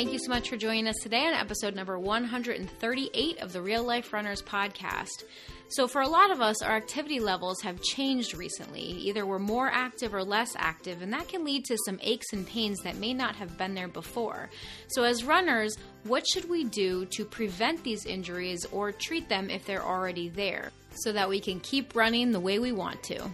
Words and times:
Thank 0.00 0.14
you 0.14 0.18
so 0.18 0.30
much 0.30 0.48
for 0.48 0.56
joining 0.56 0.88
us 0.88 0.96
today 1.02 1.26
on 1.26 1.34
episode 1.34 1.74
number 1.74 1.98
138 1.98 3.38
of 3.42 3.52
the 3.52 3.60
Real 3.60 3.84
Life 3.84 4.14
Runners 4.14 4.40
podcast. 4.40 5.24
So, 5.68 5.86
for 5.86 6.00
a 6.00 6.08
lot 6.08 6.30
of 6.30 6.40
us, 6.40 6.62
our 6.62 6.74
activity 6.74 7.20
levels 7.20 7.60
have 7.60 7.82
changed 7.82 8.34
recently. 8.34 8.80
Either 8.80 9.26
we're 9.26 9.38
more 9.38 9.68
active 9.70 10.14
or 10.14 10.24
less 10.24 10.54
active, 10.56 11.02
and 11.02 11.12
that 11.12 11.28
can 11.28 11.44
lead 11.44 11.66
to 11.66 11.76
some 11.84 12.00
aches 12.02 12.32
and 12.32 12.46
pains 12.46 12.80
that 12.80 12.96
may 12.96 13.12
not 13.12 13.36
have 13.36 13.58
been 13.58 13.74
there 13.74 13.88
before. 13.88 14.48
So, 14.88 15.04
as 15.04 15.22
runners, 15.22 15.76
what 16.04 16.26
should 16.26 16.48
we 16.48 16.64
do 16.64 17.04
to 17.04 17.26
prevent 17.26 17.84
these 17.84 18.06
injuries 18.06 18.64
or 18.72 18.92
treat 18.92 19.28
them 19.28 19.50
if 19.50 19.66
they're 19.66 19.84
already 19.84 20.30
there 20.30 20.72
so 20.94 21.12
that 21.12 21.28
we 21.28 21.40
can 21.40 21.60
keep 21.60 21.94
running 21.94 22.32
the 22.32 22.40
way 22.40 22.58
we 22.58 22.72
want 22.72 23.02
to? 23.02 23.30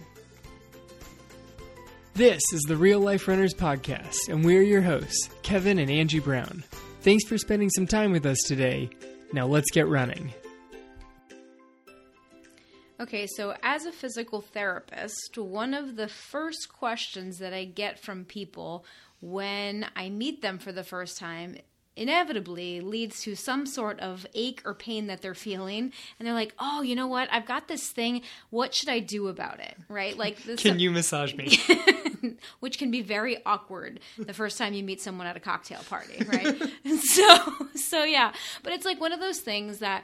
This 2.17 2.41
is 2.51 2.63
the 2.63 2.75
Real 2.75 2.99
Life 2.99 3.27
Runners 3.27 3.53
Podcast, 3.53 4.29
and 4.29 4.43
we're 4.43 4.63
your 4.63 4.81
hosts, 4.81 5.29
Kevin 5.43 5.77
and 5.77 5.91
Angie 5.91 6.17
Brown. 6.17 6.63
Thanks 7.01 7.23
for 7.27 7.37
spending 7.37 7.69
some 7.69 7.85
time 7.85 8.11
with 8.11 8.25
us 8.25 8.39
today. 8.47 8.89
Now 9.33 9.45
let's 9.45 9.69
get 9.69 9.87
running. 9.87 10.33
Okay, 12.99 13.27
so 13.27 13.53
as 13.61 13.85
a 13.85 13.91
physical 13.91 14.41
therapist, 14.41 15.37
one 15.37 15.75
of 15.75 15.95
the 15.95 16.07
first 16.07 16.73
questions 16.73 17.37
that 17.37 17.53
I 17.53 17.65
get 17.65 17.99
from 17.99 18.25
people 18.25 18.83
when 19.21 19.85
I 19.95 20.09
meet 20.09 20.41
them 20.41 20.57
for 20.57 20.71
the 20.71 20.83
first 20.83 21.19
time 21.19 21.57
inevitably 21.97 22.81
leads 22.81 23.21
to 23.21 23.35
some 23.35 23.65
sort 23.65 23.99
of 23.99 24.25
ache 24.33 24.61
or 24.65 24.73
pain 24.73 25.07
that 25.07 25.21
they're 25.21 25.33
feeling. 25.33 25.91
And 26.19 26.27
they're 26.27 26.33
like 26.33 26.53
oh 26.59 26.81
you 26.81 26.95
know 26.95 27.07
what? 27.07 27.29
I've 27.31 27.45
got 27.45 27.67
this 27.67 27.89
thing. 27.89 28.21
What 28.49 28.73
should 28.73 28.89
i 28.89 28.99
do 28.99 29.27
about 29.27 29.59
it? 29.59 29.75
Right? 29.89 30.17
Like 30.17 30.43
this 30.43 30.61
can 30.61 30.79
you 30.79 30.91
massage 30.91 31.33
me? 31.33 31.59
Which 32.59 32.77
can 32.77 32.91
be 32.91 33.01
very 33.01 33.37
awkward 33.45 33.99
the 34.17 34.33
first 34.33 34.57
time 34.57 34.73
you 34.73 34.83
meet 34.83 35.01
someone 35.01 35.27
at 35.27 35.37
a 35.37 35.41
cocktail 35.41 35.81
party 35.89 36.25
right? 36.25 36.61
So 36.97 37.67
so 37.75 38.03
yeah. 38.03 38.33
But 38.63 38.73
it's 38.73 38.85
like 38.85 38.99
one 38.99 39.13
of 39.13 39.19
those 39.19 39.39
things 39.39 39.79
that 39.79 40.03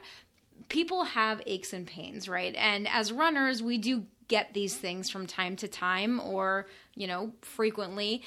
people 0.68 1.04
have 1.04 1.42
aches 1.46 1.72
and 1.72 1.86
pains, 1.86 2.28
right? 2.28 2.54
And 2.56 2.88
as 2.88 3.12
runners, 3.12 3.62
we 3.62 3.78
do 3.78 4.06
get 4.28 4.54
these 4.54 4.76
things 4.76 5.10
from 5.10 5.26
time 5.26 5.56
to 5.56 5.68
time 5.68 6.20
or, 6.20 6.66
you 6.94 7.06
know, 7.06 7.32
frequently. 7.42 8.22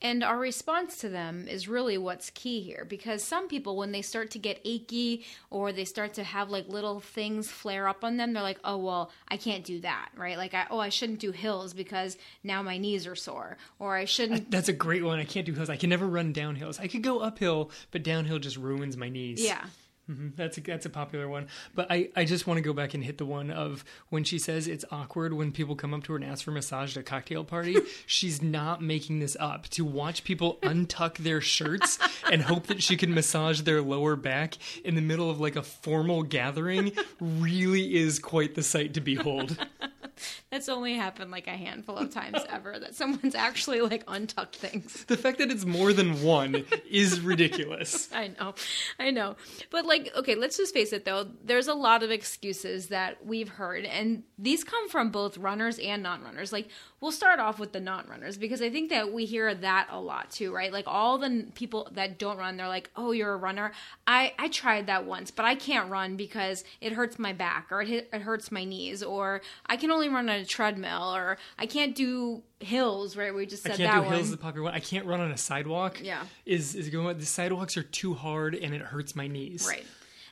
And 0.00 0.22
our 0.22 0.38
response 0.38 0.98
to 0.98 1.08
them 1.08 1.48
is 1.48 1.66
really 1.66 1.98
what's 1.98 2.30
key 2.30 2.60
here 2.60 2.86
because 2.88 3.24
some 3.24 3.48
people, 3.48 3.76
when 3.76 3.90
they 3.90 4.02
start 4.02 4.30
to 4.32 4.38
get 4.38 4.60
achy 4.64 5.24
or 5.50 5.72
they 5.72 5.84
start 5.84 6.14
to 6.14 6.24
have 6.24 6.50
like 6.50 6.68
little 6.68 7.00
things 7.00 7.48
flare 7.48 7.88
up 7.88 8.04
on 8.04 8.16
them, 8.16 8.32
they're 8.32 8.42
like, 8.42 8.60
oh, 8.62 8.76
well, 8.76 9.10
I 9.26 9.36
can't 9.36 9.64
do 9.64 9.80
that, 9.80 10.10
right? 10.16 10.36
Like, 10.36 10.54
I, 10.54 10.66
oh, 10.70 10.78
I 10.78 10.90
shouldn't 10.90 11.18
do 11.18 11.32
hills 11.32 11.74
because 11.74 12.16
now 12.44 12.62
my 12.62 12.78
knees 12.78 13.08
are 13.08 13.16
sore, 13.16 13.56
or 13.80 13.96
I 13.96 14.04
shouldn't. 14.04 14.50
That's 14.50 14.68
a 14.68 14.72
great 14.72 15.02
one. 15.02 15.18
I 15.18 15.24
can't 15.24 15.46
do 15.46 15.52
hills. 15.52 15.68
I 15.68 15.76
can 15.76 15.90
never 15.90 16.06
run 16.06 16.32
down 16.32 16.54
hills. 16.54 16.78
I 16.78 16.86
could 16.86 17.02
go 17.02 17.18
uphill, 17.18 17.72
but 17.90 18.04
downhill 18.04 18.38
just 18.38 18.56
ruins 18.56 18.96
my 18.96 19.08
knees. 19.08 19.44
Yeah. 19.44 19.64
Mm-hmm. 20.10 20.28
That's 20.36 20.56
a, 20.56 20.60
that's 20.62 20.86
a 20.86 20.90
popular 20.90 21.28
one, 21.28 21.48
but 21.74 21.86
I, 21.90 22.08
I 22.16 22.24
just 22.24 22.46
want 22.46 22.56
to 22.56 22.62
go 22.62 22.72
back 22.72 22.94
and 22.94 23.04
hit 23.04 23.18
the 23.18 23.26
one 23.26 23.50
of 23.50 23.84
when 24.08 24.24
she 24.24 24.38
says 24.38 24.66
it's 24.66 24.84
awkward 24.90 25.34
when 25.34 25.52
people 25.52 25.76
come 25.76 25.92
up 25.92 26.04
to 26.04 26.12
her 26.12 26.16
and 26.16 26.24
ask 26.24 26.44
for 26.44 26.50
massage 26.50 26.96
at 26.96 27.00
a 27.00 27.04
cocktail 27.04 27.44
party. 27.44 27.76
she's 28.06 28.40
not 28.40 28.82
making 28.82 29.18
this 29.18 29.36
up. 29.38 29.68
To 29.70 29.84
watch 29.84 30.24
people 30.24 30.58
untuck 30.62 31.18
their 31.18 31.40
shirts 31.40 31.98
and 32.30 32.42
hope 32.42 32.66
that 32.68 32.82
she 32.82 32.96
can 32.96 33.12
massage 33.12 33.60
their 33.62 33.82
lower 33.82 34.16
back 34.16 34.54
in 34.84 34.94
the 34.94 35.02
middle 35.02 35.30
of 35.30 35.40
like 35.40 35.56
a 35.56 35.62
formal 35.62 36.22
gathering 36.22 36.92
really 37.20 37.96
is 37.96 38.18
quite 38.18 38.54
the 38.54 38.62
sight 38.62 38.94
to 38.94 39.00
behold. 39.00 39.58
That's 40.50 40.68
only 40.70 40.94
happened 40.94 41.30
like 41.30 41.46
a 41.46 41.56
handful 41.56 41.96
of 41.96 42.10
times 42.10 42.38
ever 42.48 42.78
that 42.78 42.94
someone's 42.94 43.34
actually 43.34 43.80
like 43.82 44.02
untucked 44.08 44.56
things. 44.56 45.04
The 45.04 45.16
fact 45.16 45.38
that 45.38 45.50
it's 45.50 45.66
more 45.66 45.92
than 45.92 46.22
one 46.22 46.64
is 46.90 47.20
ridiculous. 47.20 48.10
I 48.14 48.28
know. 48.28 48.54
I 48.98 49.10
know. 49.10 49.36
But 49.70 49.84
like 49.84 50.10
okay, 50.16 50.34
let's 50.34 50.56
just 50.56 50.72
face 50.72 50.92
it 50.92 51.04
though. 51.04 51.26
There's 51.44 51.68
a 51.68 51.74
lot 51.74 52.02
of 52.02 52.10
excuses 52.10 52.88
that 52.88 53.26
we've 53.26 53.48
heard 53.48 53.84
and 53.84 54.22
these 54.38 54.64
come 54.64 54.88
from 54.88 55.10
both 55.10 55.36
runners 55.36 55.78
and 55.78 56.02
non-runners. 56.02 56.52
Like 56.52 56.68
we'll 57.00 57.12
start 57.12 57.40
off 57.40 57.58
with 57.58 57.72
the 57.72 57.80
non-runners 57.80 58.38
because 58.38 58.62
I 58.62 58.70
think 58.70 58.90
that 58.90 59.12
we 59.12 59.26
hear 59.26 59.54
that 59.54 59.88
a 59.90 60.00
lot 60.00 60.30
too, 60.30 60.54
right? 60.54 60.72
Like 60.72 60.86
all 60.86 61.18
the 61.18 61.46
people 61.54 61.88
that 61.92 62.18
don't 62.18 62.38
run, 62.38 62.56
they're 62.56 62.68
like, 62.68 62.90
"Oh, 62.96 63.12
you're 63.12 63.34
a 63.34 63.36
runner. 63.36 63.72
I 64.06 64.32
I 64.38 64.48
tried 64.48 64.86
that 64.86 65.04
once, 65.04 65.30
but 65.30 65.44
I 65.44 65.54
can't 65.56 65.90
run 65.90 66.16
because 66.16 66.64
it 66.80 66.92
hurts 66.92 67.18
my 67.18 67.32
back 67.34 67.66
or 67.70 67.82
it, 67.82 68.08
it 68.12 68.22
hurts 68.22 68.50
my 68.50 68.64
knees 68.64 69.02
or 69.02 69.42
I 69.66 69.76
can 69.76 69.90
only 69.90 70.08
run 70.08 70.28
on 70.38 70.42
a 70.44 70.46
treadmill 70.46 71.14
or 71.14 71.38
I 71.58 71.66
can't 71.66 71.94
do 71.94 72.42
hills, 72.60 73.16
right? 73.16 73.34
We 73.34 73.46
just 73.46 73.62
said 73.62 73.72
I 73.72 73.76
can't 73.76 73.92
that 73.92 74.00
do 74.00 74.06
one. 74.06 74.14
hills. 74.14 74.30
The 74.30 74.36
popular 74.36 74.64
one. 74.64 74.74
I 74.74 74.80
can't 74.80 75.06
run 75.06 75.20
on 75.20 75.30
a 75.30 75.38
sidewalk. 75.38 76.00
Yeah. 76.02 76.24
is 76.46 76.74
is 76.74 76.88
going. 76.88 77.18
The 77.18 77.26
sidewalks 77.26 77.76
are 77.76 77.82
too 77.82 78.14
hard 78.14 78.54
and 78.54 78.74
it 78.74 78.80
hurts 78.80 79.14
my 79.16 79.26
knees. 79.26 79.66
Right. 79.68 79.84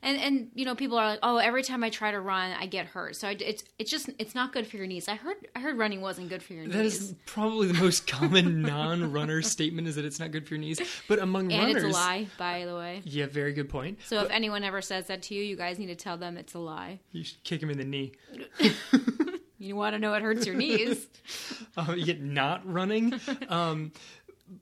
And 0.02 0.18
and 0.20 0.50
you 0.54 0.64
know 0.66 0.74
people 0.76 0.98
are 0.98 1.06
like, 1.08 1.18
oh, 1.22 1.38
every 1.38 1.62
time 1.64 1.82
I 1.82 1.90
try 1.90 2.12
to 2.12 2.20
run, 2.20 2.52
I 2.52 2.66
get 2.66 2.86
hurt. 2.86 3.16
So 3.16 3.26
I, 3.28 3.36
it's 3.40 3.64
it's 3.78 3.90
just 3.90 4.08
it's 4.18 4.34
not 4.36 4.52
good 4.52 4.66
for 4.66 4.76
your 4.76 4.86
knees. 4.86 5.08
I 5.08 5.14
heard 5.16 5.36
I 5.56 5.58
heard 5.58 5.78
running 5.78 6.00
wasn't 6.00 6.28
good 6.28 6.42
for 6.42 6.52
your 6.52 6.68
That 6.68 6.82
knees. 6.82 6.98
that 6.98 7.04
is 7.06 7.14
probably 7.24 7.66
the 7.68 7.74
most 7.80 8.06
common 8.18 8.62
non-runner 8.62 9.42
statement 9.42 9.88
is 9.88 9.96
that 9.96 10.04
it's 10.04 10.20
not 10.20 10.30
good 10.30 10.46
for 10.46 10.54
your 10.54 10.60
knees. 10.60 10.80
But 11.08 11.18
among 11.18 11.50
and 11.50 11.64
runners, 11.66 11.82
it's 11.82 11.96
a 11.96 11.98
lie, 11.98 12.26
by 12.38 12.66
the 12.66 12.76
way. 12.76 13.00
Yeah, 13.04 13.26
very 13.26 13.52
good 13.54 13.68
point. 13.70 13.98
So 14.04 14.20
if 14.22 14.30
anyone 14.30 14.62
ever 14.62 14.80
says 14.82 15.06
that 15.06 15.22
to 15.22 15.34
you, 15.34 15.42
you 15.42 15.56
guys 15.56 15.78
need 15.78 15.86
to 15.86 15.96
tell 15.96 16.18
them 16.18 16.36
it's 16.36 16.54
a 16.54 16.58
lie. 16.60 17.00
You 17.10 17.24
should 17.24 17.42
kick 17.42 17.60
him 17.62 17.70
in 17.70 17.78
the 17.78 17.84
knee. 17.84 18.12
You 19.58 19.76
want 19.76 19.94
to 19.94 19.98
know 19.98 20.10
what 20.10 20.22
hurts 20.22 20.46
your 20.46 20.54
knees? 20.54 21.06
uh, 21.76 21.94
you 21.96 22.04
get 22.04 22.20
not 22.20 22.70
running. 22.70 23.18
Um, 23.48 23.92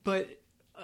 but 0.03 0.41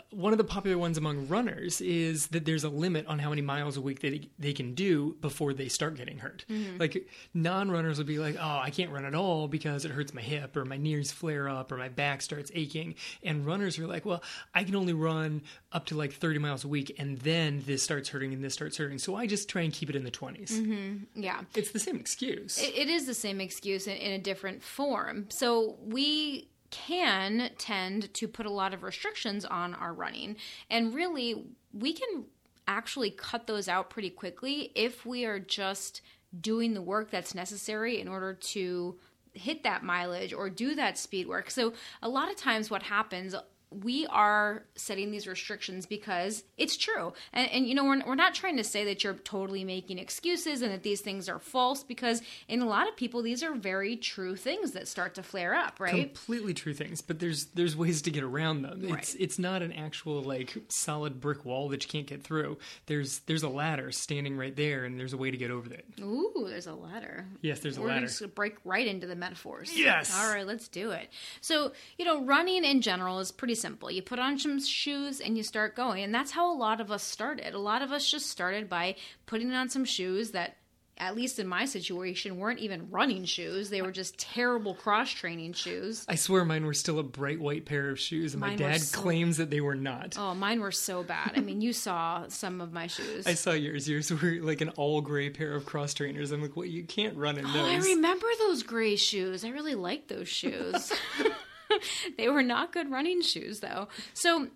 one 0.09 0.31
of 0.33 0.37
the 0.37 0.43
popular 0.43 0.77
ones 0.77 0.97
among 0.97 1.27
runners 1.27 1.81
is 1.81 2.27
that 2.27 2.45
there's 2.45 2.63
a 2.63 2.69
limit 2.69 3.05
on 3.07 3.19
how 3.19 3.29
many 3.29 3.41
miles 3.41 3.77
a 3.77 3.81
week 3.81 4.01
they, 4.01 4.29
they 4.39 4.53
can 4.53 4.73
do 4.73 5.15
before 5.21 5.53
they 5.53 5.67
start 5.67 5.95
getting 5.95 6.17
hurt. 6.17 6.45
Mm-hmm. 6.49 6.77
Like 6.77 7.07
non 7.33 7.71
runners 7.71 7.97
would 7.97 8.07
be 8.07 8.19
like, 8.19 8.35
oh, 8.39 8.59
I 8.61 8.69
can't 8.69 8.91
run 8.91 9.05
at 9.05 9.15
all 9.15 9.47
because 9.47 9.85
it 9.85 9.91
hurts 9.91 10.13
my 10.13 10.21
hip 10.21 10.55
or 10.57 10.65
my 10.65 10.77
knees 10.77 11.11
flare 11.11 11.47
up 11.47 11.71
or 11.71 11.77
my 11.77 11.89
back 11.89 12.21
starts 12.21 12.51
aching. 12.53 12.95
And 13.23 13.45
runners 13.45 13.77
are 13.79 13.87
like, 13.87 14.05
well, 14.05 14.23
I 14.53 14.63
can 14.63 14.75
only 14.75 14.93
run 14.93 15.41
up 15.71 15.85
to 15.87 15.95
like 15.95 16.13
30 16.13 16.39
miles 16.39 16.63
a 16.63 16.67
week 16.67 16.95
and 16.97 17.17
then 17.19 17.63
this 17.65 17.83
starts 17.83 18.09
hurting 18.09 18.33
and 18.33 18.43
this 18.43 18.53
starts 18.53 18.77
hurting. 18.77 18.97
So 18.97 19.15
I 19.15 19.27
just 19.27 19.49
try 19.49 19.61
and 19.61 19.71
keep 19.71 19.89
it 19.89 19.95
in 19.95 20.03
the 20.03 20.11
20s. 20.11 20.51
Mm-hmm. 20.51 21.21
yeah. 21.21 21.41
It's 21.55 21.71
the 21.71 21.79
same 21.79 21.97
excuse. 21.97 22.57
It, 22.57 22.75
it 22.75 22.89
is 22.89 23.05
the 23.05 23.13
same 23.13 23.39
excuse 23.39 23.87
in, 23.87 23.97
in 23.97 24.11
a 24.13 24.19
different 24.19 24.63
form. 24.63 25.27
So 25.29 25.77
we 25.83 26.49
can 26.71 27.51
tend 27.57 28.13
to 28.13 28.27
put 28.27 28.45
a 28.45 28.51
lot 28.51 28.73
of 28.73 28.83
restrictions 28.83 29.45
on 29.45 29.73
our 29.75 29.93
running, 29.93 30.37
and 30.69 30.93
really, 30.93 31.45
we 31.73 31.93
can 31.93 32.25
actually 32.67 33.11
cut 33.11 33.47
those 33.47 33.67
out 33.67 33.89
pretty 33.89 34.09
quickly 34.09 34.71
if 34.75 35.05
we 35.05 35.25
are 35.25 35.39
just 35.39 36.01
doing 36.39 36.73
the 36.73 36.81
work 36.81 37.11
that's 37.11 37.35
necessary 37.35 37.99
in 37.99 38.07
order 38.07 38.33
to 38.33 38.97
hit 39.33 39.63
that 39.63 39.83
mileage 39.83 40.33
or 40.33 40.49
do 40.49 40.75
that 40.75 40.97
speed 40.97 41.27
work. 41.27 41.49
So, 41.51 41.73
a 42.01 42.09
lot 42.09 42.29
of 42.29 42.35
times, 42.37 42.71
what 42.71 42.83
happens 42.83 43.35
we 43.71 44.05
are 44.07 44.63
setting 44.75 45.11
these 45.11 45.27
restrictions 45.27 45.85
because 45.85 46.43
it's 46.57 46.75
true. 46.77 47.13
And, 47.31 47.49
and 47.51 47.67
you 47.67 47.73
know, 47.73 47.85
we're, 47.85 48.01
we're 48.05 48.15
not 48.15 48.33
trying 48.33 48.57
to 48.57 48.63
say 48.63 48.83
that 48.85 49.03
you're 49.03 49.13
totally 49.13 49.63
making 49.63 49.97
excuses 49.97 50.61
and 50.61 50.71
that 50.71 50.83
these 50.83 51.01
things 51.01 51.29
are 51.29 51.39
false 51.39 51.83
because 51.83 52.21
in 52.49 52.61
a 52.61 52.65
lot 52.67 52.87
of 52.89 52.95
people, 52.97 53.21
these 53.21 53.43
are 53.43 53.53
very 53.55 53.95
true 53.95 54.35
things 54.35 54.71
that 54.71 54.87
start 54.87 55.15
to 55.15 55.23
flare 55.23 55.55
up, 55.55 55.79
right? 55.79 55.91
completely 56.13 56.53
true 56.53 56.73
things 56.73 57.01
but 57.01 57.19
there's 57.19 57.45
there's 57.53 57.75
ways 57.75 58.01
to 58.01 58.11
get 58.11 58.23
around 58.23 58.61
them 58.61 58.81
it's 58.83 58.91
Right. 58.91 59.15
it's 59.19 59.39
not 59.39 59.61
an 59.61 59.71
actual 59.71 60.21
like 60.21 60.55
solid 60.69 61.19
brick 61.21 61.45
wall 61.45 61.69
that 61.69 61.83
you 61.83 61.89
can't 61.89 62.07
get 62.07 62.23
through 62.23 62.57
there's 62.87 63.19
there's 63.19 63.43
a 63.43 63.49
ladder 63.49 63.91
standing 63.91 64.37
right 64.37 64.55
there 64.55 64.83
and 64.85 64.99
there's 64.99 65.13
a 65.13 65.17
way 65.17 65.31
to 65.31 65.37
get 65.37 65.51
over 65.51 65.71
it 65.73 65.85
Ooh, 66.01 66.45
there's 66.47 66.67
a 66.67 66.73
ladder. 66.73 67.25
yes 67.41 67.59
there's 67.59 67.77
a 67.77 67.81
We're 67.81 67.87
ladder 67.89 68.07
just 68.07 68.19
gonna 68.19 68.31
break 68.31 68.55
right 68.65 68.85
into 68.87 69.07
the 69.07 69.15
metaphors. 69.15 69.71
Yes. 69.77 70.15
All 70.17 70.29
right, 70.33 70.45
let's 70.45 70.67
do 70.67 70.91
it. 70.91 71.09
So, 71.41 71.71
you 71.97 72.05
know, 72.05 72.23
running 72.25 72.63
in 72.63 72.81
general 72.81 73.19
is 73.19 73.31
pretty 73.31 73.55
simple. 73.61 73.89
You 73.91 74.01
put 74.01 74.19
on 74.19 74.37
some 74.39 74.59
shoes 74.59 75.21
and 75.21 75.37
you 75.37 75.43
start 75.43 75.75
going. 75.75 76.03
And 76.03 76.13
that's 76.13 76.31
how 76.31 76.51
a 76.51 76.57
lot 76.57 76.81
of 76.81 76.91
us 76.91 77.03
started. 77.03 77.53
A 77.53 77.59
lot 77.59 77.81
of 77.81 77.91
us 77.91 78.09
just 78.09 78.29
started 78.29 78.67
by 78.69 78.95
putting 79.25 79.51
on 79.53 79.69
some 79.69 79.85
shoes 79.85 80.31
that, 80.31 80.57
at 80.97 81.15
least 81.15 81.39
in 81.39 81.47
my 81.47 81.65
situation, 81.65 82.37
weren't 82.37 82.59
even 82.59 82.91
running 82.91 83.25
shoes. 83.25 83.69
They 83.71 83.81
were 83.81 83.91
just 83.91 84.19
terrible 84.19 84.75
cross 84.75 85.09
training 85.09 85.53
shoes. 85.53 86.05
i 86.07 86.13
swear 86.15 86.45
mine 86.45 86.63
were 86.65 86.75
still 86.75 86.99
a 86.99 87.03
bright 87.03 87.39
white 87.39 87.65
pair 87.65 87.89
of 87.89 87.99
shoes 87.99 88.33
and 88.35 88.41
my 88.41 88.49
Mine 88.49 88.57
were 88.57 88.69
dad 88.73 88.81
so- 88.81 88.99
claims 89.01 89.37
that 89.37 89.49
they 89.49 89.61
were 89.61 89.73
not 89.75 90.15
Oh, 90.19 90.35
mine 90.35 90.59
were 90.59 90.71
so 90.71 91.01
bad. 91.01 91.31
I 91.35 91.39
mean, 91.39 91.59
you 91.61 91.73
saw 91.73 92.25
some 92.27 92.61
of 92.61 92.71
my 92.71 92.85
shoes. 92.87 93.25
I 93.25 93.33
saw 93.33 93.51
yours. 93.53 93.89
Yours 93.89 94.11
were 94.11 94.37
like 94.41 94.61
an 94.61 94.69
all 94.77 95.01
gray 95.01 95.29
pair 95.31 95.53
of 95.55 95.65
cross 95.65 95.93
trainers. 95.95 96.31
I'm 96.31 96.41
like, 96.41 96.55
well, 96.55 96.67
you 96.67 96.83
can't 96.83 97.15
run 97.17 97.37
in 97.39 97.45
Oh, 97.45 97.65
I 97.65 97.77
remember 97.77 98.27
those 98.39 98.61
gray 98.61 98.95
shoes. 98.95 99.43
I 99.43 99.49
really 99.49 99.75
liked 99.75 100.07
those 100.09 100.27
shoes. 100.29 100.91
they 102.17 102.29
were 102.29 102.43
not 102.43 102.71
good 102.71 102.91
running 102.91 103.21
shoes, 103.21 103.59
though. 103.59 103.87
So, 104.13 104.47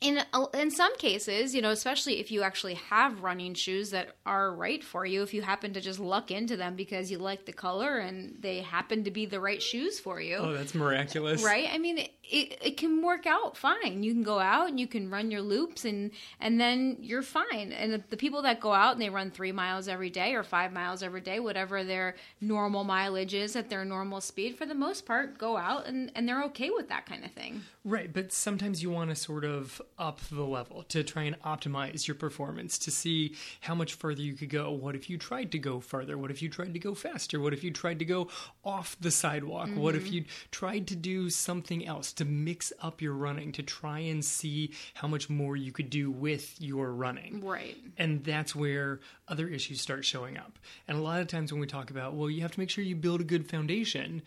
in 0.00 0.22
in 0.54 0.70
some 0.70 0.96
cases, 0.96 1.56
you 1.56 1.60
know, 1.60 1.70
especially 1.70 2.20
if 2.20 2.30
you 2.30 2.42
actually 2.42 2.74
have 2.74 3.22
running 3.22 3.54
shoes 3.54 3.90
that 3.90 4.10
are 4.24 4.54
right 4.54 4.82
for 4.84 5.04
you, 5.04 5.22
if 5.22 5.34
you 5.34 5.42
happen 5.42 5.72
to 5.72 5.80
just 5.80 5.98
luck 5.98 6.30
into 6.30 6.56
them 6.56 6.76
because 6.76 7.10
you 7.10 7.18
like 7.18 7.46
the 7.46 7.52
color 7.52 7.98
and 7.98 8.36
they 8.38 8.60
happen 8.60 9.02
to 9.04 9.10
be 9.10 9.26
the 9.26 9.40
right 9.40 9.60
shoes 9.60 9.98
for 9.98 10.20
you. 10.20 10.36
Oh, 10.36 10.52
that's 10.52 10.74
miraculous. 10.74 11.42
Right? 11.42 11.68
I 11.72 11.78
mean, 11.78 11.98
it, 11.98 12.12
it, 12.22 12.58
it 12.62 12.76
can 12.76 13.02
work 13.02 13.26
out 13.26 13.56
fine. 13.56 14.04
You 14.04 14.12
can 14.12 14.22
go 14.22 14.38
out 14.38 14.68
and 14.68 14.78
you 14.78 14.86
can 14.86 15.10
run 15.10 15.32
your 15.32 15.42
loops 15.42 15.84
and 15.84 16.12
and 16.38 16.60
then 16.60 16.98
you're 17.00 17.22
fine. 17.22 17.72
And 17.72 17.94
the, 17.94 18.02
the 18.10 18.16
people 18.16 18.42
that 18.42 18.60
go 18.60 18.72
out 18.72 18.92
and 18.92 19.02
they 19.02 19.10
run 19.10 19.32
3 19.32 19.50
miles 19.50 19.88
every 19.88 20.10
day 20.10 20.34
or 20.34 20.44
5 20.44 20.72
miles 20.72 21.02
every 21.02 21.22
day, 21.22 21.40
whatever 21.40 21.82
their 21.82 22.14
normal 22.40 22.84
mileage 22.84 23.34
is 23.34 23.56
at 23.56 23.68
their 23.68 23.84
normal 23.84 24.20
speed, 24.20 24.56
for 24.56 24.64
the 24.64 24.74
most 24.76 25.06
part, 25.06 25.38
go 25.38 25.56
out 25.56 25.86
and 25.88 26.12
and 26.14 26.28
they're 26.28 26.44
okay 26.44 26.70
with 26.70 26.88
that 26.88 27.04
kind 27.04 27.24
of 27.24 27.32
thing. 27.32 27.62
Right, 27.84 28.12
but 28.12 28.32
sometimes 28.32 28.80
you 28.80 28.90
want 28.90 29.10
to 29.10 29.16
sort 29.16 29.44
of 29.44 29.82
up 29.98 30.20
the 30.30 30.42
level 30.42 30.82
to 30.84 31.02
try 31.02 31.24
and 31.24 31.40
optimize 31.42 32.06
your 32.06 32.14
performance 32.14 32.78
to 32.78 32.90
see 32.90 33.34
how 33.60 33.74
much 33.74 33.94
further 33.94 34.22
you 34.22 34.34
could 34.34 34.50
go. 34.50 34.70
What 34.70 34.94
if 34.94 35.08
you 35.10 35.18
tried 35.18 35.52
to 35.52 35.58
go 35.58 35.80
further? 35.80 36.18
What 36.18 36.30
if 36.30 36.42
you 36.42 36.48
tried 36.48 36.72
to 36.74 36.78
go 36.78 36.94
faster? 36.94 37.40
What 37.40 37.52
if 37.52 37.64
you 37.64 37.70
tried 37.70 37.98
to 38.00 38.04
go 38.04 38.28
off 38.64 38.96
the 39.00 39.10
sidewalk? 39.10 39.68
Mm-hmm. 39.68 39.80
What 39.80 39.94
if 39.94 40.12
you 40.12 40.24
tried 40.50 40.86
to 40.88 40.96
do 40.96 41.30
something 41.30 41.86
else 41.86 42.12
to 42.14 42.24
mix 42.24 42.72
up 42.80 43.00
your 43.00 43.14
running 43.14 43.52
to 43.52 43.62
try 43.62 44.00
and 44.00 44.24
see 44.24 44.72
how 44.94 45.08
much 45.08 45.30
more 45.30 45.56
you 45.56 45.72
could 45.72 45.90
do 45.90 46.10
with 46.10 46.60
your 46.60 46.92
running? 46.92 47.40
Right. 47.44 47.76
And 47.96 48.24
that's 48.24 48.54
where 48.54 49.00
other 49.28 49.48
issues 49.48 49.80
start 49.80 50.04
showing 50.04 50.36
up. 50.36 50.58
And 50.86 50.98
a 50.98 51.00
lot 51.00 51.20
of 51.20 51.28
times 51.28 51.52
when 51.52 51.60
we 51.60 51.66
talk 51.66 51.90
about, 51.90 52.14
well, 52.14 52.30
you 52.30 52.42
have 52.42 52.52
to 52.52 52.60
make 52.60 52.70
sure 52.70 52.84
you 52.84 52.96
build 52.96 53.20
a 53.20 53.24
good 53.24 53.48
foundation, 53.48 54.22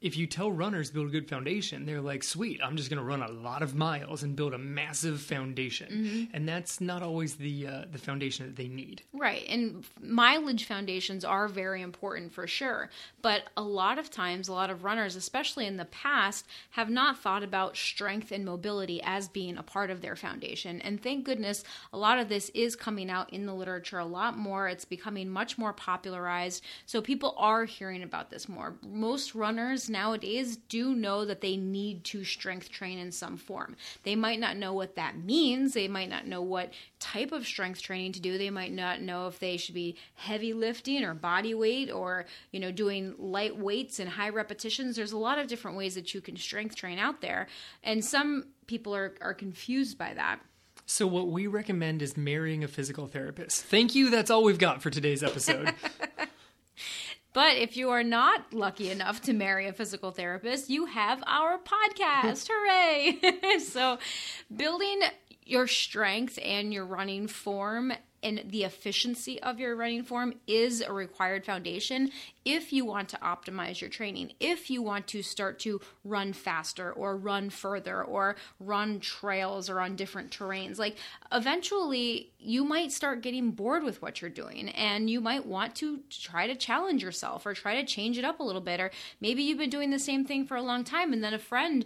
if 0.00 0.16
you 0.16 0.26
tell 0.26 0.50
runners 0.50 0.90
build 0.90 1.08
a 1.08 1.10
good 1.10 1.28
foundation, 1.28 1.84
they're 1.84 2.00
like, 2.00 2.22
sweet, 2.22 2.60
I'm 2.64 2.76
just 2.76 2.88
going 2.88 2.98
to 2.98 3.04
run 3.04 3.22
a 3.22 3.30
lot 3.30 3.62
of 3.62 3.74
miles 3.74 4.22
and 4.22 4.34
build 4.34 4.54
a 4.54 4.58
massive 4.58 5.20
foundation. 5.20 5.88
Mm-hmm. 5.92 6.36
And 6.36 6.48
that's 6.48 6.80
not 6.80 7.02
always 7.02 7.34
the 7.36 7.66
uh, 7.66 7.84
the 7.90 7.98
foundation 7.98 8.46
that 8.46 8.56
they 8.56 8.68
need. 8.68 9.02
Right. 9.12 9.44
And 9.48 9.84
mileage 10.00 10.64
foundations 10.64 11.22
are 11.24 11.48
very 11.48 11.82
important 11.82 12.32
for 12.32 12.46
sure. 12.46 12.88
But 13.20 13.42
a 13.58 13.62
lot 13.62 13.98
of 13.98 14.10
times, 14.10 14.48
a 14.48 14.54
lot 14.54 14.70
of 14.70 14.84
runners, 14.84 15.16
especially 15.16 15.66
in 15.66 15.76
the 15.76 15.84
past, 15.84 16.46
have 16.70 16.88
not 16.88 17.18
thought 17.18 17.42
about 17.42 17.76
strength 17.76 18.32
and 18.32 18.44
mobility 18.44 19.02
as 19.02 19.28
being 19.28 19.58
a 19.58 19.62
part 19.62 19.90
of 19.90 20.00
their 20.00 20.16
foundation. 20.16 20.80
And 20.80 21.02
thank 21.02 21.26
goodness 21.26 21.62
a 21.92 21.98
lot 21.98 22.18
of 22.18 22.30
this 22.30 22.50
is 22.54 22.74
coming 22.74 23.10
out 23.10 23.30
in 23.32 23.44
the 23.44 23.54
literature 23.54 23.98
a 23.98 24.06
lot 24.06 24.38
more. 24.38 24.66
It's 24.66 24.86
becoming 24.86 25.28
much 25.28 25.58
more 25.58 25.74
popularized. 25.74 26.64
So 26.86 27.02
people 27.02 27.34
are 27.36 27.66
hearing 27.66 28.02
about 28.02 28.30
this 28.30 28.48
more. 28.48 28.76
Most 28.82 29.34
runners 29.34 29.89
nowadays 29.90 30.56
do 30.56 30.94
know 30.94 31.24
that 31.24 31.40
they 31.40 31.56
need 31.56 32.04
to 32.04 32.24
strength 32.24 32.70
train 32.70 32.98
in 32.98 33.12
some 33.12 33.36
form. 33.36 33.76
They 34.04 34.16
might 34.16 34.40
not 34.40 34.56
know 34.56 34.72
what 34.72 34.96
that 34.96 35.18
means, 35.18 35.74
they 35.74 35.88
might 35.88 36.08
not 36.08 36.26
know 36.26 36.40
what 36.40 36.72
type 36.98 37.32
of 37.32 37.46
strength 37.46 37.82
training 37.82 38.12
to 38.12 38.20
do. 38.20 38.38
They 38.38 38.50
might 38.50 38.72
not 38.72 39.00
know 39.00 39.26
if 39.26 39.38
they 39.38 39.56
should 39.56 39.74
be 39.74 39.96
heavy 40.14 40.52
lifting 40.52 41.04
or 41.04 41.14
body 41.14 41.54
weight 41.54 41.90
or, 41.90 42.26
you 42.52 42.60
know, 42.60 42.70
doing 42.70 43.14
light 43.18 43.56
weights 43.56 43.98
and 43.98 44.08
high 44.08 44.28
repetitions. 44.28 44.96
There's 44.96 45.12
a 45.12 45.18
lot 45.18 45.38
of 45.38 45.48
different 45.48 45.76
ways 45.76 45.94
that 45.96 46.14
you 46.14 46.20
can 46.20 46.36
strength 46.36 46.76
train 46.76 46.98
out 46.98 47.20
there. 47.20 47.48
And 47.82 48.04
some 48.04 48.46
people 48.66 48.94
are, 48.94 49.14
are 49.20 49.34
confused 49.34 49.98
by 49.98 50.14
that. 50.14 50.40
So, 50.86 51.06
what 51.06 51.28
we 51.28 51.46
recommend 51.46 52.02
is 52.02 52.16
marrying 52.16 52.64
a 52.64 52.68
physical 52.68 53.06
therapist. 53.06 53.64
Thank 53.64 53.94
you. 53.94 54.10
That's 54.10 54.28
all 54.28 54.42
we've 54.42 54.58
got 54.58 54.82
for 54.82 54.90
today's 54.90 55.22
episode. 55.22 55.72
But 57.32 57.56
if 57.56 57.76
you 57.76 57.90
are 57.90 58.02
not 58.02 58.52
lucky 58.52 58.90
enough 58.90 59.22
to 59.22 59.32
marry 59.32 59.68
a 59.68 59.72
physical 59.72 60.10
therapist, 60.10 60.68
you 60.68 60.86
have 60.86 61.22
our 61.26 61.58
podcast. 61.58 62.48
Hooray! 62.50 63.58
so, 63.60 63.98
building 64.54 65.00
your 65.44 65.66
strength 65.66 66.38
and 66.42 66.72
your 66.72 66.84
running 66.84 67.28
form 67.28 67.92
and 68.22 68.42
the 68.46 68.64
efficiency 68.64 69.40
of 69.42 69.58
your 69.58 69.76
running 69.76 70.02
form 70.02 70.34
is 70.46 70.80
a 70.80 70.92
required 70.92 71.44
foundation 71.44 72.10
if 72.44 72.72
you 72.72 72.84
want 72.84 73.08
to 73.10 73.16
optimize 73.18 73.80
your 73.80 73.90
training, 73.90 74.32
if 74.40 74.70
you 74.70 74.82
want 74.82 75.06
to 75.08 75.22
start 75.22 75.58
to 75.60 75.80
run 76.04 76.32
faster 76.32 76.90
or 76.92 77.16
run 77.16 77.50
further 77.50 78.02
or 78.02 78.36
run 78.58 78.98
trails 79.00 79.68
or 79.68 79.80
on 79.80 79.94
different 79.94 80.30
terrains. 80.30 80.78
Like 80.78 80.96
eventually, 81.32 82.32
you 82.38 82.64
might 82.64 82.92
start 82.92 83.22
getting 83.22 83.50
bored 83.50 83.82
with 83.82 84.00
what 84.00 84.20
you're 84.20 84.30
doing 84.30 84.70
and 84.70 85.10
you 85.10 85.20
might 85.20 85.44
want 85.44 85.74
to 85.76 86.00
try 86.08 86.46
to 86.46 86.54
challenge 86.54 87.02
yourself 87.02 87.44
or 87.44 87.52
try 87.52 87.76
to 87.80 87.86
change 87.86 88.16
it 88.16 88.24
up 88.24 88.40
a 88.40 88.44
little 88.44 88.60
bit. 88.60 88.80
Or 88.80 88.90
maybe 89.20 89.42
you've 89.42 89.58
been 89.58 89.70
doing 89.70 89.90
the 89.90 89.98
same 89.98 90.24
thing 90.24 90.46
for 90.46 90.56
a 90.56 90.62
long 90.62 90.84
time 90.84 91.12
and 91.12 91.22
then 91.22 91.34
a 91.34 91.38
friend 91.38 91.84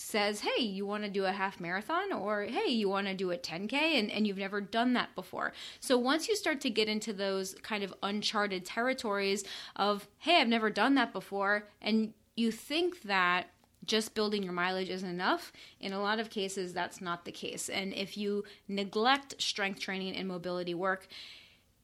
says, 0.00 0.40
hey, 0.40 0.62
you 0.62 0.86
want 0.86 1.04
to 1.04 1.10
do 1.10 1.26
a 1.26 1.32
half 1.32 1.60
marathon 1.60 2.12
or 2.12 2.44
hey, 2.44 2.70
you 2.70 2.88
want 2.88 3.06
to 3.06 3.14
do 3.14 3.30
a 3.30 3.36
10K 3.36 3.72
and, 3.72 4.10
and 4.10 4.26
you've 4.26 4.38
never 4.38 4.60
done 4.60 4.94
that 4.94 5.14
before. 5.14 5.52
So 5.78 5.98
once 5.98 6.26
you 6.26 6.34
start 6.34 6.60
to 6.62 6.70
get 6.70 6.88
into 6.88 7.12
those 7.12 7.54
kind 7.62 7.84
of 7.84 7.94
uncharted 8.02 8.64
territories 8.64 9.44
of, 9.76 10.08
hey, 10.18 10.40
I've 10.40 10.48
never 10.48 10.70
done 10.70 10.94
that 10.94 11.12
before, 11.12 11.68
and 11.82 12.14
you 12.34 12.50
think 12.50 13.02
that 13.02 13.50
just 13.84 14.14
building 14.14 14.42
your 14.42 14.52
mileage 14.52 14.88
isn't 14.88 15.08
enough. 15.08 15.52
In 15.80 15.92
a 15.92 16.00
lot 16.00 16.18
of 16.18 16.30
cases, 16.30 16.72
that's 16.72 17.00
not 17.00 17.24
the 17.24 17.32
case. 17.32 17.68
And 17.68 17.92
if 17.92 18.16
you 18.16 18.44
neglect 18.68 19.40
strength 19.40 19.80
training 19.80 20.16
and 20.16 20.26
mobility 20.26 20.74
work, 20.74 21.08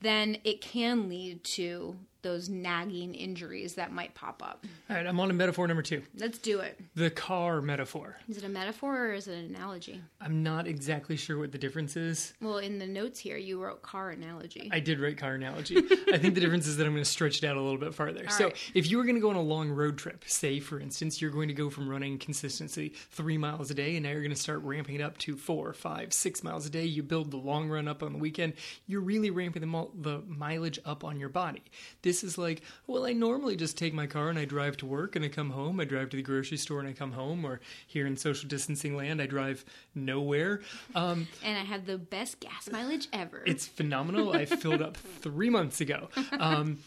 then 0.01 0.39
it 0.45 0.61
can 0.61 1.09
lead 1.09 1.43
to 1.45 1.97
those 2.27 2.49
nagging 2.49 3.15
injuries 3.15 3.75
that 3.75 3.93
might 3.93 4.13
pop 4.15 4.43
up. 4.43 4.67
All 4.91 4.97
right, 4.97 5.07
I'm 5.07 5.21
on 5.21 5.31
a 5.31 5.33
metaphor 5.33 5.69
number 5.69 5.83
two. 5.83 6.03
Let's 6.19 6.39
do 6.39 6.59
it. 6.59 6.77
The 6.97 7.09
car 7.09 7.63
metaphor. 7.63 8.17
Is 8.29 8.37
it 8.37 8.43
a 8.43 8.49
metaphor 8.49 9.07
or 9.07 9.13
is 9.13 9.29
it 9.29 9.39
an 9.39 9.55
analogy? 9.55 10.01
I'm 10.21 10.43
not 10.43 10.67
exactly 10.67 11.17
sure 11.17 11.39
what 11.39 11.53
the 11.53 11.59
difference 11.59 11.97
is. 11.97 12.35
Well, 12.41 12.59
in 12.59 12.81
the 12.81 12.87
notes 12.87 13.21
here, 13.21 13.37
you 13.37 13.63
wrote 13.63 13.83
car 13.83 14.11
analogy. 14.11 14.69
I 14.73 14.81
did 14.81 14.99
write 14.99 15.19
car 15.19 15.35
analogy. 15.35 15.77
I 16.13 16.19
think 16.19 16.35
the 16.35 16.41
difference 16.41 16.67
is 16.67 16.77
that 16.79 16.87
I'm 16.87 16.95
going 16.95 17.05
to 17.05 17.09
stretch 17.09 17.45
it 17.45 17.47
out 17.47 17.57
a 17.57 17.61
little 17.61 17.79
bit 17.79 17.95
farther. 17.95 18.25
All 18.27 18.33
so, 18.33 18.45
right. 18.47 18.71
if 18.75 18.91
you 18.91 18.99
were 18.99 19.05
going 19.05 19.15
to 19.15 19.21
go 19.21 19.31
on 19.31 19.37
a 19.37 19.41
long 19.41 19.71
road 19.71 19.97
trip, 19.97 20.25
say, 20.27 20.59
for 20.59 20.81
instance, 20.81 21.23
you're 21.23 21.31
going 21.31 21.47
to 21.47 21.55
go 21.55 21.71
from 21.71 21.89
running 21.89 22.19
consistently 22.19 22.89
three 23.13 23.39
miles 23.39 23.71
a 23.71 23.75
day, 23.75 23.95
and 23.95 24.03
now 24.03 24.11
you're 24.11 24.23
going 24.23 24.31
to 24.31 24.37
start 24.37 24.63
ramping 24.63 24.97
it 24.97 25.01
up 25.01 25.17
to 25.19 25.37
four, 25.37 25.73
five, 25.73 26.13
six 26.13 26.43
miles 26.43 26.67
a 26.67 26.71
day. 26.71 26.85
You 26.85 27.05
build 27.05 27.31
the 27.31 27.37
long 27.37 27.69
run 27.69 27.87
up 27.87 28.03
on 28.03 28.13
the 28.13 28.19
weekend. 28.19 28.55
You're 28.89 29.01
really 29.01 29.31
ramping 29.31 29.63
the, 29.63 29.89
the 29.95 30.23
mileage 30.27 30.81
up 30.85 31.05
on 31.05 31.21
your 31.21 31.29
body. 31.29 31.63
This 32.03 32.16
is 32.25 32.37
like, 32.37 32.63
well, 32.87 32.97
well, 32.97 33.05
I 33.05 33.13
normally 33.13 33.57
just 33.57 33.77
take 33.77 33.93
my 33.93 34.07
car 34.07 34.31
and 34.31 34.39
I 34.39 34.47
drive 34.47 34.79
to 34.79 34.87
work 34.87 35.17
and 35.17 35.25
I 35.25 35.29
come 35.29 35.51
home. 35.51 35.79
I 35.81 35.85
drive 35.85 36.09
to 36.11 36.17
the 36.17 36.23
grocery 36.23 36.57
store 36.57 36.81
and 36.81 36.89
I 36.89 36.95
come 36.95 37.13
home. 37.13 37.45
Or 37.45 37.61
here 37.87 38.07
in 38.07 38.17
social 38.17 38.49
distancing 38.49 38.97
land, 38.97 39.21
I 39.21 39.27
drive 39.27 39.67
nowhere. 39.95 40.63
Um, 40.95 41.29
and 41.45 41.59
I 41.59 41.65
have 41.65 41.85
the 41.85 41.99
best 41.99 42.41
gas 42.41 42.71
mileage 42.73 43.09
ever. 43.13 43.43
It's 43.45 43.67
phenomenal. 43.67 44.33
I 44.33 44.47
filled 44.47 44.81
up 44.81 44.97
three 45.21 45.51
months 45.51 45.83
ago. 45.83 46.09
Um, 46.41 46.79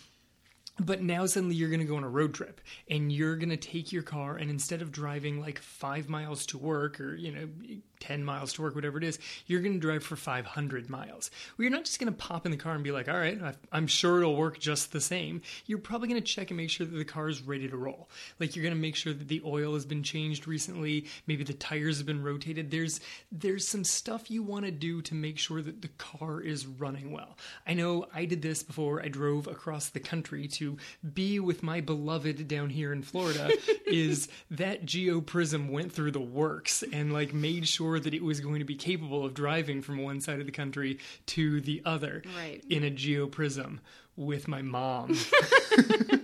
but 0.80 1.04
now 1.04 1.28
suddenly 1.28 1.54
you're 1.54 1.70
going 1.70 1.82
to 1.82 1.86
go 1.86 1.98
on 1.98 2.04
a 2.04 2.10
road 2.10 2.34
trip 2.34 2.60
and 2.90 3.12
you're 3.12 3.36
going 3.36 3.50
to 3.50 3.58
take 3.58 3.92
your 3.92 4.02
car 4.02 4.36
and 4.36 4.50
instead 4.50 4.82
of 4.82 4.92
driving 4.92 5.40
like 5.40 5.60
five 5.60 6.10
miles 6.10 6.44
to 6.48 6.58
work 6.58 7.00
or, 7.00 7.13
you 7.13 7.32
know, 7.32 7.48
10 8.00 8.24
miles 8.24 8.53
to 8.53 8.62
work, 8.62 8.75
whatever 8.75 8.98
it 8.98 9.03
is, 9.03 9.20
you're 9.48 9.62
going 9.62 9.74
to 9.74 9.79
drive 9.79 10.03
for 10.03 10.15
500 10.15 10.89
miles. 10.89 11.32
Well, 11.58 11.63
you're 11.63 11.72
not 11.72 11.86
just 11.86 12.00
going 12.00 12.12
to 12.12 12.18
pop 12.18 12.46
in 12.46 12.51
the 12.51 12.58
car 12.58 12.74
and 12.74 12.84
be 12.84 12.91
like, 12.91 13.10
all 13.10 13.18
right, 13.18 13.39
I'm 13.72 13.88
sure 13.88 14.20
it'll 14.20 14.36
work 14.36 14.60
just 14.60 14.91
the 14.91 15.01
same. 15.01 15.41
You're 15.65 15.79
probably 15.79 16.08
going 16.08 16.22
to 16.22 16.27
check 16.27 16.50
and 16.50 16.58
make 16.58 16.70
sure 16.70 16.86
that 16.86 16.96
the 16.96 17.06
car 17.06 17.29
is 17.29 17.41
ready 17.41 17.68
to 17.68 17.77
roll. 17.77 18.10
Like 18.39 18.56
you're 18.56 18.63
going 18.63 18.75
to 18.75 18.82
make 18.82 18.96
sure 18.96 19.13
that 19.13 19.27
the 19.27 19.41
oil 19.46 19.74
has 19.74 19.86
been 19.86 20.03
changed 20.03 20.48
recently, 20.48 21.06
maybe 21.27 21.44
the 21.44 21.53
tires 21.53 21.98
have 21.98 22.08
been 22.08 22.24
rotated. 22.24 22.72
There's 22.72 23.00
there's 23.32 23.68
some 23.68 23.84
stuff 23.84 24.32
you 24.32 24.44
want 24.44 24.65
to 24.65 24.72
do 24.72 25.01
to 25.03 25.15
make 25.15 25.38
sure 25.38 25.62
that 25.62 25.82
the 25.82 25.88
car 25.89 26.41
is 26.41 26.65
running 26.65 27.12
well. 27.12 27.38
I 27.68 27.74
know 27.74 28.06
I 28.13 28.25
did 28.25 28.41
this 28.41 28.63
before 28.63 29.01
I 29.01 29.08
drove 29.08 29.48
across 29.48 29.89
the 29.89 30.00
country 30.00 30.48
to 30.50 30.77
be 31.13 31.39
with 31.39 31.63
my 31.63 31.82
beloved 31.82 32.48
down 32.48 32.70
here 32.70 32.94
in 32.94 33.03
Florida 33.03 33.51
is 33.88 34.27
that 34.51 34.86
Geo 34.86 35.22
Prizm 35.22 35.70
went 35.70 35.91
through 35.91 36.12
the 36.12 36.20
works 36.20 36.84
and 36.94 37.13
like 37.13 37.34
made 37.34 37.68
sure 37.68 37.88
sure 37.89 38.00
that 38.00 38.13
it 38.13 38.24
was 38.24 38.39
going 38.39 38.60
to 38.60 38.65
be 38.65 38.75
capable 38.75 39.25
of 39.25 39.34
driving 39.34 39.81
from 39.81 39.98
one 40.03 40.22
side 40.22 40.39
of 40.39 40.46
the 40.46 40.51
country 40.51 41.00
to 41.25 41.62
the 41.62 41.81
other 41.86 42.22
right. 42.38 42.63
in 42.69 42.84
a 42.84 42.89
Geo 42.89 43.27
Prizm 43.27 43.79
with 44.15 44.48
my 44.48 44.62
mom. 44.62 45.15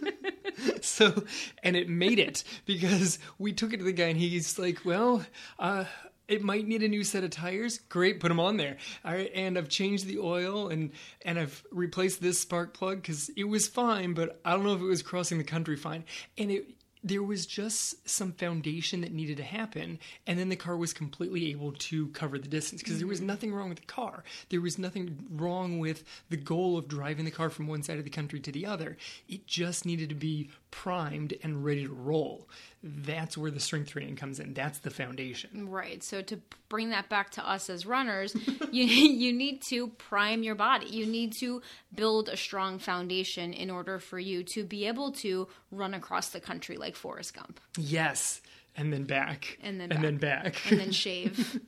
so, 0.81 1.23
and 1.63 1.75
it 1.75 1.89
made 1.89 2.19
it 2.19 2.43
because 2.65 3.19
we 3.39 3.51
took 3.51 3.73
it 3.73 3.77
to 3.77 3.83
the 3.83 3.91
guy 3.91 4.05
and 4.05 4.19
he's 4.19 4.59
like, 4.59 4.85
well, 4.85 5.25
uh, 5.57 5.85
it 6.27 6.43
might 6.43 6.67
need 6.67 6.83
a 6.83 6.87
new 6.87 7.03
set 7.03 7.23
of 7.23 7.29
tires. 7.29 7.79
Great, 7.89 8.19
put 8.19 8.29
them 8.29 8.39
on 8.39 8.57
there. 8.57 8.77
All 9.03 9.13
right, 9.13 9.31
and 9.33 9.57
I've 9.57 9.69
changed 9.69 10.07
the 10.07 10.19
oil 10.19 10.69
and 10.69 10.91
and 11.23 11.37
I've 11.37 11.63
replaced 11.71 12.21
this 12.21 12.39
spark 12.39 12.73
plug 12.73 13.01
because 13.01 13.29
it 13.29 13.43
was 13.43 13.67
fine, 13.67 14.13
but 14.13 14.39
I 14.43 14.51
don't 14.51 14.63
know 14.63 14.73
if 14.73 14.81
it 14.81 14.85
was 14.85 15.03
crossing 15.03 15.37
the 15.37 15.43
country 15.43 15.75
fine. 15.75 16.03
And 16.37 16.51
it 16.51 16.65
there 17.05 17.21
was 17.21 17.45
just 17.45 18.09
some 18.09 18.31
foundation 18.33 19.01
that 19.01 19.13
needed 19.13 19.37
to 19.37 19.43
happen 19.43 19.99
and 20.25 20.39
then 20.39 20.49
the 20.49 20.55
car 20.55 20.75
was 20.75 20.91
completely 20.91 21.51
able 21.51 21.71
to 21.73 22.07
cover 22.09 22.39
the 22.39 22.47
distance 22.47 22.81
because 22.81 22.97
there 22.97 23.07
was 23.07 23.19
mm-hmm. 23.19 23.27
nothing 23.27 23.53
wrong 23.53 23.69
with 23.69 23.79
the 23.79 23.85
car 23.85 24.23
there 24.49 24.59
was 24.59 24.79
nothing 24.79 25.15
wrong 25.29 25.77
with 25.77 26.03
the 26.29 26.37
goal 26.37 26.77
of 26.77 26.87
driving 26.87 27.23
the 27.23 27.31
car 27.31 27.51
from 27.51 27.67
one 27.67 27.83
side 27.83 27.99
of 27.99 28.03
the 28.03 28.09
country 28.09 28.39
to 28.39 28.51
the 28.51 28.65
other 28.65 28.97
it 29.29 29.45
just 29.45 29.85
needed 29.85 30.09
to 30.09 30.15
be 30.15 30.49
primed 30.75 31.33
and 31.41 31.63
ready 31.63 31.85
to 31.85 31.93
roll 31.93 32.47
that's 32.85 33.35
where 33.35 33.49
the 33.49 33.59
strength 33.59 33.89
training 33.89 34.15
comes 34.15 34.39
in. 34.39 34.53
That's 34.53 34.77
the 34.79 34.91
foundation. 34.91 35.69
Right. 35.69 36.03
So 36.03 36.21
to 36.21 36.39
bring 36.69 36.91
that 36.91 37.09
back 37.09 37.31
to 37.31 37.47
us 37.47 37.67
as 37.69 37.85
runners, 37.85 38.35
you 38.71 38.83
you 38.83 39.33
need 39.33 39.63
to 39.69 39.87
prime 39.87 40.43
your 40.43 40.53
body. 40.53 40.85
You 40.87 41.07
need 41.07 41.33
to 41.39 41.63
build 41.95 42.29
a 42.29 42.37
strong 42.37 42.77
foundation 42.77 43.53
in 43.53 43.71
order 43.71 43.97
for 43.97 44.19
you 44.19 44.43
to 44.53 44.63
be 44.63 44.85
able 44.85 45.11
to 45.13 45.47
run 45.71 45.95
across 45.95 46.29
the 46.29 46.39
country 46.39 46.77
like 46.77 46.95
Forrest 46.95 47.33
Gump. 47.33 47.59
Yes. 47.75 48.41
And 48.77 48.93
then 48.93 49.05
back. 49.05 49.57
And 49.63 49.79
then 49.79 49.91
and 49.91 50.01
back. 50.01 50.01
then 50.01 50.17
back. 50.17 50.71
and 50.71 50.79
then 50.79 50.91
shave 50.91 51.59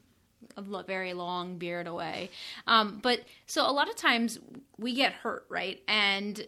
a 0.55 0.83
very 0.83 1.13
long 1.13 1.57
beard 1.57 1.87
away. 1.87 2.29
Um, 2.67 2.99
but 3.01 3.21
so 3.47 3.67
a 3.67 3.71
lot 3.71 3.89
of 3.89 3.95
times 3.95 4.39
we 4.77 4.93
get 4.93 5.13
hurt, 5.13 5.45
right? 5.49 5.81
And 5.87 6.45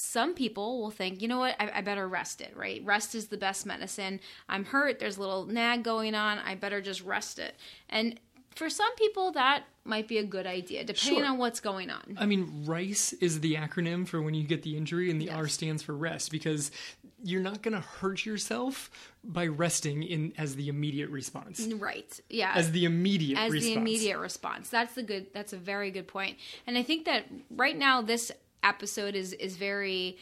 some 0.00 0.34
people 0.34 0.80
will 0.80 0.90
think, 0.90 1.20
you 1.20 1.28
know 1.28 1.38
what, 1.38 1.54
I, 1.60 1.70
I 1.76 1.80
better 1.82 2.08
rest 2.08 2.40
it, 2.40 2.56
right? 2.56 2.82
Rest 2.84 3.14
is 3.14 3.28
the 3.28 3.36
best 3.36 3.66
medicine. 3.66 4.20
I'm 4.48 4.64
hurt. 4.64 4.98
There's 4.98 5.18
a 5.18 5.20
little 5.20 5.44
nag 5.46 5.82
going 5.82 6.14
on. 6.14 6.38
I 6.38 6.54
better 6.54 6.80
just 6.80 7.02
rest 7.02 7.38
it. 7.38 7.54
And 7.88 8.18
for 8.56 8.70
some 8.70 8.94
people, 8.96 9.32
that 9.32 9.64
might 9.84 10.08
be 10.08 10.18
a 10.18 10.24
good 10.24 10.46
idea, 10.46 10.84
depending 10.84 11.20
Sure. 11.22 11.30
on 11.30 11.38
what's 11.38 11.60
going 11.60 11.90
on. 11.90 12.16
I 12.18 12.26
mean, 12.26 12.64
RICE 12.66 13.12
is 13.14 13.40
the 13.40 13.54
acronym 13.54 14.06
for 14.06 14.20
when 14.22 14.34
you 14.34 14.44
get 14.44 14.62
the 14.62 14.76
injury, 14.76 15.10
and 15.10 15.20
the 15.20 15.30
R 15.30 15.48
stands 15.48 15.82
for 15.82 15.94
rest 15.96 16.30
because 16.30 16.70
you're 17.22 17.40
not 17.42 17.62
going 17.62 17.74
to 17.74 17.80
hurt 17.80 18.24
yourself 18.24 18.90
by 19.22 19.46
resting 19.46 20.02
in 20.02 20.32
as 20.38 20.56
the 20.56 20.68
immediate 20.68 21.10
response. 21.10 21.60
Right. 21.60 22.18
Yeah. 22.28 22.52
As 22.54 22.72
the 22.72 22.86
immediate 22.86 23.38
as 23.38 23.52
response. 23.52 23.74
the 23.74 23.80
immediate 23.80 24.18
response. 24.18 24.70
That's 24.70 24.94
the 24.94 25.02
good. 25.02 25.26
That's 25.32 25.52
a 25.52 25.58
very 25.58 25.90
good 25.90 26.08
point. 26.08 26.38
And 26.66 26.76
I 26.78 26.82
think 26.82 27.04
that 27.04 27.26
right 27.50 27.76
now 27.76 28.00
this 28.02 28.32
episode 28.62 29.14
is 29.14 29.32
is 29.32 29.56
very 29.56 30.18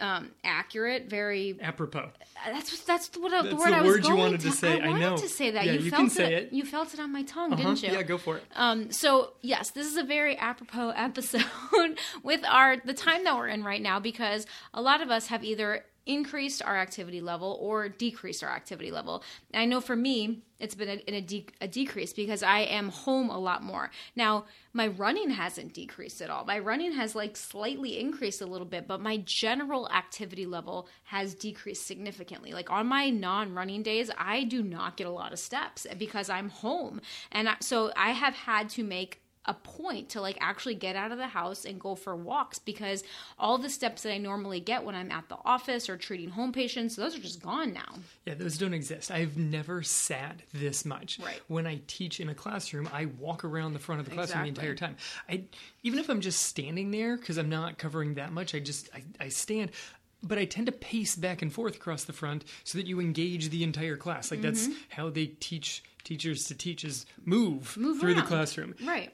um, 0.00 0.30
accurate. 0.44 1.08
Very. 1.08 1.56
Apropos. 1.60 2.10
That's 2.46 2.80
that's 2.84 3.10
what 3.16 3.32
I, 3.32 3.42
the 3.48 3.56
word 3.56 3.72
the 3.72 3.76
I 3.76 3.80
was 3.80 3.94
word 3.94 4.04
you 4.06 4.16
wanted 4.16 4.40
to 4.40 4.52
say. 4.52 4.80
I 4.80 4.88
wanted 4.88 5.00
know. 5.00 5.16
to 5.16 5.28
say 5.28 5.50
that. 5.50 5.66
Yeah, 5.66 5.72
you, 5.72 5.80
you 5.80 5.90
felt 5.90 6.00
can 6.02 6.10
say 6.10 6.34
it. 6.34 6.52
You 6.52 6.64
felt 6.64 6.94
it 6.94 7.00
on 7.00 7.12
my 7.12 7.24
tongue, 7.24 7.52
Uh-huh. 7.52 7.62
didn't 7.62 7.82
you? 7.82 7.90
Yeah, 7.90 8.02
go 8.02 8.16
for 8.16 8.36
it. 8.36 8.44
Um, 8.54 8.92
so 8.92 9.32
yes, 9.42 9.70
this 9.70 9.86
is 9.86 9.96
a 9.96 10.04
very 10.04 10.36
apropos 10.36 10.90
episode 10.96 11.44
with 12.22 12.44
our 12.44 12.76
the 12.76 12.94
time 12.94 13.24
that 13.24 13.36
we're 13.36 13.48
in 13.48 13.64
right 13.64 13.82
now 13.82 13.98
because 13.98 14.46
a 14.72 14.80
lot 14.80 15.00
of 15.02 15.10
us 15.10 15.26
have 15.26 15.42
either 15.42 15.84
increased 16.08 16.62
our 16.64 16.76
activity 16.76 17.20
level 17.20 17.58
or 17.60 17.88
decreased 17.88 18.42
our 18.42 18.50
activity 18.50 18.90
level. 18.90 19.22
And 19.52 19.62
I 19.62 19.66
know 19.66 19.80
for 19.80 19.94
me, 19.94 20.42
it's 20.58 20.74
been 20.74 20.88
a, 20.88 20.94
in 20.94 21.14
a, 21.14 21.20
de- 21.20 21.46
a 21.60 21.68
decrease 21.68 22.12
because 22.12 22.42
I 22.42 22.60
am 22.60 22.88
home 22.88 23.30
a 23.30 23.38
lot 23.38 23.62
more. 23.62 23.90
Now, 24.16 24.46
my 24.72 24.88
running 24.88 25.30
hasn't 25.30 25.74
decreased 25.74 26.20
at 26.20 26.30
all. 26.30 26.44
My 26.44 26.58
running 26.58 26.92
has 26.92 27.14
like 27.14 27.36
slightly 27.36 28.00
increased 28.00 28.40
a 28.40 28.46
little 28.46 28.66
bit, 28.66 28.88
but 28.88 29.00
my 29.00 29.18
general 29.18 29.88
activity 29.90 30.46
level 30.46 30.88
has 31.04 31.34
decreased 31.34 31.86
significantly. 31.86 32.52
Like 32.52 32.70
on 32.70 32.86
my 32.86 33.10
non-running 33.10 33.84
days, 33.84 34.10
I 34.18 34.44
do 34.44 34.62
not 34.62 34.96
get 34.96 35.06
a 35.06 35.10
lot 35.10 35.32
of 35.32 35.38
steps 35.38 35.86
because 35.96 36.28
I'm 36.28 36.48
home. 36.48 37.00
And 37.30 37.50
I, 37.50 37.56
so 37.60 37.92
I 37.94 38.10
have 38.10 38.34
had 38.34 38.68
to 38.70 38.82
make 38.82 39.20
a 39.48 39.54
point 39.54 40.10
to 40.10 40.20
like 40.20 40.36
actually 40.40 40.74
get 40.74 40.94
out 40.94 41.10
of 41.10 41.18
the 41.18 41.26
house 41.26 41.64
and 41.64 41.80
go 41.80 41.94
for 41.94 42.14
walks 42.14 42.58
because 42.58 43.02
all 43.38 43.56
the 43.56 43.70
steps 43.70 44.02
that 44.02 44.12
I 44.12 44.18
normally 44.18 44.60
get 44.60 44.84
when 44.84 44.94
I'm 44.94 45.10
at 45.10 45.28
the 45.30 45.38
office 45.44 45.88
or 45.88 45.96
treating 45.96 46.28
home 46.28 46.52
patients, 46.52 46.94
those 46.94 47.16
are 47.16 47.20
just 47.20 47.42
gone 47.42 47.72
now. 47.72 47.94
Yeah, 48.26 48.34
those 48.34 48.58
don't 48.58 48.74
exist. 48.74 49.10
I've 49.10 49.38
never 49.38 49.82
sat 49.82 50.40
this 50.52 50.84
much. 50.84 51.18
Right. 51.18 51.40
When 51.48 51.66
I 51.66 51.80
teach 51.86 52.20
in 52.20 52.28
a 52.28 52.34
classroom, 52.34 52.88
I 52.92 53.06
walk 53.06 53.42
around 53.42 53.72
the 53.72 53.78
front 53.78 54.00
of 54.00 54.08
the 54.08 54.14
classroom 54.14 54.42
the 54.42 54.48
entire 54.50 54.74
time. 54.74 54.96
I 55.28 55.44
even 55.82 55.98
if 55.98 56.10
I'm 56.10 56.20
just 56.20 56.42
standing 56.42 56.90
there 56.90 57.16
because 57.16 57.38
I'm 57.38 57.48
not 57.48 57.78
covering 57.78 58.14
that 58.14 58.32
much, 58.32 58.54
I 58.54 58.60
just 58.60 58.90
I, 58.94 59.02
I 59.18 59.28
stand. 59.28 59.70
But 60.20 60.36
I 60.36 60.46
tend 60.46 60.66
to 60.66 60.72
pace 60.72 61.14
back 61.14 61.42
and 61.42 61.52
forth 61.52 61.76
across 61.76 62.04
the 62.04 62.12
front 62.12 62.44
so 62.64 62.76
that 62.76 62.88
you 62.88 63.00
engage 63.00 63.50
the 63.50 63.62
entire 63.62 63.96
class. 63.96 64.32
Like 64.32 64.42
that's 64.42 64.66
mm-hmm. 64.66 64.74
how 64.88 65.10
they 65.10 65.26
teach 65.26 65.84
teachers 66.02 66.44
to 66.46 66.54
teach 66.54 66.84
is 66.84 67.06
move, 67.24 67.76
Move 67.76 68.00
through 68.00 68.14
the 68.14 68.22
classroom. 68.22 68.74
Right. 68.82 69.12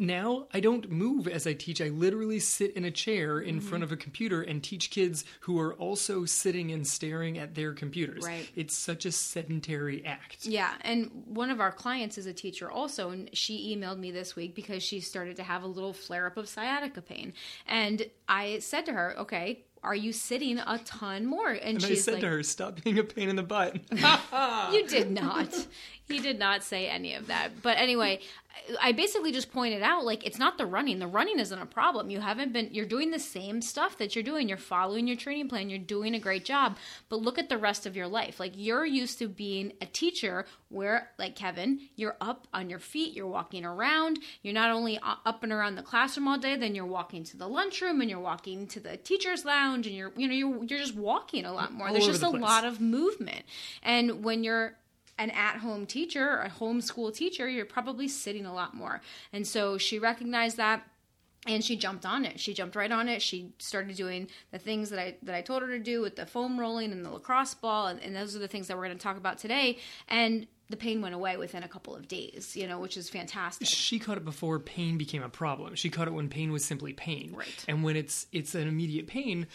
Now 0.00 0.46
I 0.54 0.60
don't 0.60 0.90
move 0.90 1.28
as 1.28 1.46
I 1.46 1.52
teach. 1.52 1.80
I 1.80 1.88
literally 1.90 2.40
sit 2.40 2.72
in 2.74 2.84
a 2.84 2.90
chair 2.90 3.38
in 3.38 3.56
Mm-hmm. 3.60 3.68
front 3.68 3.84
of 3.84 3.92
a 3.92 3.96
computer 3.96 4.40
and 4.40 4.62
teach 4.62 4.90
kids 4.90 5.24
who 5.40 5.58
are 5.60 5.74
also 5.74 6.24
sitting 6.24 6.72
and 6.72 6.86
staring 6.86 7.36
at 7.36 7.54
their 7.54 7.74
computers. 7.74 8.24
Right. 8.24 8.48
It's 8.56 8.76
such 8.76 9.04
a 9.04 9.12
sedentary 9.12 10.04
act. 10.06 10.46
Yeah, 10.46 10.72
and 10.80 11.10
one 11.26 11.50
of 11.50 11.60
our 11.60 11.70
clients 11.72 12.16
is 12.16 12.24
a 12.26 12.32
teacher 12.32 12.70
also, 12.70 13.10
and 13.10 13.28
she 13.36 13.76
emailed 13.76 13.98
me 13.98 14.10
this 14.10 14.34
week 14.34 14.54
because 14.54 14.82
she 14.82 15.00
started 15.00 15.36
to 15.36 15.42
have 15.42 15.62
a 15.62 15.66
little 15.66 15.92
flare 15.92 16.26
up 16.26 16.36
of 16.38 16.48
sciatica 16.48 17.02
pain. 17.02 17.34
And 17.66 18.06
I 18.28 18.60
said 18.60 18.86
to 18.86 18.92
her, 18.92 19.14
Okay, 19.18 19.64
are 19.82 19.94
you 19.94 20.12
sitting 20.12 20.58
a 20.58 20.78
ton 20.84 21.26
more? 21.26 21.48
And, 21.50 21.76
And 21.76 21.84
I 21.84 21.88
she's 21.88 22.04
said 22.04 22.14
like, 22.14 22.20
to 22.22 22.28
her, 22.28 22.42
"Stop 22.42 22.82
being 22.84 22.98
a 22.98 23.04
pain 23.04 23.28
in 23.30 23.36
the 23.36 23.42
butt." 23.42 23.76
You 24.74 24.86
did 24.86 25.10
not. 25.10 25.66
He 26.10 26.18
did 26.18 26.38
not 26.38 26.62
say 26.64 26.88
any 26.88 27.14
of 27.14 27.28
that. 27.28 27.62
But 27.62 27.78
anyway, 27.78 28.20
I 28.80 28.92
basically 28.92 29.32
just 29.32 29.52
pointed 29.52 29.82
out 29.82 30.04
like 30.04 30.24
it's 30.24 30.38
not 30.38 30.58
the 30.58 30.66
running. 30.66 30.98
The 30.98 31.06
running 31.06 31.38
isn't 31.38 31.58
a 31.58 31.66
problem. 31.66 32.10
You 32.10 32.20
haven't 32.20 32.52
been 32.52 32.68
you're 32.72 32.86
doing 32.86 33.10
the 33.10 33.18
same 33.18 33.62
stuff 33.62 33.98
that 33.98 34.14
you're 34.14 34.24
doing. 34.24 34.48
You're 34.48 34.58
following 34.58 35.06
your 35.06 35.16
training 35.16 35.48
plan. 35.48 35.70
You're 35.70 35.78
doing 35.78 36.14
a 36.14 36.18
great 36.18 36.44
job. 36.44 36.76
But 37.08 37.20
look 37.20 37.38
at 37.38 37.48
the 37.48 37.58
rest 37.58 37.86
of 37.86 37.96
your 37.96 38.06
life. 38.06 38.38
Like 38.38 38.52
you're 38.56 38.84
used 38.84 39.18
to 39.20 39.28
being 39.28 39.72
a 39.80 39.86
teacher 39.86 40.46
where 40.68 41.10
like 41.18 41.36
Kevin, 41.36 41.80
you're 41.96 42.16
up 42.20 42.46
on 42.52 42.70
your 42.70 42.78
feet, 42.78 43.14
you're 43.14 43.26
walking 43.26 43.64
around. 43.64 44.18
You're 44.42 44.54
not 44.54 44.70
only 44.70 44.98
up 45.02 45.42
and 45.42 45.52
around 45.52 45.76
the 45.76 45.82
classroom 45.82 46.28
all 46.28 46.38
day, 46.38 46.56
then 46.56 46.74
you're 46.74 46.86
walking 46.86 47.24
to 47.24 47.36
the 47.36 47.48
lunchroom 47.48 48.00
and 48.00 48.10
you're 48.10 48.20
walking 48.20 48.66
to 48.68 48.80
the 48.80 48.96
teacher's 48.96 49.44
lounge 49.44 49.86
and 49.86 49.96
you're 49.96 50.12
you 50.16 50.28
know 50.28 50.34
you're 50.34 50.64
you're 50.64 50.80
just 50.80 50.94
walking 50.94 51.44
a 51.44 51.52
lot 51.52 51.72
more. 51.72 51.88
All 51.88 51.92
There's 51.92 52.06
just 52.06 52.20
the 52.20 52.28
a 52.28 52.30
lot 52.30 52.64
of 52.64 52.80
movement. 52.80 53.44
And 53.82 54.24
when 54.24 54.44
you're 54.44 54.76
an 55.20 55.30
at-home 55.30 55.86
teacher 55.86 56.26
or 56.26 56.42
a 56.42 56.50
homeschool 56.50 57.14
teacher, 57.14 57.48
you're 57.48 57.66
probably 57.66 58.08
sitting 58.08 58.46
a 58.46 58.54
lot 58.54 58.74
more. 58.74 59.02
And 59.32 59.46
so 59.46 59.76
she 59.76 59.98
recognized 59.98 60.56
that 60.56 60.82
and 61.46 61.64
she 61.64 61.76
jumped 61.76 62.04
on 62.04 62.24
it. 62.24 62.40
She 62.40 62.52
jumped 62.52 62.76
right 62.76 62.90
on 62.90 63.08
it. 63.08 63.22
She 63.22 63.52
started 63.58 63.96
doing 63.96 64.28
the 64.50 64.58
things 64.58 64.90
that 64.90 64.98
I 64.98 65.16
that 65.22 65.34
I 65.34 65.42
told 65.42 65.62
her 65.62 65.68
to 65.68 65.78
do 65.78 66.00
with 66.00 66.16
the 66.16 66.26
foam 66.26 66.58
rolling 66.58 66.92
and 66.92 67.04
the 67.04 67.10
lacrosse 67.10 67.54
ball, 67.54 67.86
and, 67.86 68.00
and 68.02 68.14
those 68.14 68.36
are 68.36 68.38
the 68.38 68.48
things 68.48 68.66
that 68.68 68.76
we're 68.76 68.84
going 68.84 68.98
to 68.98 69.02
talk 69.02 69.16
about 69.16 69.38
today. 69.38 69.78
And 70.08 70.46
the 70.70 70.76
pain 70.76 71.02
went 71.02 71.14
away 71.14 71.36
within 71.36 71.62
a 71.62 71.68
couple 71.68 71.94
of 71.94 72.08
days, 72.08 72.56
you 72.56 72.66
know, 72.66 72.78
which 72.78 72.96
is 72.96 73.10
fantastic. 73.10 73.66
she 73.66 73.98
caught 73.98 74.16
it 74.16 74.24
before 74.24 74.58
pain 74.58 74.96
became 74.96 75.22
a 75.22 75.28
problem. 75.28 75.74
She 75.74 75.90
caught 75.90 76.08
it 76.08 76.12
when 76.14 76.28
pain 76.28 76.52
was 76.52 76.64
simply 76.64 76.92
pain. 76.92 77.34
Right. 77.36 77.64
And 77.68 77.82
when 77.82 77.96
it's 77.96 78.26
it's 78.32 78.54
an 78.54 78.68
immediate 78.68 79.06
pain, 79.06 79.48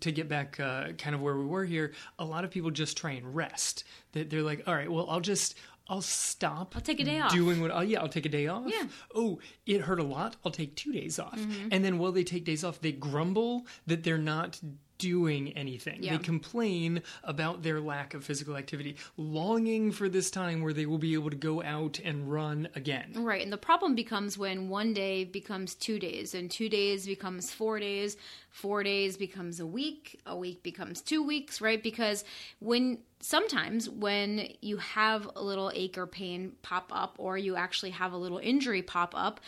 to 0.00 0.12
get 0.12 0.28
back 0.28 0.60
uh, 0.60 0.92
kind 0.92 1.14
of 1.14 1.20
where 1.20 1.36
we 1.36 1.44
were 1.44 1.64
here, 1.64 1.92
a 2.18 2.24
lot 2.24 2.44
of 2.44 2.50
people 2.50 2.70
just 2.70 2.96
try 2.96 3.10
and 3.12 3.34
rest. 3.34 3.84
That 4.12 4.30
they're 4.30 4.42
like, 4.42 4.62
all 4.66 4.74
right, 4.74 4.90
well, 4.90 5.10
I'll 5.10 5.20
just 5.20 5.56
I'll 5.88 6.02
stop. 6.02 6.74
I'll 6.74 6.82
take 6.82 7.00
a 7.00 7.04
day 7.04 7.20
off. 7.20 7.32
Doing 7.32 7.60
what? 7.60 7.70
Oh 7.72 7.80
yeah, 7.80 8.00
I'll 8.00 8.08
take 8.08 8.26
a 8.26 8.30
day 8.30 8.46
off. 8.46 8.64
Yeah. 8.66 8.78
Mm-hmm. 8.82 8.88
Oh, 9.14 9.38
it 9.66 9.82
hurt 9.82 10.00
a 10.00 10.04
lot. 10.04 10.36
I'll 10.44 10.52
take 10.52 10.74
two 10.76 10.92
days 10.92 11.18
off. 11.18 11.38
And 11.70 11.84
then 11.84 11.98
while 11.98 12.12
they 12.12 12.24
take 12.24 12.44
days 12.44 12.64
off, 12.64 12.80
they 12.80 12.92
grumble 12.92 13.66
that 13.86 14.02
they're 14.04 14.18
not 14.18 14.60
doing 14.98 15.52
anything. 15.56 16.02
Yeah. 16.02 16.16
They 16.16 16.22
complain 16.22 17.02
about 17.24 17.62
their 17.62 17.80
lack 17.80 18.14
of 18.14 18.24
physical 18.24 18.56
activity, 18.56 18.96
longing 19.16 19.92
for 19.92 20.08
this 20.08 20.30
time 20.30 20.62
where 20.62 20.72
they 20.72 20.86
will 20.86 20.98
be 20.98 21.14
able 21.14 21.30
to 21.30 21.36
go 21.36 21.62
out 21.62 21.98
and 22.04 22.30
run 22.30 22.68
again. 22.74 23.12
Right. 23.14 23.42
And 23.42 23.52
the 23.52 23.58
problem 23.58 23.94
becomes 23.94 24.38
when 24.38 24.68
one 24.68 24.92
day 24.92 25.24
becomes 25.24 25.74
two 25.74 25.98
days, 25.98 26.34
and 26.34 26.50
two 26.50 26.68
days 26.68 27.06
becomes 27.06 27.52
four 27.52 27.78
days, 27.78 28.16
four 28.50 28.82
days 28.82 29.16
becomes 29.16 29.60
a 29.60 29.66
week, 29.66 30.20
a 30.26 30.36
week 30.36 30.62
becomes 30.62 31.00
two 31.00 31.22
weeks, 31.22 31.60
right? 31.60 31.82
Because 31.82 32.24
when 32.58 32.98
sometimes 33.20 33.88
when 33.88 34.48
you 34.60 34.76
have 34.78 35.28
a 35.36 35.42
little 35.42 35.70
ache 35.74 35.98
or 35.98 36.06
pain 36.06 36.52
pop 36.62 36.90
up, 36.94 37.16
or 37.18 37.36
you 37.38 37.56
actually 37.56 37.90
have 37.90 38.12
a 38.12 38.16
little 38.16 38.38
injury 38.38 38.82
pop 38.82 39.14
up, 39.16 39.40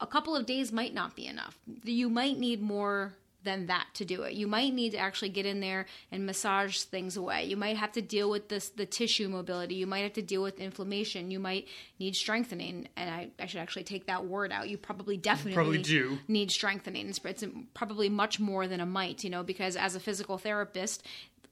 a 0.00 0.06
couple 0.06 0.36
of 0.36 0.46
days 0.46 0.72
might 0.72 0.94
not 0.94 1.16
be 1.16 1.26
enough. 1.26 1.58
You 1.82 2.08
might 2.08 2.38
need 2.38 2.62
more 2.62 3.14
than 3.48 3.66
that 3.66 3.86
to 3.94 4.04
do 4.04 4.22
it. 4.24 4.34
You 4.34 4.46
might 4.46 4.74
need 4.74 4.92
to 4.92 4.98
actually 4.98 5.30
get 5.30 5.46
in 5.46 5.60
there 5.60 5.86
and 6.12 6.26
massage 6.26 6.82
things 6.82 7.16
away. 7.16 7.44
You 7.44 7.56
might 7.56 7.78
have 7.78 7.92
to 7.92 8.02
deal 8.02 8.28
with 8.28 8.48
this 8.48 8.68
the 8.68 8.84
tissue 8.84 9.28
mobility. 9.28 9.74
You 9.76 9.86
might 9.86 10.00
have 10.00 10.12
to 10.14 10.22
deal 10.22 10.42
with 10.42 10.60
inflammation. 10.60 11.30
You 11.30 11.38
might 11.40 11.66
need 11.98 12.14
strengthening. 12.14 12.88
And 12.96 13.08
I, 13.10 13.30
I 13.40 13.46
should 13.46 13.60
actually 13.60 13.84
take 13.84 14.06
that 14.06 14.26
word 14.26 14.52
out. 14.52 14.68
You 14.68 14.76
probably 14.76 15.16
definitely 15.16 15.54
Probably 15.54 15.82
do. 15.82 16.18
need 16.28 16.50
strengthening. 16.50 17.08
It's, 17.08 17.20
it's 17.24 17.44
probably 17.72 18.10
much 18.10 18.38
more 18.38 18.68
than 18.68 18.80
a 18.80 18.86
might, 18.86 19.24
you 19.24 19.30
know, 19.30 19.42
because 19.42 19.76
as 19.76 19.94
a 19.94 20.00
physical 20.00 20.36
therapist, 20.36 21.02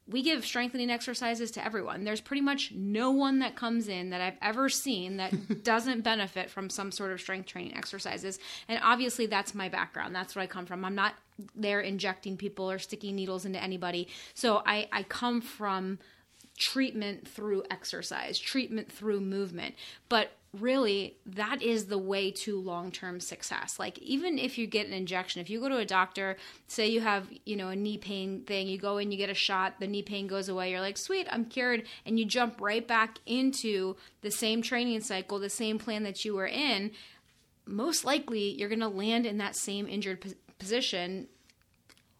we 0.08 0.22
give 0.22 0.44
strengthening 0.44 0.90
exercises 0.90 1.50
to 1.52 1.64
everyone. 1.64 2.04
There's 2.04 2.20
pretty 2.20 2.40
much 2.40 2.72
no 2.72 3.10
one 3.10 3.40
that 3.40 3.56
comes 3.56 3.88
in 3.88 4.10
that 4.10 4.20
I've 4.20 4.38
ever 4.40 4.68
seen 4.68 5.16
that 5.16 5.62
doesn't 5.64 6.02
benefit 6.02 6.48
from 6.48 6.70
some 6.70 6.92
sort 6.92 7.10
of 7.10 7.20
strength 7.20 7.46
training 7.46 7.76
exercises. 7.76 8.38
And 8.68 8.78
obviously, 8.82 9.26
that's 9.26 9.54
my 9.54 9.68
background. 9.68 10.14
That's 10.14 10.36
where 10.36 10.44
I 10.44 10.46
come 10.46 10.64
from. 10.64 10.84
I'm 10.84 10.94
not 10.94 11.14
there 11.54 11.80
injecting 11.80 12.36
people 12.36 12.70
or 12.70 12.78
sticking 12.78 13.16
needles 13.16 13.44
into 13.44 13.62
anybody. 13.62 14.08
So 14.34 14.62
I, 14.64 14.88
I 14.92 15.02
come 15.02 15.40
from 15.40 15.98
treatment 16.56 17.26
through 17.28 17.64
exercise, 17.70 18.38
treatment 18.38 18.90
through 18.90 19.20
movement. 19.20 19.74
But 20.08 20.30
really, 20.52 21.16
that 21.26 21.62
is 21.62 21.86
the 21.86 21.98
way 21.98 22.30
to 22.30 22.60
long 22.60 22.90
term 22.90 23.20
success. 23.20 23.78
Like, 23.78 23.98
even 23.98 24.38
if 24.38 24.58
you 24.58 24.66
get 24.66 24.86
an 24.86 24.92
injection, 24.92 25.40
if 25.40 25.50
you 25.50 25.60
go 25.60 25.68
to 25.68 25.76
a 25.76 25.84
doctor, 25.84 26.36
say 26.66 26.86
you 26.88 27.00
have, 27.00 27.28
you 27.44 27.56
know, 27.56 27.68
a 27.68 27.76
knee 27.76 27.98
pain 27.98 28.42
thing, 28.42 28.68
you 28.68 28.78
go 28.78 28.98
in, 28.98 29.12
you 29.12 29.18
get 29.18 29.30
a 29.30 29.34
shot, 29.34 29.80
the 29.80 29.86
knee 29.86 30.02
pain 30.02 30.26
goes 30.26 30.48
away, 30.48 30.70
you're 30.70 30.80
like, 30.80 30.96
sweet, 30.96 31.26
I'm 31.30 31.44
cured. 31.44 31.84
And 32.04 32.18
you 32.18 32.24
jump 32.24 32.60
right 32.60 32.86
back 32.86 33.18
into 33.26 33.96
the 34.22 34.30
same 34.30 34.62
training 34.62 35.00
cycle, 35.02 35.38
the 35.38 35.50
same 35.50 35.78
plan 35.78 36.02
that 36.04 36.24
you 36.24 36.34
were 36.34 36.46
in. 36.46 36.92
Most 37.66 38.04
likely, 38.04 38.52
you're 38.52 38.68
going 38.68 38.80
to 38.80 38.88
land 38.88 39.26
in 39.26 39.38
that 39.38 39.56
same 39.56 39.88
injured 39.88 40.34
position 40.58 41.28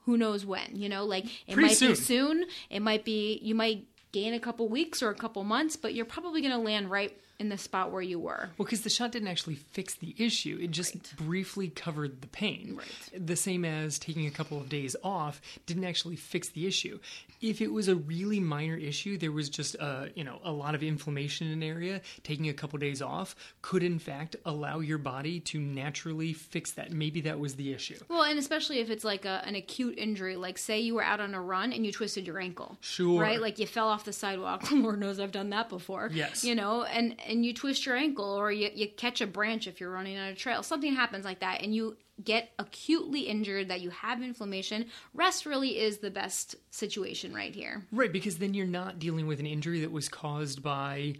who 0.05 0.17
knows 0.17 0.47
when 0.47 0.69
you 0.75 0.89
know 0.89 1.05
like 1.05 1.25
it 1.49 1.55
Pretty 1.55 1.69
might 1.69 1.77
soon. 1.77 1.89
be 1.91 1.95
soon 1.97 2.45
it 2.71 2.81
might 2.81 3.05
be 3.05 3.41
you 3.43 3.55
might 3.55 3.87
gain 4.13 4.35
a 4.35 4.39
couple 4.41 4.69
weeks 4.69 5.03
or 5.03 5.11
a 5.11 5.15
couple 5.15 5.43
months 5.43 5.75
but 5.77 5.95
you're 5.95 6.05
probably 6.05 6.41
going 6.41 6.53
to 6.53 6.59
land 6.61 6.91
right 6.91 7.19
in 7.39 7.49
the 7.49 7.59
spot 7.59 7.91
where 7.93 8.03
you 8.03 8.19
were 8.19 8.51
Well, 8.59 8.65
because 8.65 8.83
the 8.83 8.91
shot 8.91 9.13
didn't 9.13 9.29
actually 9.29 9.57
fix 9.57 9.95
the 9.95 10.15
issue, 10.19 10.59
it 10.61 10.71
just 10.71 11.17
briefly 11.17 11.69
covered 11.69 12.21
the 12.23 12.29
pain. 12.29 12.77
Right. 12.79 13.27
The 13.27 13.37
same 13.37 13.65
as 13.65 13.99
taking 13.99 14.27
a 14.27 14.31
couple 14.31 14.59
of 14.59 14.69
days 14.69 14.97
off 15.05 15.41
didn't 15.67 15.85
actually 15.85 16.17
fix 16.17 16.49
the 16.51 16.67
issue. 16.67 16.99
If 17.43 17.61
it 17.61 17.71
was 17.73 17.89
a 17.89 17.95
really 17.97 18.41
minor 18.41 18.77
issue, 18.77 19.19
there 19.19 19.33
was 19.33 19.51
just 19.51 19.75
a 19.75 20.11
you 20.15 20.25
know 20.25 20.41
a 20.45 20.51
lot 20.53 20.75
of 20.75 20.83
inflammation 20.83 21.47
in 21.49 21.53
an 21.55 21.63
area. 21.63 22.01
Taking 22.23 22.49
a 22.49 22.55
couple 22.55 22.77
of 22.79 22.81
days 22.81 23.03
off 23.03 23.37
could 23.61 23.83
in 23.83 23.99
fact 23.99 24.37
allow 24.47 24.81
your 24.81 24.99
body 24.99 25.41
to 25.41 25.61
naturally 25.61 26.33
fix 26.33 26.73
that. 26.73 26.91
Maybe 26.93 27.21
that 27.23 27.39
was 27.39 27.57
the 27.57 27.73
issue. 27.73 27.99
well 28.09 28.23
and 28.23 28.39
especially 28.39 28.79
if 28.81 28.89
it's 28.91 29.05
like 29.05 29.25
a, 29.27 29.43
an 29.47 29.55
acute 29.55 29.99
injury 29.99 30.37
like 30.37 30.57
say 30.59 30.81
you 30.81 30.95
were 30.95 31.03
out 31.05 31.21
on 31.21 31.35
a 31.35 31.41
run 31.41 31.73
and 31.73 31.85
you 31.85 31.93
twisted 31.93 32.27
your 32.27 32.39
ankle 32.39 32.77
Sure. 32.81 33.21
right 33.21 33.41
like 33.41 33.59
you 33.59 33.67
fell 33.67 33.89
off 33.89 34.05
the 34.05 34.13
sidewalk 34.13 34.69
lord 34.73 34.99
knows 34.99 35.21
i've 35.21 35.33
done 35.33 35.51
that 35.51 35.69
before 35.69 36.11
Yes. 36.13 36.43
you 36.45 36.55
know 36.55 36.83
and 36.85 37.15
and 37.29 37.45
you 37.45 37.53
twist 37.55 37.87
your 37.87 37.97
ankle 37.97 38.25
or 38.25 38.51
you, 38.53 38.71
you 38.75 38.89
catch 38.89 39.21
a 39.21 39.27
branch 39.27 39.67
if 39.67 39.81
you're 39.81 39.91
running 39.91 40.17
on 40.19 40.29
a 40.29 40.35
trail 40.35 40.63
something 40.63 40.95
happens 40.95 41.25
like 41.25 41.41
that 41.41 41.63
and 41.63 41.75
you 41.75 41.97
get 42.25 42.51
acutely 42.59 43.21
injured 43.23 43.69
that 43.69 43.83
you 43.83 43.91
have 43.91 44.23
inflammation 44.23 44.87
rest 45.13 45.45
really 45.45 45.79
is 45.79 45.99
the 45.99 46.11
best 46.11 46.57
situation 46.71 47.35
right 47.35 47.55
here 47.55 47.85
Right, 47.93 48.13
because 48.13 48.39
then 48.39 48.55
you're 48.55 48.67
not 48.67 48.99
dealing 48.99 49.27
with 49.27 49.41
an 49.41 49.47
injury 49.47 49.81
that 49.81 49.93
was 49.93 50.09
caused 50.09 50.63
by. 50.63 51.15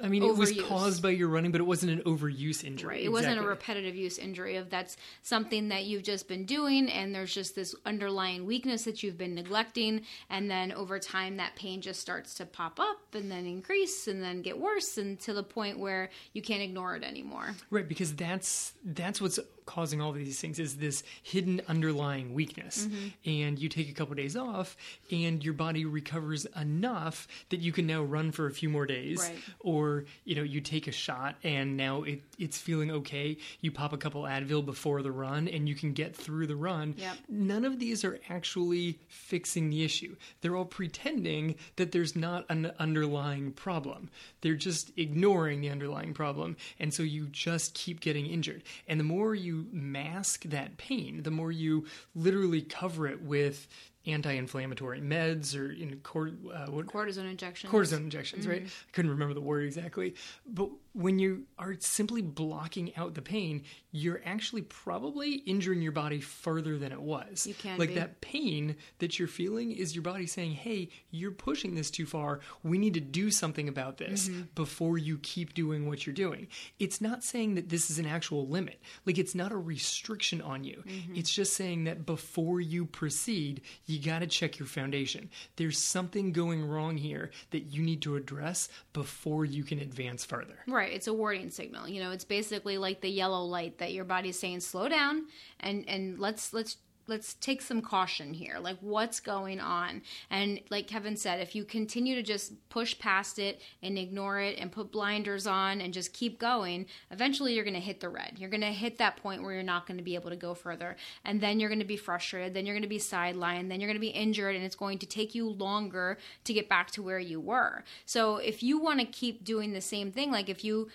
I 0.00 0.08
mean, 0.08 0.22
it 0.22 0.36
was 0.36 0.52
caused 0.62 1.02
by 1.02 1.10
your 1.10 1.28
running, 1.28 1.52
but 1.52 1.60
it 1.60 1.64
wasn't 1.64 1.92
an 1.92 2.00
overuse 2.02 2.64
injury. 2.64 2.96
Right. 2.96 3.04
It 3.04 3.12
wasn't 3.12 3.38
a 3.38 3.42
repetitive 3.42 3.96
use 3.96 4.18
injury 4.18 4.56
of 4.56 4.68
that's 4.68 4.96
something 5.22 5.68
that 5.68 5.84
you've 5.84 6.02
just 6.02 6.28
been 6.28 6.44
doing 6.44 6.90
and 6.90 7.14
there's 7.14 7.32
just 7.32 7.54
this 7.54 7.74
underlying 7.86 8.44
weakness 8.44 8.84
that 8.84 9.02
you've 9.02 9.16
been 9.16 9.34
neglecting 9.34 10.02
and 10.28 10.50
then 10.50 10.72
over 10.72 10.98
time 10.98 11.38
that 11.38 11.56
pain 11.56 11.80
just 11.80 12.00
starts 12.00 12.34
to 12.34 12.44
pop 12.44 12.78
up 12.78 13.14
and 13.14 13.30
then 13.30 13.46
increase 13.46 14.06
and 14.06 14.22
then 14.22 14.42
get 14.42 14.58
worse 14.58 14.98
and 14.98 15.18
to 15.20 15.32
the 15.32 15.42
point 15.42 15.78
where 15.78 16.10
you 16.34 16.42
can't 16.42 16.62
ignore 16.62 16.94
it 16.94 17.02
anymore. 17.02 17.54
Right, 17.70 17.88
because 17.88 18.14
that's 18.14 18.74
that's 18.84 19.20
what's 19.20 19.38
causing 19.66 20.00
all 20.00 20.10
of 20.10 20.16
these 20.16 20.40
things 20.40 20.58
is 20.58 20.76
this 20.76 21.02
hidden 21.22 21.60
underlying 21.68 22.32
weakness. 22.32 22.86
Mm-hmm. 22.86 23.30
And 23.30 23.58
you 23.58 23.68
take 23.68 23.90
a 23.90 23.92
couple 23.92 24.14
days 24.14 24.36
off 24.36 24.76
and 25.10 25.44
your 25.44 25.54
body 25.54 25.84
recovers 25.84 26.46
enough 26.58 27.28
that 27.50 27.60
you 27.60 27.72
can 27.72 27.86
now 27.86 28.02
run 28.02 28.32
for 28.32 28.46
a 28.46 28.50
few 28.50 28.68
more 28.68 28.86
days. 28.86 29.18
Right. 29.18 29.36
Or, 29.60 30.04
you 30.24 30.36
know, 30.36 30.42
you 30.42 30.60
take 30.60 30.86
a 30.86 30.92
shot 30.92 31.36
and 31.42 31.76
now 31.76 32.04
it, 32.04 32.22
it's 32.38 32.58
feeling 32.58 32.90
okay. 32.90 33.36
You 33.60 33.72
pop 33.72 33.92
a 33.92 33.98
couple 33.98 34.22
Advil 34.22 34.64
before 34.64 35.02
the 35.02 35.12
run 35.12 35.48
and 35.48 35.68
you 35.68 35.74
can 35.74 35.92
get 35.92 36.16
through 36.16 36.46
the 36.46 36.56
run. 36.56 36.94
Yep. 36.96 37.16
None 37.28 37.64
of 37.64 37.78
these 37.78 38.04
are 38.04 38.18
actually 38.30 38.98
fixing 39.08 39.70
the 39.70 39.84
issue. 39.84 40.16
They're 40.40 40.56
all 40.56 40.64
pretending 40.64 41.56
that 41.76 41.92
there's 41.92 42.14
not 42.14 42.46
an 42.48 42.72
underlying 42.78 43.52
problem. 43.52 44.10
They're 44.42 44.54
just 44.54 44.92
ignoring 44.96 45.60
the 45.60 45.70
underlying 45.70 46.14
problem. 46.14 46.56
And 46.78 46.94
so 46.94 47.02
you 47.02 47.26
just 47.26 47.74
keep 47.74 48.00
getting 48.00 48.26
injured. 48.26 48.62
And 48.86 49.00
the 49.00 49.04
more 49.04 49.34
you 49.34 49.55
mask 49.72 50.44
that 50.44 50.76
pain, 50.76 51.22
the 51.22 51.30
more 51.30 51.50
you 51.52 51.86
literally 52.14 52.62
cover 52.62 53.06
it 53.06 53.22
with 53.22 53.66
anti-inflammatory 54.06 55.00
meds 55.00 55.58
or 55.58 55.72
you 55.72 55.86
know, 55.86 55.96
cor- 56.02 56.30
uh, 56.54 56.66
what, 56.70 56.86
Cortisone 56.86 57.30
injections. 57.30 57.72
cortisone 57.72 57.98
injections, 58.04 58.46
right? 58.46 58.62
I 58.66 58.92
couldn't 58.92 59.10
remember 59.10 59.34
the 59.34 59.40
word 59.40 59.64
exactly. 59.64 60.14
But 60.46 60.70
when 60.96 61.18
you 61.18 61.44
are 61.58 61.76
simply 61.78 62.22
blocking 62.22 62.96
out 62.96 63.14
the 63.14 63.20
pain, 63.20 63.64
you're 63.92 64.22
actually 64.24 64.62
probably 64.62 65.34
injuring 65.34 65.82
your 65.82 65.92
body 65.92 66.20
further 66.20 66.78
than 66.78 66.90
it 66.90 67.00
was. 67.00 67.46
You 67.46 67.52
can 67.54 67.78
like 67.78 67.90
be. 67.90 67.94
that 67.96 68.22
pain 68.22 68.76
that 68.98 69.18
you're 69.18 69.28
feeling 69.28 69.72
is 69.72 69.94
your 69.94 70.02
body 70.02 70.26
saying, 70.26 70.52
"Hey, 70.52 70.88
you're 71.10 71.32
pushing 71.32 71.74
this 71.74 71.90
too 71.90 72.06
far. 72.06 72.40
We 72.62 72.78
need 72.78 72.94
to 72.94 73.00
do 73.00 73.30
something 73.30 73.68
about 73.68 73.98
this 73.98 74.28
Mm-hmm. 74.28 74.42
before 74.54 74.96
you 74.96 75.18
keep 75.18 75.52
doing 75.52 75.86
what 75.86 76.06
you're 76.06 76.14
doing." 76.14 76.48
It's 76.78 77.00
not 77.00 77.22
saying 77.22 77.56
that 77.56 77.68
this 77.68 77.90
is 77.90 77.98
an 77.98 78.06
actual 78.06 78.48
limit. 78.48 78.80
Like 79.04 79.18
it's 79.18 79.34
not 79.34 79.52
a 79.52 79.56
restriction 79.58 80.40
on 80.40 80.64
you. 80.64 80.82
Mm-hmm. 80.86 81.16
It's 81.16 81.32
just 81.32 81.52
saying 81.54 81.84
that 81.84 82.06
before 82.06 82.60
you 82.60 82.86
proceed, 82.86 83.60
you 83.84 83.98
got 84.00 84.20
to 84.20 84.26
check 84.26 84.58
your 84.58 84.66
foundation. 84.68 85.28
There's 85.56 85.78
something 85.78 86.32
going 86.32 86.64
wrong 86.64 86.96
here 86.96 87.30
that 87.50 87.66
you 87.72 87.82
need 87.82 88.00
to 88.02 88.16
address 88.16 88.68
before 88.94 89.44
you 89.44 89.62
can 89.62 89.78
advance 89.78 90.24
further. 90.24 90.56
Right, 90.66 90.85
it's 90.86 91.06
a 91.06 91.14
warning 91.14 91.50
signal. 91.50 91.88
You 91.88 92.02
know, 92.02 92.10
it's 92.10 92.24
basically 92.24 92.78
like 92.78 93.00
the 93.00 93.08
yellow 93.08 93.44
light 93.44 93.78
that 93.78 93.92
your 93.92 94.04
body's 94.04 94.38
saying 94.38 94.60
slow 94.60 94.88
down 94.88 95.26
and 95.60 95.88
and 95.88 96.18
let's 96.18 96.52
let's 96.52 96.76
let's 97.08 97.34
take 97.34 97.62
some 97.62 97.80
caution 97.80 98.34
here. 98.34 98.58
Like 98.60 98.78
what's 98.80 99.20
going 99.20 99.60
on? 99.60 100.02
And 100.30 100.60
like 100.70 100.86
Kevin 100.86 101.16
said, 101.16 101.40
if 101.40 101.54
you 101.54 101.64
continue 101.64 102.14
to 102.14 102.22
just 102.22 102.52
push 102.68 102.98
past 102.98 103.38
it 103.38 103.60
and 103.82 103.98
ignore 103.98 104.40
it 104.40 104.58
and 104.58 104.72
put 104.72 104.90
blinders 104.90 105.46
on 105.46 105.80
and 105.80 105.94
just 105.94 106.12
keep 106.12 106.38
going, 106.38 106.86
eventually 107.10 107.54
you're 107.54 107.64
going 107.64 107.74
to 107.74 107.80
hit 107.80 108.00
the 108.00 108.08
red. 108.08 108.34
You're 108.38 108.50
going 108.50 108.60
to 108.60 108.68
hit 108.68 108.98
that 108.98 109.16
point 109.16 109.42
where 109.42 109.54
you're 109.54 109.62
not 109.62 109.86
going 109.86 109.98
to 109.98 110.04
be 110.04 110.14
able 110.14 110.30
to 110.30 110.36
go 110.36 110.54
further. 110.54 110.96
And 111.24 111.40
then 111.40 111.60
you're 111.60 111.68
going 111.68 111.78
to 111.78 111.84
be 111.84 111.96
frustrated, 111.96 112.54
then 112.54 112.66
you're 112.66 112.74
going 112.74 112.82
to 112.82 112.88
be 112.88 112.98
sidelined, 112.98 113.68
then 113.68 113.80
you're 113.80 113.88
going 113.88 113.94
to 113.94 114.00
be 114.00 114.08
injured 114.08 114.56
and 114.56 114.64
it's 114.64 114.76
going 114.76 114.98
to 114.98 115.06
take 115.06 115.34
you 115.34 115.48
longer 115.48 116.18
to 116.44 116.52
get 116.52 116.68
back 116.68 116.90
to 116.92 117.02
where 117.02 117.18
you 117.18 117.40
were. 117.40 117.84
So 118.04 118.36
if 118.36 118.62
you 118.62 118.80
want 118.80 119.00
to 119.00 119.06
keep 119.06 119.44
doing 119.44 119.72
the 119.72 119.80
same 119.80 120.10
thing, 120.10 120.30
like 120.30 120.48
if 120.48 120.64
you 120.64 120.88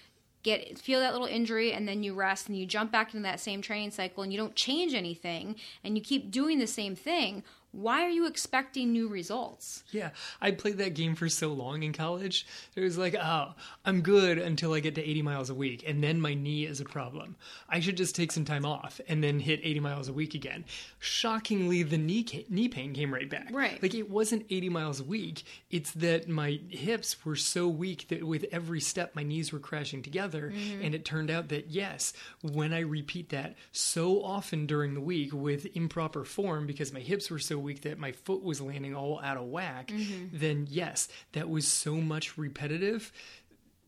get 0.43 0.77
feel 0.79 0.99
that 0.99 1.11
little 1.13 1.27
injury 1.27 1.73
and 1.73 1.87
then 1.87 2.03
you 2.03 2.13
rest 2.13 2.47
and 2.47 2.57
you 2.57 2.65
jump 2.65 2.91
back 2.91 3.13
into 3.13 3.23
that 3.23 3.39
same 3.39 3.61
training 3.61 3.91
cycle 3.91 4.23
and 4.23 4.31
you 4.31 4.37
don't 4.37 4.55
change 4.55 4.93
anything 4.93 5.55
and 5.83 5.97
you 5.97 6.03
keep 6.03 6.31
doing 6.31 6.59
the 6.59 6.67
same 6.67 6.95
thing 6.95 7.43
why 7.71 8.03
are 8.03 8.09
you 8.09 8.27
expecting 8.27 8.91
new 8.91 9.07
results 9.07 9.83
Yeah, 9.91 10.11
I 10.41 10.51
played 10.51 10.77
that 10.77 10.93
game 10.93 11.15
for 11.15 11.29
so 11.29 11.49
long 11.49 11.83
in 11.83 11.93
college. 11.93 12.45
It 12.75 12.81
was 12.81 12.97
like, 12.97 13.15
oh, 13.15 13.53
I'm 13.85 14.01
good 14.01 14.37
until 14.37 14.73
I 14.73 14.79
get 14.79 14.95
to 14.95 15.09
80 15.09 15.21
miles 15.21 15.49
a 15.49 15.55
week, 15.55 15.83
and 15.87 16.03
then 16.03 16.19
my 16.19 16.33
knee 16.33 16.65
is 16.65 16.81
a 16.81 16.85
problem. 16.85 17.35
I 17.69 17.79
should 17.79 17.97
just 17.97 18.15
take 18.15 18.31
some 18.31 18.45
time 18.45 18.65
off 18.65 18.99
and 19.07 19.23
then 19.23 19.39
hit 19.39 19.59
80 19.63 19.79
miles 19.79 20.07
a 20.07 20.13
week 20.13 20.33
again. 20.33 20.65
Shockingly, 20.99 21.83
the 21.83 21.97
knee 21.97 22.25
ca- 22.27 22.45
knee 22.49 22.67
pain 22.67 22.93
came 22.93 23.13
right 23.13 23.29
back. 23.29 23.49
Right. 23.51 23.81
Like 23.81 23.95
it 23.95 24.09
wasn't 24.09 24.45
80 24.49 24.69
miles 24.69 24.99
a 24.99 25.03
week. 25.03 25.43
It's 25.69 25.91
that 25.91 26.27
my 26.27 26.59
hips 26.69 27.25
were 27.25 27.35
so 27.35 27.67
weak 27.67 28.07
that 28.09 28.23
with 28.23 28.45
every 28.51 28.81
step, 28.81 29.15
my 29.15 29.23
knees 29.23 29.53
were 29.53 29.59
crashing 29.59 30.01
together, 30.01 30.51
mm-hmm. 30.55 30.83
and 30.83 30.93
it 30.95 31.05
turned 31.05 31.31
out 31.31 31.49
that 31.49 31.69
yes, 31.69 32.13
when 32.41 32.73
I 32.73 32.79
repeat 32.79 33.29
that 33.29 33.55
so 33.71 34.23
often 34.23 34.65
during 34.65 34.93
the 34.93 35.01
week 35.01 35.31
with 35.33 35.75
improper 35.75 36.23
form 36.23 36.67
because 36.67 36.93
my 36.93 36.99
hips 36.99 37.29
were 37.29 37.39
so 37.39 37.60
weak 37.61 37.81
that 37.81 37.99
my 37.99 38.11
foot 38.11 38.43
was 38.43 38.61
landing 38.61 38.95
all 38.95 39.19
out 39.21 39.37
of 39.37 39.45
whack, 39.45 39.87
mm-hmm. 39.87 40.27
then 40.33 40.67
yes, 40.69 41.07
that 41.33 41.49
was 41.49 41.67
so 41.67 41.95
much 41.95 42.37
repetitive 42.37 43.11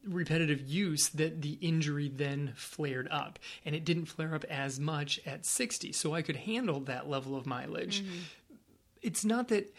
repetitive 0.05 0.59
use 0.67 1.07
that 1.09 1.41
the 1.41 1.57
injury 1.61 2.11
then 2.13 2.51
flared 2.57 3.07
up 3.09 3.39
and 3.63 3.73
it 3.73 3.85
didn't 3.85 4.05
flare 4.05 4.35
up 4.35 4.43
as 4.49 4.77
much 4.77 5.17
at 5.25 5.45
60 5.45 5.93
so 5.93 6.13
i 6.13 6.21
could 6.21 6.35
handle 6.35 6.81
that 6.81 7.09
level 7.09 7.37
of 7.37 7.45
mileage 7.45 8.03
mm-hmm. 8.03 8.19
it's 9.01 9.23
not 9.23 9.47
that 9.47 9.73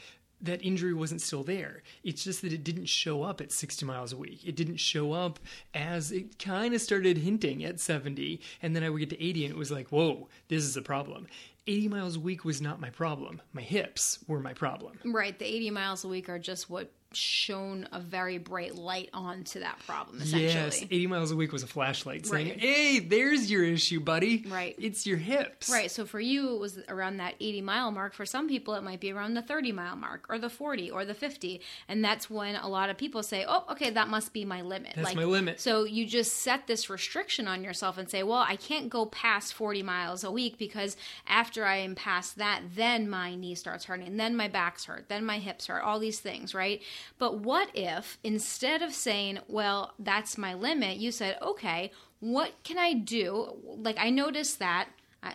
that 0.44 0.62
injury 0.62 0.92
wasn't 0.92 1.22
still 1.22 1.42
there. 1.42 1.82
It's 2.02 2.22
just 2.22 2.42
that 2.42 2.52
it 2.52 2.64
didn't 2.64 2.86
show 2.86 3.22
up 3.22 3.40
at 3.40 3.50
60 3.50 3.86
miles 3.86 4.12
a 4.12 4.16
week. 4.16 4.46
It 4.46 4.56
didn't 4.56 4.76
show 4.76 5.12
up 5.12 5.38
as 5.72 6.12
it 6.12 6.38
kind 6.38 6.74
of 6.74 6.80
started 6.80 7.18
hinting 7.18 7.64
at 7.64 7.80
70. 7.80 8.40
And 8.60 8.76
then 8.76 8.84
I 8.84 8.90
would 8.90 8.98
get 8.98 9.10
to 9.10 9.24
80 9.24 9.46
and 9.46 9.54
it 9.54 9.58
was 9.58 9.70
like, 9.70 9.88
whoa, 9.88 10.28
this 10.48 10.64
is 10.64 10.76
a 10.76 10.82
problem. 10.82 11.26
80 11.66 11.88
miles 11.88 12.16
a 12.16 12.20
week 12.20 12.44
was 12.44 12.60
not 12.60 12.80
my 12.80 12.90
problem. 12.90 13.40
My 13.52 13.62
hips 13.62 14.18
were 14.26 14.40
my 14.40 14.52
problem. 14.54 14.98
right 15.04 15.38
the 15.38 15.46
80 15.46 15.70
miles 15.70 16.04
a 16.04 16.08
week 16.08 16.28
are 16.28 16.38
just 16.38 16.68
what 16.68 16.90
shone 17.12 17.86
a 17.92 18.00
very 18.00 18.38
bright 18.38 18.74
light 18.74 19.08
onto 19.14 19.60
that 19.60 19.78
problem 19.86 20.20
essentially 20.20 20.42
Yes, 20.46 20.82
80 20.82 21.06
miles 21.06 21.30
a 21.30 21.36
week 21.36 21.52
was 21.52 21.62
a 21.62 21.66
flashlight 21.68 22.26
saying, 22.26 22.48
Right. 22.48 22.58
hey, 22.60 22.98
there's 22.98 23.48
your 23.48 23.62
issue, 23.62 24.00
buddy. 24.00 24.44
Right. 24.48 24.74
It's 24.80 25.06
your 25.06 25.16
hips. 25.18 25.70
Right. 25.70 25.92
So 25.92 26.06
for 26.06 26.18
you, 26.18 26.56
it 26.56 26.58
was 26.58 26.80
around 26.88 27.18
that 27.18 27.34
80 27.38 27.60
mile 27.60 27.92
mark. 27.92 28.14
For 28.14 28.26
some 28.26 28.48
people, 28.48 28.74
it 28.74 28.82
might 28.82 28.98
be 28.98 29.12
around 29.12 29.34
the 29.34 29.42
30 29.42 29.70
mile 29.70 29.94
mark 29.94 30.26
or 30.28 30.40
the 30.40 30.50
40 30.50 30.90
or 30.90 31.04
the 31.04 31.14
50. 31.14 31.60
And 31.86 32.04
that's 32.04 32.28
when 32.28 32.56
a 32.56 32.66
lot 32.66 32.90
of 32.90 32.98
people 32.98 33.22
say, 33.22 33.44
oh, 33.46 33.64
okay, 33.70 33.90
that 33.90 34.08
must 34.08 34.32
be 34.32 34.44
my 34.44 34.62
limit. 34.62 34.94
That's 34.96 35.14
my 35.14 35.24
limit. 35.24 35.60
So 35.60 35.84
you 35.84 36.06
just 36.06 36.34
set 36.38 36.66
this 36.66 36.90
restriction 36.90 37.46
on 37.46 37.62
yourself 37.62 37.96
and 37.96 38.10
say, 38.10 38.24
well, 38.24 38.44
I 38.44 38.56
can't 38.56 38.88
go 38.90 39.06
past 39.06 39.54
40 39.54 39.84
miles 39.84 40.24
a 40.24 40.32
week 40.32 40.58
because 40.58 40.96
after 41.28 41.53
I 41.62 41.76
am 41.76 41.94
past 41.94 42.36
that, 42.38 42.62
then 42.74 43.08
my 43.08 43.34
knee 43.34 43.54
starts 43.54 43.84
hurting, 43.84 44.16
then 44.16 44.34
my 44.34 44.48
back's 44.48 44.86
hurt, 44.86 45.08
then 45.08 45.24
my 45.24 45.38
hips 45.38 45.66
hurt, 45.68 45.82
all 45.82 45.98
these 46.00 46.18
things, 46.18 46.54
right? 46.54 46.82
But 47.18 47.38
what 47.38 47.68
if 47.74 48.18
instead 48.24 48.82
of 48.82 48.92
saying, 48.92 49.38
well, 49.46 49.92
that's 49.98 50.36
my 50.36 50.54
limit, 50.54 50.96
you 50.96 51.12
said, 51.12 51.38
okay, 51.42 51.92
what 52.20 52.52
can 52.64 52.78
I 52.78 52.94
do? 52.94 53.54
Like, 53.64 53.96
I 54.00 54.10
noticed 54.10 54.58
that. 54.58 54.88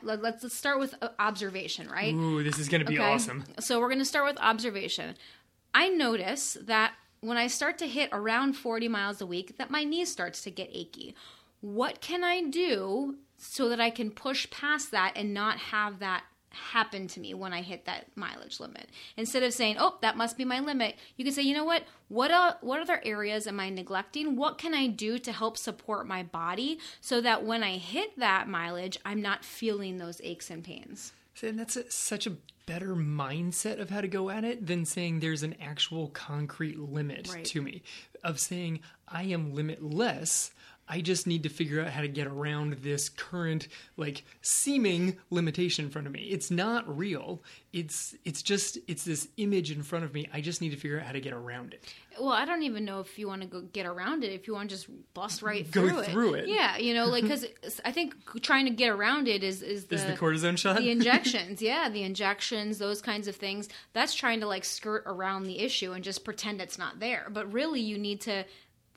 Let- 0.03 0.21
Let's, 0.21 0.43
let's 0.43 0.55
start 0.55 0.79
with 0.79 0.95
uh, 1.01 1.09
observation, 1.19 1.87
right? 1.89 2.13
Ooh, 2.13 2.43
this 2.43 2.59
is 2.59 2.67
going 2.67 2.81
to 2.83 2.85
be 2.87 2.99
Okay? 2.99 3.13
awesome. 3.13 3.45
So 3.59 3.79
we're 3.79 3.87
going 3.89 3.99
to 3.99 4.05
start 4.05 4.25
with 4.25 4.37
observation. 4.41 5.15
I 5.73 5.89
notice 5.89 6.57
that 6.63 6.93
when 7.21 7.37
I 7.37 7.47
start 7.47 7.77
to 7.79 7.87
hit 7.87 8.09
around 8.11 8.53
40 8.53 8.87
miles 8.87 9.19
a 9.21 9.25
week, 9.25 9.57
that 9.57 9.69
my 9.71 9.83
knee 9.83 10.05
starts 10.05 10.41
to 10.43 10.51
get 10.51 10.69
achy. 10.71 11.15
What 11.61 12.01
can 12.01 12.23
I 12.23 12.41
do 12.43 13.15
so 13.39 13.69
that 13.69 13.79
I 13.79 13.89
can 13.89 14.11
push 14.11 14.49
past 14.51 14.91
that 14.91 15.13
and 15.15 15.33
not 15.33 15.57
have 15.57 15.99
that 15.99 16.23
happen 16.51 17.07
to 17.07 17.19
me 17.19 17.31
when 17.35 17.53
I 17.53 17.61
hit 17.61 17.85
that 17.85 18.07
mileage 18.15 18.59
limit? 18.59 18.89
Instead 19.17 19.43
of 19.43 19.53
saying, 19.53 19.77
"Oh, 19.79 19.97
that 20.01 20.17
must 20.17 20.37
be 20.37 20.45
my 20.45 20.59
limit," 20.59 20.95
you 21.15 21.23
can 21.23 21.33
say, 21.33 21.43
"You 21.43 21.53
know 21.53 21.63
what? 21.65 21.83
What 22.07 22.31
uh, 22.31 22.55
what 22.61 22.81
other 22.81 23.01
areas 23.05 23.47
am 23.47 23.59
I 23.59 23.69
neglecting? 23.69 24.35
What 24.35 24.57
can 24.57 24.73
I 24.73 24.87
do 24.87 25.19
to 25.19 25.31
help 25.31 25.57
support 25.57 26.07
my 26.07 26.23
body 26.23 26.79
so 27.01 27.21
that 27.21 27.45
when 27.45 27.63
I 27.63 27.77
hit 27.77 28.17
that 28.19 28.47
mileage, 28.47 28.97
I'm 29.05 29.21
not 29.21 29.45
feeling 29.45 29.97
those 29.97 30.19
aches 30.23 30.49
and 30.49 30.63
pains?" 30.63 31.13
And 31.41 31.57
that's 31.57 31.77
a, 31.77 31.89
such 31.89 32.27
a 32.27 32.35
better 32.65 32.95
mindset 32.95 33.79
of 33.79 33.89
how 33.89 34.01
to 34.01 34.07
go 34.09 34.29
at 34.29 34.43
it 34.43 34.67
than 34.67 34.85
saying 34.85 35.19
there's 35.21 35.41
an 35.41 35.55
actual 35.61 36.09
concrete 36.09 36.77
limit 36.77 37.29
Right. 37.33 37.45
to 37.45 37.61
me. 37.61 37.81
Of 38.23 38.39
saying 38.39 38.81
I 39.07 39.23
am 39.23 39.53
limitless. 39.55 40.51
I 40.91 41.01
just 41.01 41.27
need 41.27 41.43
to 41.43 41.49
figure 41.49 41.79
out 41.81 41.91
how 41.91 42.01
to 42.01 42.07
get 42.07 42.25
around 42.25 42.73
this 42.81 43.09
current 43.09 43.67
like 43.95 44.23
seeming 44.41 45.17
limitation 45.29 45.85
in 45.85 45.91
front 45.91 46.07
of 46.07 46.13
me. 46.13 46.21
It's 46.23 46.49
not 46.49 46.97
real. 46.97 47.43
It's 47.71 48.15
it's 48.25 48.41
just 48.41 48.79
it's 48.87 49.03
this 49.05 49.27
image 49.37 49.71
in 49.71 49.83
front 49.83 50.03
of 50.03 50.13
me. 50.13 50.27
I 50.33 50.41
just 50.41 50.61
need 50.61 50.71
to 50.71 50.77
figure 50.77 50.99
out 50.99 51.05
how 51.05 51.11
to 51.11 51.21
get 51.21 51.33
around 51.33 51.73
it. 51.73 51.83
Well, 52.19 52.31
I 52.33 52.43
don't 52.45 52.63
even 52.63 52.83
know 52.85 52.99
if 52.99 53.19
you 53.19 53.27
want 53.27 53.43
to 53.43 53.47
go 53.47 53.61
get 53.61 53.85
around 53.85 54.23
it. 54.23 54.33
If 54.33 54.47
you 54.47 54.53
want 54.53 54.69
to 54.71 54.75
just 54.75 54.87
bust 55.13 55.41
right 55.43 55.69
Go 55.69 55.87
through, 55.87 56.03
through 56.05 56.33
it. 56.33 56.47
yeah, 56.49 56.77
you 56.77 56.93
know, 56.95 57.05
like 57.05 57.21
because 57.23 57.45
I 57.85 57.91
think 57.91 58.15
trying 58.41 58.65
to 58.65 58.71
get 58.71 58.89
around 58.89 59.27
it 59.27 59.43
is 59.43 59.61
is 59.61 59.85
the, 59.85 59.95
Is 59.95 60.05
the 60.05 60.13
cortisone 60.13 60.57
shot? 60.57 60.77
the 60.77 60.89
injections, 60.91 61.61
yeah, 61.61 61.87
the 61.89 62.01
injections, 62.03 62.79
those 62.79 63.01
kinds 63.01 63.27
of 63.27 63.35
things. 63.35 63.69
That's 63.93 64.15
trying 64.15 64.39
to 64.39 64.47
like 64.47 64.65
skirt 64.65 65.03
around 65.05 65.43
the 65.43 65.59
issue 65.59 65.91
and 65.91 66.03
just 66.03 66.25
pretend 66.25 66.61
it's 66.61 66.79
not 66.79 66.99
there. 66.99 67.27
But 67.31 67.53
really, 67.53 67.79
you 67.79 67.97
need 67.99 68.21
to 68.21 68.43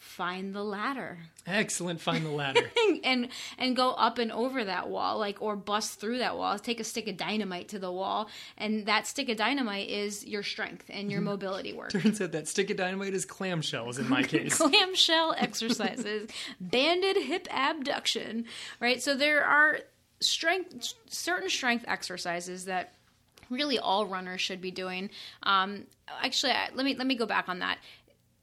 find 0.03 0.53
the 0.55 0.63
ladder 0.65 1.19
Excellent. 1.47 2.01
Find 2.01 2.25
the 2.27 2.31
ladder. 2.43 2.61
and 3.05 3.29
and 3.59 3.75
go 3.77 3.91
up 3.93 4.19
and 4.19 4.31
over 4.33 4.65
that 4.65 4.89
wall 4.91 5.19
like 5.19 5.41
or 5.41 5.55
bust 5.57 5.99
through 6.01 6.19
that 6.19 6.37
wall 6.37 6.59
take 6.59 6.81
a 6.81 6.85
stick 6.85 7.07
of 7.09 7.17
dynamite 7.17 7.69
to 7.69 7.79
the 7.79 7.91
wall 7.91 8.29
and 8.59 8.87
that 8.87 9.07
stick 9.07 9.29
of 9.29 9.37
dynamite 9.37 9.89
is 9.89 10.25
your 10.27 10.43
strength 10.43 10.87
and 10.91 11.11
your 11.11 11.21
mobility 11.33 11.73
work 11.73 11.91
Turns 11.91 12.21
out 12.21 12.33
that 12.33 12.49
stick 12.49 12.69
of 12.71 12.77
dynamite 12.77 13.15
is 13.15 13.25
clamshells 13.25 13.99
in 13.99 14.09
my 14.09 14.23
case. 14.35 14.57
clamshell 14.59 15.35
exercises, 15.39 16.29
banded 16.61 17.17
hip 17.17 17.47
abduction, 17.51 18.45
right? 18.81 19.03
So 19.03 19.15
there 19.17 19.45
are 19.45 19.79
strength, 20.21 20.95
certain 21.09 21.49
strength 21.49 21.85
exercises 21.89 22.65
that 22.67 22.95
really 23.51 23.79
all 23.79 24.07
runners 24.07 24.41
should 24.41 24.61
be 24.61 24.71
doing. 24.71 25.11
Um, 25.43 25.85
actually, 26.23 26.53
let 26.75 26.85
me 26.85 26.95
let 26.97 27.07
me 27.07 27.15
go 27.17 27.27
back 27.27 27.49
on 27.49 27.59
that. 27.61 27.79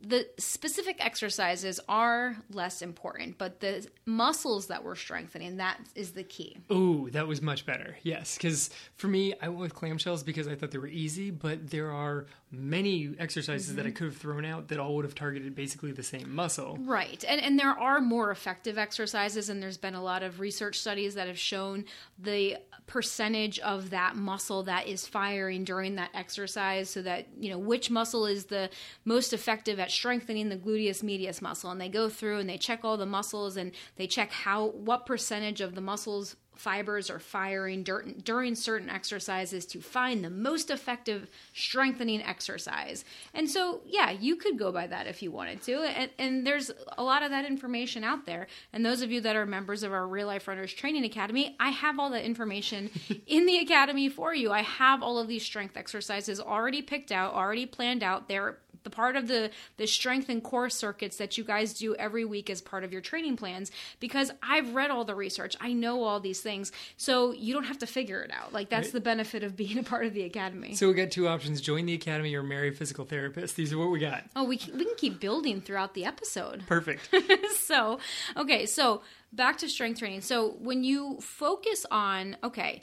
The 0.01 0.27
specific 0.37 1.03
exercises 1.03 1.79
are 1.89 2.37
less 2.51 2.81
important, 2.81 3.37
but 3.37 3.59
the 3.59 3.85
muscles 4.05 4.67
that 4.67 4.83
we're 4.83 4.95
strengthening 4.95 5.57
that 5.57 5.79
is 5.93 6.11
the 6.11 6.23
key. 6.23 6.57
Ooh, 6.71 7.09
that 7.11 7.27
was 7.27 7.41
much 7.41 7.65
better. 7.65 7.97
Yes, 8.03 8.37
because 8.37 8.69
for 8.95 9.09
me, 9.09 9.33
I 9.41 9.49
went 9.49 9.59
with 9.59 9.75
clamshells 9.75 10.25
because 10.25 10.47
I 10.47 10.55
thought 10.55 10.71
they 10.71 10.77
were 10.77 10.87
easy, 10.87 11.31
but 11.31 11.69
there 11.69 11.91
are 11.91 12.27
many 12.51 13.13
exercises 13.19 13.75
that 13.75 13.85
I 13.85 13.89
mm-hmm. 13.89 13.97
could 13.97 14.05
have 14.05 14.17
thrown 14.17 14.45
out 14.45 14.69
that 14.69 14.79
all 14.79 14.95
would 14.95 15.05
have 15.05 15.15
targeted 15.15 15.53
basically 15.53 15.91
the 15.91 16.03
same 16.03 16.33
muscle. 16.33 16.77
Right. 16.81 17.23
And 17.27 17.41
and 17.41 17.59
there 17.59 17.77
are 17.77 17.99
more 18.01 18.31
effective 18.31 18.77
exercises 18.77 19.49
and 19.49 19.61
there's 19.61 19.77
been 19.77 19.95
a 19.95 20.03
lot 20.03 20.23
of 20.23 20.39
research 20.39 20.79
studies 20.79 21.15
that 21.15 21.27
have 21.27 21.37
shown 21.37 21.85
the 22.17 22.57
percentage 22.89 23.59
of 23.59 23.91
that 23.91 24.15
muscle 24.15 24.63
that 24.63 24.87
is 24.87 25.07
firing 25.07 25.63
during 25.63 25.95
that 25.95 26.09
exercise 26.15 26.89
so 26.89 27.03
that, 27.03 27.27
you 27.39 27.51
know, 27.51 27.59
which 27.59 27.91
muscle 27.91 28.25
is 28.25 28.45
the 28.45 28.67
most 29.05 29.31
effective 29.31 29.79
at 29.79 29.91
strengthening 29.91 30.49
the 30.49 30.57
gluteus 30.57 31.03
medius 31.03 31.39
muscle. 31.39 31.69
And 31.69 31.79
they 31.79 31.87
go 31.87 32.09
through 32.09 32.39
and 32.39 32.49
they 32.49 32.57
check 32.57 32.79
all 32.83 32.97
the 32.97 33.05
muscles 33.05 33.57
and 33.57 33.73
they 33.95 34.07
check 34.07 34.31
how 34.31 34.69
what 34.69 35.05
percentage 35.05 35.61
of 35.61 35.75
the 35.75 35.81
muscles 35.81 36.35
fibers 36.59 37.09
are 37.09 37.19
firing 37.19 37.83
dur- 37.83 38.05
during 38.23 38.53
certain 38.53 38.89
exercises 38.89 39.65
to 39.65 39.79
find 39.79 40.23
the 40.23 40.29
most 40.29 40.69
effective 40.69 41.29
strengthening 41.53 42.21
exercise. 42.21 43.05
And 43.33 43.49
so, 43.49 43.79
yeah, 43.87 44.11
you 44.11 44.35
could 44.35 44.59
go 44.59 44.69
by 44.71 44.85
that 44.87 45.07
if 45.07 45.21
you 45.21 45.31
wanted 45.31 45.61
to. 45.63 45.83
And, 45.83 46.11
and 46.19 46.45
there's 46.45 46.69
a 46.97 47.03
lot 47.03 47.23
of 47.23 47.31
that 47.31 47.45
information 47.45 48.03
out 48.03 48.25
there. 48.25 48.47
And 48.73 48.85
those 48.85 49.01
of 49.01 49.09
you 49.09 49.21
that 49.21 49.37
are 49.37 49.45
members 49.45 49.83
of 49.83 49.93
our 49.93 50.05
Real 50.05 50.27
Life 50.27 50.49
Runners 50.49 50.73
Training 50.73 51.05
Academy, 51.05 51.55
I 51.61 51.69
have 51.69 51.97
all 51.97 52.09
that 52.09 52.25
information 52.25 52.89
in 53.27 53.45
the 53.45 53.59
academy 53.59 54.09
for 54.09 54.33
you. 54.33 54.51
I 54.51 54.61
have 54.61 55.01
all 55.01 55.17
of 55.17 55.29
these 55.29 55.45
strength 55.45 55.77
exercises 55.77 56.41
already 56.41 56.81
picked 56.81 57.11
out, 57.11 57.33
already 57.33 57.65
planned 57.65 58.03
out. 58.03 58.27
They're 58.27 58.57
the 58.83 58.89
part 58.89 59.15
of 59.15 59.27
the 59.27 59.51
the 59.77 59.87
strength 59.87 60.29
and 60.29 60.43
core 60.43 60.69
circuits 60.69 61.17
that 61.17 61.37
you 61.37 61.43
guys 61.43 61.73
do 61.73 61.95
every 61.95 62.25
week 62.25 62.49
as 62.49 62.61
part 62.61 62.83
of 62.83 62.91
your 62.91 63.01
training 63.01 63.37
plans 63.37 63.71
because 63.99 64.31
I've 64.41 64.73
read 64.73 64.91
all 64.91 65.05
the 65.05 65.15
research. 65.15 65.55
I 65.59 65.73
know 65.73 66.03
all 66.03 66.19
these 66.19 66.41
things. 66.41 66.48
So 66.97 67.31
you 67.31 67.53
don't 67.53 67.65
have 67.65 67.79
to 67.79 67.87
figure 67.87 68.21
it 68.21 68.31
out. 68.31 68.51
Like 68.53 68.69
that's 68.69 68.87
Right. 68.87 68.93
the 68.93 69.01
benefit 69.01 69.43
of 69.43 69.55
being 69.55 69.77
a 69.77 69.83
part 69.83 70.05
of 70.05 70.13
the 70.13 70.23
academy. 70.23 70.75
So 70.75 70.87
we 70.87 70.93
got 70.93 71.11
two 71.11 71.27
options: 71.27 71.61
join 71.61 71.85
the 71.85 71.93
academy 71.93 72.33
or 72.35 72.43
marry 72.43 72.69
a 72.69 72.71
physical 72.71 73.05
therapist. 73.05 73.55
These 73.55 73.71
are 73.73 73.77
what 73.77 73.91
we 73.91 73.99
got. 73.99 74.23
oh, 74.35 74.43
we 74.43 74.57
can, 74.57 74.77
we 74.77 74.85
can 74.85 74.95
keep 74.97 75.19
building 75.19 75.61
throughout 75.61 75.93
the 75.93 76.05
episode. 76.05 76.63
Perfect. 76.67 77.09
so, 77.59 77.99
okay, 78.35 78.65
so 78.65 79.01
back 79.31 79.57
to 79.59 79.69
strength 79.69 79.99
training. 79.99 80.21
So, 80.21 80.55
when 80.59 80.83
you 80.83 81.17
focus 81.21 81.85
on, 81.91 82.37
okay, 82.43 82.79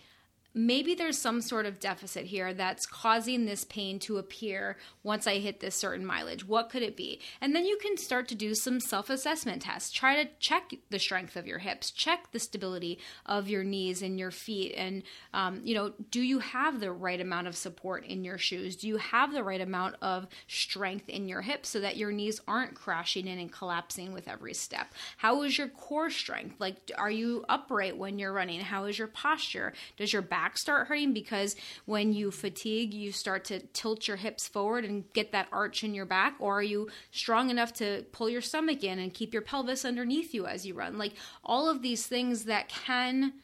maybe 0.56 0.94
there's 0.94 1.18
some 1.18 1.42
sort 1.42 1.66
of 1.66 1.78
deficit 1.78 2.24
here 2.24 2.54
that's 2.54 2.86
causing 2.86 3.44
this 3.44 3.62
pain 3.64 3.98
to 3.98 4.16
appear 4.16 4.78
once 5.02 5.26
I 5.26 5.36
hit 5.36 5.60
this 5.60 5.74
certain 5.74 6.04
mileage. 6.04 6.48
What 6.48 6.70
could 6.70 6.82
it 6.82 6.96
be? 6.96 7.20
And 7.42 7.54
then 7.54 7.66
you 7.66 7.76
can 7.76 7.98
start 7.98 8.26
to 8.28 8.34
do 8.34 8.54
some 8.54 8.80
self 8.80 9.10
assessment 9.10 9.62
tests. 9.62 9.92
Try 9.92 10.24
to 10.24 10.30
check 10.40 10.72
the 10.88 10.98
strength 10.98 11.36
of 11.36 11.46
your 11.46 11.58
hips, 11.58 11.90
check 11.90 12.32
the 12.32 12.38
stability 12.38 12.98
of 13.26 13.48
your 13.48 13.64
knees 13.64 14.00
and 14.00 14.18
your 14.18 14.30
feet. 14.30 14.72
And, 14.76 15.02
um, 15.34 15.60
you 15.62 15.74
know, 15.74 15.92
do 16.10 16.22
you 16.22 16.38
have 16.38 16.80
the 16.80 16.90
right 16.90 17.20
amount 17.20 17.48
of 17.48 17.56
support 17.56 18.06
in 18.06 18.24
your 18.24 18.38
shoes? 18.38 18.76
Do 18.76 18.88
you 18.88 18.96
have 18.96 19.34
the 19.34 19.44
right 19.44 19.60
amount 19.60 19.96
of 20.00 20.26
strength 20.48 21.10
in 21.10 21.28
your 21.28 21.42
hips 21.42 21.68
so 21.68 21.80
that 21.80 21.98
your 21.98 22.12
knees 22.12 22.40
aren't 22.48 22.74
crashing 22.74 23.26
in 23.26 23.38
and 23.38 23.52
collapsing 23.52 24.14
with 24.14 24.26
every 24.26 24.54
step? 24.54 24.94
How 25.18 25.42
is 25.42 25.58
your 25.58 25.68
core 25.68 26.08
strength? 26.08 26.54
Like, 26.58 26.90
are 26.96 27.10
you 27.10 27.44
upright 27.50 27.98
when 27.98 28.18
you're 28.18 28.32
running? 28.32 28.60
How 28.60 28.86
is 28.86 28.98
your 28.98 29.08
posture? 29.08 29.74
Does 29.98 30.14
your 30.14 30.22
back 30.22 30.45
start 30.54 30.88
hurting 30.88 31.12
because 31.12 31.56
when 31.84 32.12
you 32.12 32.30
fatigue, 32.30 32.94
you 32.94 33.12
start 33.12 33.44
to 33.46 33.60
tilt 33.68 34.08
your 34.08 34.16
hips 34.16 34.48
forward 34.48 34.84
and 34.84 35.04
get 35.12 35.32
that 35.32 35.48
arch 35.52 35.84
in 35.84 35.94
your 35.94 36.06
back? 36.06 36.34
Or 36.38 36.58
are 36.58 36.62
you 36.62 36.88
strong 37.10 37.50
enough 37.50 37.72
to 37.74 38.04
pull 38.12 38.28
your 38.28 38.40
stomach 38.40 38.84
in 38.84 38.98
and 38.98 39.12
keep 39.12 39.32
your 39.32 39.42
pelvis 39.42 39.84
underneath 39.84 40.34
you 40.34 40.46
as 40.46 40.66
you 40.66 40.74
run? 40.74 40.98
Like, 40.98 41.14
all 41.44 41.68
of 41.68 41.82
these 41.82 42.06
things 42.06 42.44
that 42.44 42.68
can 42.68 43.34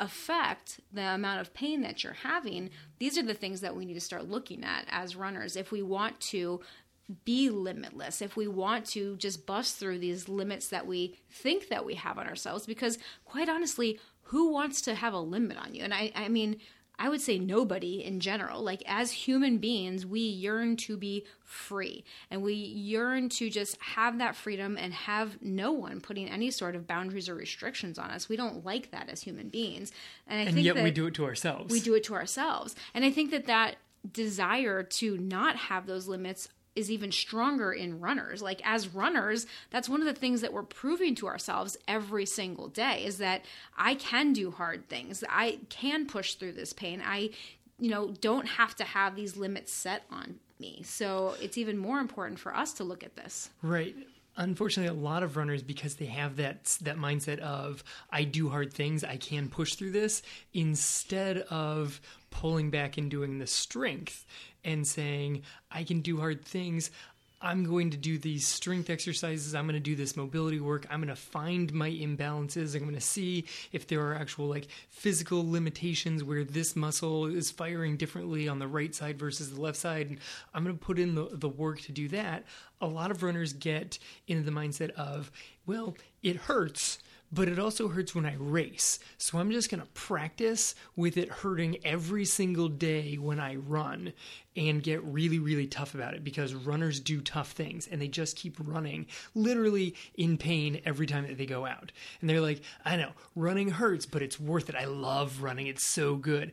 affect 0.00 0.80
the 0.92 1.02
amount 1.02 1.40
of 1.40 1.54
pain 1.54 1.82
that 1.82 2.02
you're 2.02 2.12
having, 2.12 2.70
these 2.98 3.16
are 3.16 3.22
the 3.22 3.34
things 3.34 3.60
that 3.60 3.76
we 3.76 3.84
need 3.84 3.94
to 3.94 4.00
start 4.00 4.28
looking 4.28 4.64
at 4.64 4.84
as 4.88 5.16
runners 5.16 5.56
if 5.56 5.70
we 5.70 5.82
want 5.82 6.18
to 6.20 6.60
be 7.24 7.50
limitless, 7.50 8.22
if 8.22 8.36
we 8.36 8.48
want 8.48 8.86
to 8.86 9.16
just 9.16 9.46
bust 9.46 9.76
through 9.76 9.98
these 9.98 10.28
limits 10.28 10.68
that 10.68 10.86
we 10.86 11.16
think 11.30 11.68
that 11.68 11.84
we 11.84 11.94
have 11.94 12.18
on 12.18 12.26
ourselves. 12.26 12.66
Because 12.66 12.98
quite 13.24 13.48
honestly, 13.48 14.00
who 14.24 14.50
wants 14.50 14.80
to 14.82 14.94
have 14.94 15.12
a 15.12 15.20
limit 15.20 15.56
on 15.56 15.74
you? 15.74 15.82
And 15.82 15.94
I, 15.94 16.12
I 16.14 16.28
mean, 16.28 16.58
I 16.98 17.08
would 17.08 17.20
say 17.20 17.38
nobody 17.38 18.04
in 18.04 18.20
general. 18.20 18.62
Like, 18.62 18.82
as 18.86 19.10
human 19.10 19.58
beings, 19.58 20.06
we 20.06 20.20
yearn 20.20 20.76
to 20.78 20.96
be 20.96 21.24
free 21.42 22.04
and 22.30 22.42
we 22.42 22.54
yearn 22.54 23.28
to 23.30 23.50
just 23.50 23.76
have 23.80 24.18
that 24.18 24.36
freedom 24.36 24.76
and 24.78 24.94
have 24.94 25.42
no 25.42 25.72
one 25.72 26.00
putting 26.00 26.28
any 26.28 26.50
sort 26.50 26.76
of 26.76 26.86
boundaries 26.86 27.28
or 27.28 27.34
restrictions 27.34 27.98
on 27.98 28.10
us. 28.10 28.28
We 28.28 28.36
don't 28.36 28.64
like 28.64 28.92
that 28.92 29.08
as 29.08 29.22
human 29.22 29.48
beings. 29.48 29.90
And 30.28 30.38
I 30.38 30.42
and 30.44 30.54
think 30.54 30.66
yet 30.66 30.82
we 30.82 30.90
do 30.92 31.06
it 31.06 31.14
to 31.14 31.24
ourselves. 31.24 31.72
we 31.72 31.80
do 31.80 31.94
it 31.94 32.04
to 32.04 32.14
ourselves. 32.14 32.76
And 32.94 33.04
I 33.04 33.10
think 33.10 33.32
that 33.32 33.46
that 33.46 33.76
desire 34.12 34.82
to 34.82 35.16
not 35.18 35.56
have 35.56 35.86
those 35.86 36.06
limits 36.06 36.48
is 36.76 36.90
even 36.90 37.12
stronger 37.12 37.72
in 37.72 38.00
runners. 38.00 38.42
Like 38.42 38.60
as 38.64 38.88
runners, 38.88 39.46
that's 39.70 39.88
one 39.88 40.00
of 40.00 40.06
the 40.06 40.14
things 40.14 40.40
that 40.40 40.52
we're 40.52 40.62
proving 40.62 41.14
to 41.16 41.26
ourselves 41.26 41.76
every 41.86 42.26
single 42.26 42.68
day 42.68 43.04
is 43.04 43.18
that 43.18 43.44
I 43.76 43.94
can 43.94 44.32
do 44.32 44.50
hard 44.50 44.88
things. 44.88 45.22
I 45.28 45.58
can 45.68 46.06
push 46.06 46.34
through 46.34 46.52
this 46.52 46.72
pain. 46.72 47.02
I 47.04 47.30
you 47.78 47.90
know, 47.90 48.14
don't 48.20 48.46
have 48.46 48.74
to 48.76 48.84
have 48.84 49.16
these 49.16 49.36
limits 49.36 49.72
set 49.72 50.04
on 50.10 50.36
me. 50.60 50.82
So 50.84 51.34
it's 51.40 51.58
even 51.58 51.76
more 51.76 51.98
important 51.98 52.38
for 52.38 52.54
us 52.54 52.72
to 52.74 52.84
look 52.84 53.02
at 53.02 53.16
this. 53.16 53.50
Right. 53.62 53.96
Unfortunately, 54.36 54.88
a 54.88 55.00
lot 55.00 55.22
of 55.22 55.36
runners, 55.36 55.62
because 55.62 55.94
they 55.94 56.06
have 56.06 56.36
that 56.36 56.64
that 56.82 56.96
mindset 56.96 57.38
of 57.38 57.84
"I 58.10 58.24
do 58.24 58.48
hard 58.48 58.72
things, 58.72 59.04
I 59.04 59.16
can 59.16 59.48
push 59.48 59.74
through 59.74 59.92
this," 59.92 60.22
instead 60.52 61.38
of 61.38 62.00
pulling 62.30 62.70
back 62.70 62.98
and 62.98 63.10
doing 63.10 63.38
the 63.38 63.46
strength 63.46 64.26
and 64.64 64.86
saying, 64.86 65.42
"I 65.70 65.84
can 65.84 66.00
do 66.00 66.18
hard 66.18 66.44
things." 66.44 66.90
I'm 67.44 67.62
going 67.64 67.90
to 67.90 67.98
do 67.98 68.16
these 68.16 68.48
strength 68.48 68.88
exercises. 68.88 69.54
I'm 69.54 69.66
going 69.66 69.74
to 69.74 69.80
do 69.80 69.94
this 69.94 70.16
mobility 70.16 70.60
work. 70.60 70.86
I'm 70.88 71.00
going 71.00 71.14
to 71.14 71.14
find 71.14 71.70
my 71.74 71.90
imbalances. 71.90 72.74
I'm 72.74 72.84
going 72.84 72.94
to 72.94 73.02
see 73.02 73.44
if 73.70 73.86
there 73.86 74.00
are 74.00 74.14
actual 74.14 74.46
like 74.46 74.66
physical 74.88 75.48
limitations 75.48 76.24
where 76.24 76.42
this 76.42 76.74
muscle 76.74 77.26
is 77.26 77.50
firing 77.50 77.98
differently 77.98 78.48
on 78.48 78.60
the 78.60 78.66
right 78.66 78.94
side 78.94 79.18
versus 79.18 79.52
the 79.52 79.60
left 79.60 79.76
side. 79.76 80.08
And 80.08 80.18
I'm 80.54 80.64
going 80.64 80.78
to 80.78 80.82
put 80.82 80.98
in 80.98 81.14
the, 81.14 81.28
the 81.32 81.50
work 81.50 81.82
to 81.82 81.92
do 81.92 82.08
that. 82.08 82.44
A 82.80 82.86
lot 82.86 83.10
of 83.10 83.22
runners 83.22 83.52
get 83.52 83.98
into 84.26 84.42
the 84.42 84.50
mindset 84.50 84.92
of, 84.92 85.30
well, 85.66 85.98
it 86.22 86.36
hurts 86.36 86.98
but 87.34 87.48
it 87.48 87.58
also 87.58 87.88
hurts 87.88 88.14
when 88.14 88.24
I 88.24 88.36
race. 88.38 89.00
So 89.18 89.38
I'm 89.38 89.50
just 89.50 89.70
going 89.70 89.80
to 89.80 89.88
practice 89.88 90.74
with 90.94 91.16
it 91.16 91.28
hurting 91.28 91.78
every 91.84 92.24
single 92.24 92.68
day 92.68 93.16
when 93.16 93.40
I 93.40 93.56
run 93.56 94.12
and 94.56 94.82
get 94.82 95.02
really, 95.02 95.40
really 95.40 95.66
tough 95.66 95.94
about 95.94 96.14
it 96.14 96.22
because 96.22 96.54
runners 96.54 97.00
do 97.00 97.20
tough 97.20 97.50
things 97.50 97.88
and 97.88 98.00
they 98.00 98.06
just 98.06 98.36
keep 98.36 98.56
running, 98.60 99.06
literally 99.34 99.96
in 100.14 100.38
pain 100.38 100.80
every 100.86 101.06
time 101.06 101.26
that 101.26 101.36
they 101.36 101.46
go 101.46 101.66
out. 101.66 101.90
And 102.20 102.30
they're 102.30 102.40
like, 102.40 102.62
I 102.84 102.96
know, 102.96 103.10
running 103.34 103.70
hurts, 103.70 104.06
but 104.06 104.22
it's 104.22 104.38
worth 104.38 104.68
it. 104.68 104.76
I 104.76 104.84
love 104.84 105.42
running, 105.42 105.66
it's 105.66 105.84
so 105.84 106.14
good 106.16 106.52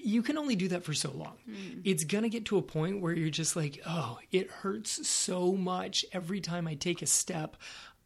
you 0.00 0.22
can 0.22 0.38
only 0.38 0.54
do 0.54 0.68
that 0.68 0.84
for 0.84 0.94
so 0.94 1.10
long. 1.10 1.34
Mm. 1.50 1.80
It's 1.84 2.04
going 2.04 2.22
to 2.22 2.28
get 2.28 2.44
to 2.46 2.58
a 2.58 2.62
point 2.62 3.00
where 3.00 3.12
you're 3.12 3.30
just 3.30 3.56
like, 3.56 3.80
oh, 3.84 4.18
it 4.30 4.48
hurts 4.48 5.08
so 5.08 5.52
much 5.52 6.04
every 6.12 6.40
time 6.40 6.68
I 6.68 6.74
take 6.74 7.02
a 7.02 7.06
step. 7.06 7.56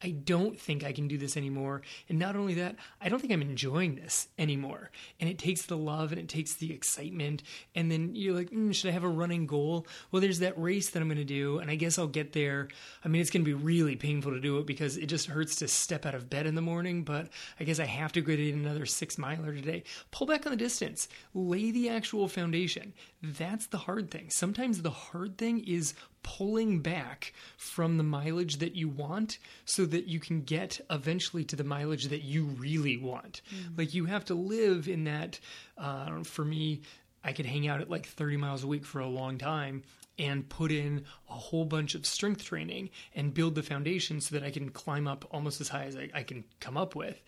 I 0.02 0.10
don't 0.10 0.58
think 0.58 0.84
I 0.84 0.92
can 0.92 1.08
do 1.08 1.16
this 1.16 1.36
anymore. 1.36 1.82
And 2.08 2.18
not 2.18 2.36
only 2.36 2.54
that, 2.54 2.76
I 3.00 3.08
don't 3.08 3.20
think 3.20 3.32
I'm 3.32 3.42
enjoying 3.42 3.94
this 3.94 4.28
anymore. 4.38 4.90
And 5.20 5.30
it 5.30 5.38
takes 5.38 5.66
the 5.66 5.76
love 5.76 6.12
and 6.12 6.20
it 6.20 6.28
takes 6.28 6.54
the 6.54 6.72
excitement. 6.72 7.42
And 7.74 7.90
then 7.90 8.14
you're 8.14 8.34
like, 8.34 8.50
mm, 8.50 8.74
should 8.74 8.90
I 8.90 8.92
have 8.92 9.04
a 9.04 9.08
running 9.08 9.46
goal? 9.46 9.86
Well, 10.10 10.20
there's 10.20 10.40
that 10.40 10.58
race 10.58 10.90
that 10.90 11.00
I'm 11.00 11.08
going 11.08 11.18
to 11.18 11.24
do. 11.24 11.58
And 11.58 11.70
I 11.70 11.76
guess 11.76 11.98
I'll 11.98 12.06
get 12.06 12.32
there. 12.32 12.68
I 13.04 13.08
mean, 13.08 13.20
it's 13.20 13.30
going 13.30 13.44
to 13.44 13.48
be 13.48 13.54
really 13.54 13.96
painful 13.96 14.32
to 14.32 14.40
do 14.40 14.58
it 14.58 14.66
because 14.66 14.96
it 14.96 15.06
just 15.06 15.26
hurts 15.26 15.56
to 15.56 15.68
step 15.68 16.04
out 16.04 16.14
of 16.14 16.28
bed 16.28 16.46
in 16.46 16.54
the 16.54 16.62
morning. 16.62 17.04
But 17.04 17.28
I 17.60 17.64
guess 17.64 17.78
I 17.78 17.86
have 17.86 18.12
to 18.12 18.20
go 18.20 18.34
to 18.34 18.52
another 18.52 18.86
six 18.86 19.18
miler 19.18 19.54
today. 19.54 19.84
Pull 20.10 20.26
back 20.26 20.46
on 20.46 20.50
the 20.52 20.56
distance, 20.56 21.08
lay 21.34 21.70
the 21.70 21.88
actual 21.88 22.28
foundation. 22.28 22.92
That's 23.22 23.66
the 23.66 23.78
hard 23.78 24.10
thing. 24.10 24.30
Sometimes 24.30 24.82
the 24.82 24.90
hard 24.90 25.38
thing 25.38 25.60
is 25.60 25.94
pulling 26.22 26.80
back 26.80 27.32
from 27.56 27.96
the 27.96 28.04
mileage 28.04 28.58
that 28.58 28.74
you 28.74 28.88
want 28.88 29.38
so 29.64 29.84
that 29.86 30.06
you 30.06 30.20
can 30.20 30.42
get 30.42 30.80
eventually 30.90 31.44
to 31.44 31.56
the 31.56 31.64
mileage 31.64 32.06
that 32.08 32.22
you 32.22 32.44
really 32.44 32.96
want. 32.96 33.42
Mm-hmm. 33.54 33.78
Like 33.78 33.94
you 33.94 34.04
have 34.06 34.24
to 34.26 34.34
live 34.34 34.88
in 34.88 35.04
that. 35.04 35.40
Uh, 35.76 36.22
for 36.22 36.44
me, 36.44 36.82
I 37.24 37.32
could 37.32 37.46
hang 37.46 37.68
out 37.68 37.80
at 37.80 37.90
like 37.90 38.06
30 38.06 38.36
miles 38.36 38.64
a 38.64 38.66
week 38.66 38.84
for 38.84 39.00
a 39.00 39.08
long 39.08 39.38
time 39.38 39.82
and 40.18 40.48
put 40.48 40.70
in 40.70 41.04
a 41.28 41.34
whole 41.34 41.64
bunch 41.64 41.94
of 41.94 42.04
strength 42.04 42.44
training 42.44 42.90
and 43.14 43.32
build 43.32 43.54
the 43.54 43.62
foundation 43.62 44.20
so 44.20 44.34
that 44.34 44.44
I 44.44 44.50
can 44.50 44.68
climb 44.68 45.08
up 45.08 45.24
almost 45.30 45.60
as 45.60 45.68
high 45.68 45.84
as 45.84 45.96
I, 45.96 46.10
I 46.14 46.22
can 46.22 46.44
come 46.60 46.76
up 46.76 46.94
with 46.94 47.20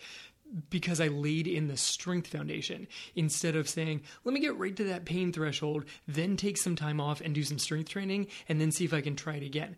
because 0.71 1.01
I 1.01 1.09
laid 1.09 1.47
in 1.47 1.69
the 1.69 1.77
strength 1.77 2.29
foundation 2.29 2.87
instead 3.15 3.57
of 3.57 3.69
saying, 3.69 4.03
let 4.25 4.33
me 4.33 4.41
get 4.41 4.57
right 4.59 4.75
to 4.77 4.85
that 4.85 5.05
pain 5.05 5.33
threshold, 5.33 5.85
then 6.07 6.37
take 6.37 6.57
some 6.57 6.77
time 6.77 7.01
off 7.01 7.21
and 7.21 7.35
do 7.35 7.43
some 7.43 7.59
strength 7.59 7.91
training, 7.91 8.29
and 8.49 8.61
then 8.61 8.71
see 8.71 8.85
if 8.85 8.95
I 8.95 9.01
can 9.01 9.17
try 9.17 9.35
it 9.35 9.43
again. 9.43 9.77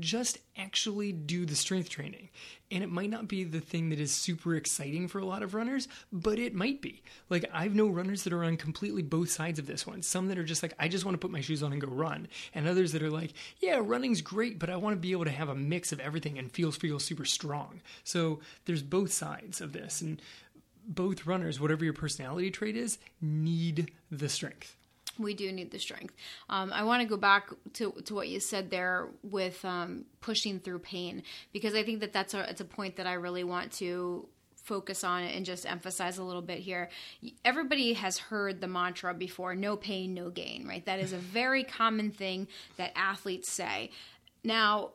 Just 0.00 0.38
actually 0.56 1.12
do 1.12 1.46
the 1.46 1.56
strength 1.56 1.88
training. 1.88 2.28
And 2.72 2.82
it 2.82 2.90
might 2.90 3.10
not 3.10 3.28
be 3.28 3.44
the 3.44 3.60
thing 3.60 3.90
that 3.90 4.00
is 4.00 4.10
super 4.10 4.56
exciting 4.56 5.06
for 5.06 5.18
a 5.18 5.26
lot 5.26 5.42
of 5.42 5.54
runners, 5.54 5.88
but 6.10 6.38
it 6.38 6.54
might 6.54 6.80
be. 6.80 7.02
Like, 7.28 7.44
I've 7.52 7.74
known 7.74 7.92
runners 7.92 8.24
that 8.24 8.32
are 8.32 8.44
on 8.44 8.56
completely 8.56 9.02
both 9.02 9.30
sides 9.30 9.58
of 9.58 9.66
this 9.66 9.86
one. 9.86 10.00
Some 10.02 10.28
that 10.28 10.38
are 10.38 10.44
just 10.44 10.62
like, 10.62 10.72
I 10.78 10.88
just 10.88 11.04
want 11.04 11.14
to 11.14 11.18
put 11.18 11.30
my 11.30 11.42
shoes 11.42 11.62
on 11.62 11.72
and 11.72 11.80
go 11.80 11.88
run. 11.88 12.28
And 12.54 12.66
others 12.66 12.92
that 12.92 13.02
are 13.02 13.10
like, 13.10 13.34
yeah, 13.60 13.78
running's 13.82 14.22
great, 14.22 14.58
but 14.58 14.70
I 14.70 14.76
want 14.76 14.96
to 14.96 15.00
be 15.00 15.12
able 15.12 15.26
to 15.26 15.30
have 15.30 15.50
a 15.50 15.54
mix 15.54 15.92
of 15.92 16.00
everything 16.00 16.38
and 16.38 16.50
feel, 16.50 16.72
feel 16.72 16.98
super 16.98 17.26
strong. 17.26 17.82
So 18.04 18.40
there's 18.64 18.82
both 18.82 19.12
sides 19.12 19.60
of 19.60 19.72
this. 19.72 20.00
And 20.00 20.20
both 20.88 21.26
runners, 21.26 21.60
whatever 21.60 21.84
your 21.84 21.92
personality 21.92 22.50
trait 22.50 22.76
is, 22.76 22.98
need 23.20 23.92
the 24.10 24.28
strength 24.28 24.76
we 25.18 25.34
do 25.34 25.52
need 25.52 25.70
the 25.70 25.78
strength. 25.78 26.14
Um, 26.48 26.72
I 26.72 26.84
want 26.84 27.02
to 27.02 27.08
go 27.08 27.16
back 27.16 27.50
to, 27.74 27.92
to 28.04 28.14
what 28.14 28.28
you 28.28 28.40
said 28.40 28.70
there 28.70 29.08
with 29.22 29.64
um, 29.64 30.04
pushing 30.20 30.58
through 30.58 30.80
pain 30.80 31.22
because 31.52 31.74
I 31.74 31.82
think 31.82 32.00
that 32.00 32.12
that's 32.12 32.34
a 32.34 32.48
it's 32.48 32.60
a 32.60 32.64
point 32.64 32.96
that 32.96 33.06
I 33.06 33.14
really 33.14 33.44
want 33.44 33.72
to 33.72 34.26
focus 34.56 35.02
on 35.02 35.24
and 35.24 35.44
just 35.44 35.66
emphasize 35.66 36.18
a 36.18 36.24
little 36.24 36.42
bit 36.42 36.60
here. 36.60 36.88
Everybody 37.44 37.94
has 37.94 38.18
heard 38.18 38.60
the 38.60 38.68
mantra 38.68 39.14
before: 39.14 39.54
"No 39.54 39.76
pain, 39.76 40.14
no 40.14 40.30
gain." 40.30 40.66
Right? 40.66 40.84
That 40.86 41.00
is 41.00 41.12
a 41.12 41.18
very 41.18 41.64
common 41.64 42.10
thing 42.10 42.48
that 42.76 42.92
athletes 42.96 43.50
say. 43.50 43.90
Now, 44.44 44.90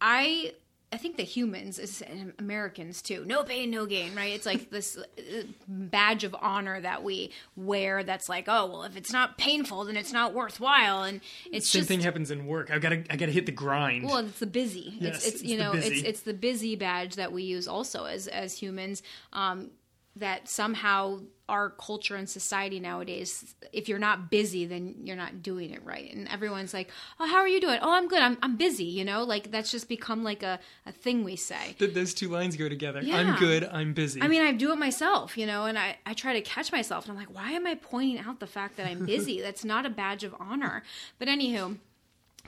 I 0.00 0.54
I 0.92 0.98
think 0.98 1.16
the 1.16 1.22
humans, 1.22 1.78
is 1.78 2.02
Americans 2.38 3.00
too, 3.00 3.24
no 3.24 3.42
pain, 3.44 3.70
no 3.70 3.86
gain, 3.86 4.14
right? 4.14 4.32
It's 4.32 4.44
like 4.44 4.70
this 4.70 4.98
uh, 4.98 5.42
badge 5.66 6.22
of 6.22 6.36
honor 6.38 6.80
that 6.80 7.02
we 7.02 7.32
wear. 7.56 8.04
That's 8.04 8.28
like, 8.28 8.44
oh 8.48 8.66
well, 8.66 8.82
if 8.84 8.96
it's 8.96 9.12
not 9.12 9.38
painful, 9.38 9.86
then 9.86 9.96
it's 9.96 10.12
not 10.12 10.34
worthwhile. 10.34 11.04
And 11.04 11.20
it's 11.50 11.68
same 11.70 11.80
just, 11.80 11.88
thing 11.88 12.00
happens 12.00 12.30
in 12.30 12.46
work. 12.46 12.70
I've 12.70 12.82
gotta, 12.82 13.04
I 13.08 13.16
gotta 13.16 13.32
hit 13.32 13.46
the 13.46 13.52
grind. 13.52 14.04
Well, 14.04 14.18
it's 14.18 14.38
the 14.38 14.46
busy. 14.46 14.94
Yes, 15.00 15.16
it's, 15.16 15.26
it's, 15.26 15.34
it's 15.36 15.44
you 15.44 15.58
know, 15.58 15.72
it's 15.72 16.02
it's 16.02 16.20
the 16.20 16.34
busy 16.34 16.76
badge 16.76 17.16
that 17.16 17.32
we 17.32 17.42
use 17.42 17.66
also 17.66 18.04
as 18.04 18.28
as 18.28 18.58
humans. 18.58 19.02
Um, 19.32 19.70
that 20.16 20.46
somehow 20.46 21.20
our 21.52 21.68
culture 21.68 22.16
and 22.16 22.28
society 22.28 22.80
nowadays 22.80 23.54
if 23.74 23.86
you're 23.86 23.98
not 23.98 24.30
busy 24.30 24.64
then 24.64 24.94
you're 25.04 25.16
not 25.16 25.42
doing 25.42 25.70
it 25.70 25.84
right. 25.84 26.12
And 26.14 26.26
everyone's 26.28 26.72
like 26.72 26.88
oh 27.20 27.26
how 27.26 27.36
are 27.36 27.46
you 27.46 27.60
doing? 27.60 27.78
Oh 27.82 27.92
i'm 27.92 28.08
good. 28.08 28.22
I'm, 28.22 28.38
I'm 28.42 28.56
busy 28.56 28.84
you 28.84 29.04
know? 29.04 29.22
Like 29.22 29.50
that's 29.50 29.70
just 29.70 29.86
become 29.86 30.24
like 30.24 30.42
a, 30.42 30.58
a 30.86 30.92
thing 30.92 31.24
we 31.24 31.36
say. 31.36 31.76
Th- 31.78 31.92
those 31.92 32.14
two 32.14 32.30
lines 32.30 32.56
go 32.56 32.70
together. 32.70 33.02
Yeah. 33.02 33.18
i'm 33.18 33.38
good. 33.38 33.64
I'm 33.70 33.92
busy. 33.92 34.22
I 34.22 34.28
mean 34.28 34.40
i 34.42 34.52
do 34.52 34.72
it 34.72 34.78
myself 34.78 35.36
you 35.36 35.46
know? 35.46 35.66
And 35.66 35.78
I, 35.78 35.98
I 36.06 36.14
try 36.14 36.32
to 36.32 36.40
catch 36.40 36.72
myself 36.72 37.04
and 37.04 37.12
i'm 37.12 37.18
like 37.18 37.34
why 37.34 37.52
am 37.52 37.66
i 37.66 37.74
pointing 37.74 38.18
out 38.18 38.40
the 38.40 38.46
fact 38.46 38.78
that 38.78 38.86
i'm 38.86 39.04
busy? 39.14 39.42
That's 39.42 39.64
not 39.64 39.84
a 39.84 39.90
badge 39.90 40.24
of 40.24 40.34
honor. 40.40 40.82
But 41.18 41.28
anywho 41.28 41.76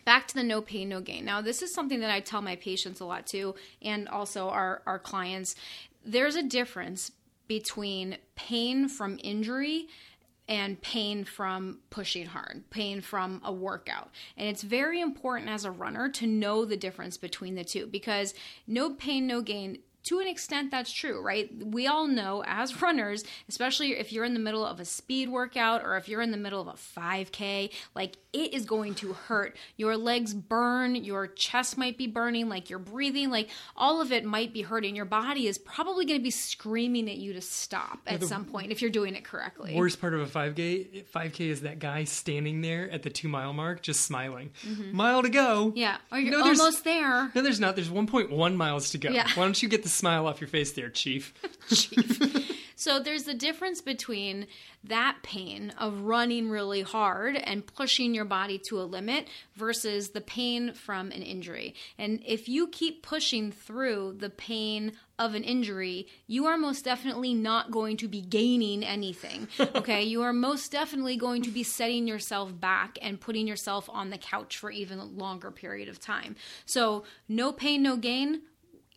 back 0.07 0.27
to 0.29 0.35
the 0.35 0.43
no 0.43 0.63
pain 0.63 0.89
no 0.89 1.03
gain. 1.03 1.27
Now 1.27 1.43
this 1.43 1.61
is 1.61 1.75
something 1.75 2.01
that 2.01 2.11
i 2.11 2.21
tell 2.21 2.41
my 2.41 2.57
patients 2.57 3.01
a 3.01 3.05
lot 3.05 3.27
too 3.27 3.55
and 3.83 4.09
also 4.09 4.49
our, 4.49 4.81
our 4.87 4.99
clients. 4.99 5.55
There's 6.07 6.37
a 6.37 6.43
difference 6.43 7.13
between 7.47 8.19
pain 8.37 8.89
from 8.89 9.19
injury 9.23 9.89
and 10.49 10.81
pain 10.83 11.25
from 11.25 11.79
pushing 11.91 12.27
hard, 12.27 12.65
pain 12.71 13.01
from 13.01 13.41
a 13.45 13.53
workout. 13.53 14.11
And 14.37 14.49
it's 14.49 14.63
very 14.63 15.01
important 15.01 15.51
as 15.51 15.65
a 15.65 15.71
runner 15.71 16.09
to 16.11 16.27
know 16.27 16.65
the 16.65 16.77
difference 16.77 17.17
between 17.17 17.55
the 17.55 17.65
two 17.65 17.87
because 17.87 18.35
no 18.67 18.91
pain, 18.91 19.27
no 19.27 19.41
gain 19.41 19.79
to 20.05 20.21
an 20.21 20.27
extent 20.27 20.71
that's 20.71 20.93
true 20.93 21.21
right? 21.23 21.51
We 21.65 21.87
all 21.87 22.07
know 22.07 22.43
as 22.47 22.81
runners 22.83 23.25
especially 23.49 23.93
if 23.93 24.13
you're 24.13 24.25
in 24.25 24.35
the 24.35 24.41
middle 24.41 24.65
of 24.65 24.81
a 24.81 24.85
speed 24.85 25.29
workout 25.29 25.83
or 25.83 25.97
if 25.97 26.09
you're 26.09 26.23
in 26.23 26.31
the 26.31 26.37
middle 26.37 26.61
of 26.61 26.69
a 26.69 26.73
5k 26.73 27.71
like 27.95 28.17
it 28.33 28.53
is 28.53 28.65
going 28.65 28.97
to 28.97 29.13
hurt. 29.13 29.57
Your 29.77 29.97
legs 29.97 30.35
burn 30.35 30.97
your 30.97 31.29
chest 31.29 31.79
might 31.79 31.97
be 31.97 32.07
burning 32.07 32.49
like 32.49 32.69
you're 32.69 32.79
breathing 32.79 33.31
like 33.31 33.49
all 33.77 34.01
of 34.01 34.13
it 34.13 34.25
might 34.25 34.53
be 34.53 34.63
hurting. 34.63 34.97
Your 34.97 35.05
body 35.05 35.47
is 35.47 35.59
probably 35.59 36.05
going 36.05 36.19
to 36.19 36.23
be 36.25 36.31
screaming 36.31 37.09
at 37.09 37.17
you 37.17 37.33
to 37.33 37.41
stop 37.41 38.01
at 38.07 38.21
yeah, 38.21 38.27
some 38.27 38.45
point 38.45 38.73
if 38.73 38.83
you're 38.83 38.91
doing 38.91 39.15
it 39.15 39.25
correctly. 39.25 39.75
Worst 39.75 40.01
part 40.01 40.15
of 40.15 40.21
a 40.21 40.27
5k 40.27 41.05
5k 41.07 41.41
is 41.49 41.63
that 41.63 41.79
guy 41.79 42.05
standing 42.05 42.61
there 42.61 42.91
at 42.91 43.03
the 43.03 43.11
two 43.11 43.29
mile 43.29 43.53
mark 43.53 43.83
just 43.83 44.01
smiling. 44.03 44.51
Mm-hmm. 44.67 44.97
mile 44.97 45.23
to 45.23 45.29
go. 45.29 45.73
Yeah. 45.75 45.97
Or 46.11 46.19
you're 46.19 46.33
no, 46.33 46.45
almost 46.45 46.85
there. 46.85 47.31
No 47.35 47.43
there's 47.43 47.61
not. 47.61 47.77
There's 47.77 47.89
1.1 47.89 48.57
miles 48.57 48.91
to 48.91 48.99
go. 48.99 49.11
Yeah. 49.11 49.29
why 49.35 49.45
don't 49.45 49.63
you 49.63 49.69
get 49.69 49.83
the 49.83 49.89
smile 49.95 50.27
off 50.27 50.41
your 50.41 50.49
face 50.49 50.73
there, 50.73 50.91
Chief. 50.91 51.33
Chief. 51.69 52.51
so 52.77 53.01
there's 53.01 53.25
the 53.25 53.35
difference 53.35 53.81
between 53.81 54.47
that 54.85 55.19
pain 55.23 55.73
of 55.79 56.03
running 56.03 56.51
really 56.51 56.83
hard 56.83 57.37
and 57.37 57.67
pushing 57.67 58.15
your 58.15 58.25
body 58.25 58.61
to 58.69 58.81
a 58.81 58.85
limit 58.85 59.29
versus 59.55 60.11
the 60.11 60.21
pain 60.21 60.73
from 60.75 61.11
an 61.11 61.23
injury. 61.23 61.75
And 61.99 62.23
if 62.27 62.49
you 62.49 62.69
keep 62.69 63.03
pushing 63.03 63.51
through 63.51 64.17
the 64.19 64.31
pain 64.31 64.93
of 65.19 65.35
an 65.35 65.45
injury, 65.45 66.07
you 66.27 66.47
are 66.47 66.59
most 66.59 66.85
definitely 66.85 67.35
not 67.35 67.71
going 67.71 67.97
to 67.99 68.09
be 68.09 68.21
gaining 68.21 68.85
anything. 68.85 69.49
Okay? 69.75 70.05
you 70.05 70.23
are 70.23 70.33
most 70.33 70.71
definitely 70.71 71.17
going 71.17 71.43
to 71.43 71.51
be 71.51 71.63
setting 71.63 72.07
yourself 72.07 72.59
back 72.59 72.99
and 73.03 73.21
putting 73.21 73.47
yourself 73.47 73.89
on 73.91 74.11
the 74.11 74.19
couch 74.19 74.57
for 74.57 74.71
even 74.71 74.99
a 74.99 75.05
longer 75.05 75.51
period 75.51 75.89
of 75.89 75.99
time. 75.99 76.37
So, 76.65 77.05
no 77.29 77.53
pain, 77.53 77.83
no 77.83 77.97
gain 77.97 78.43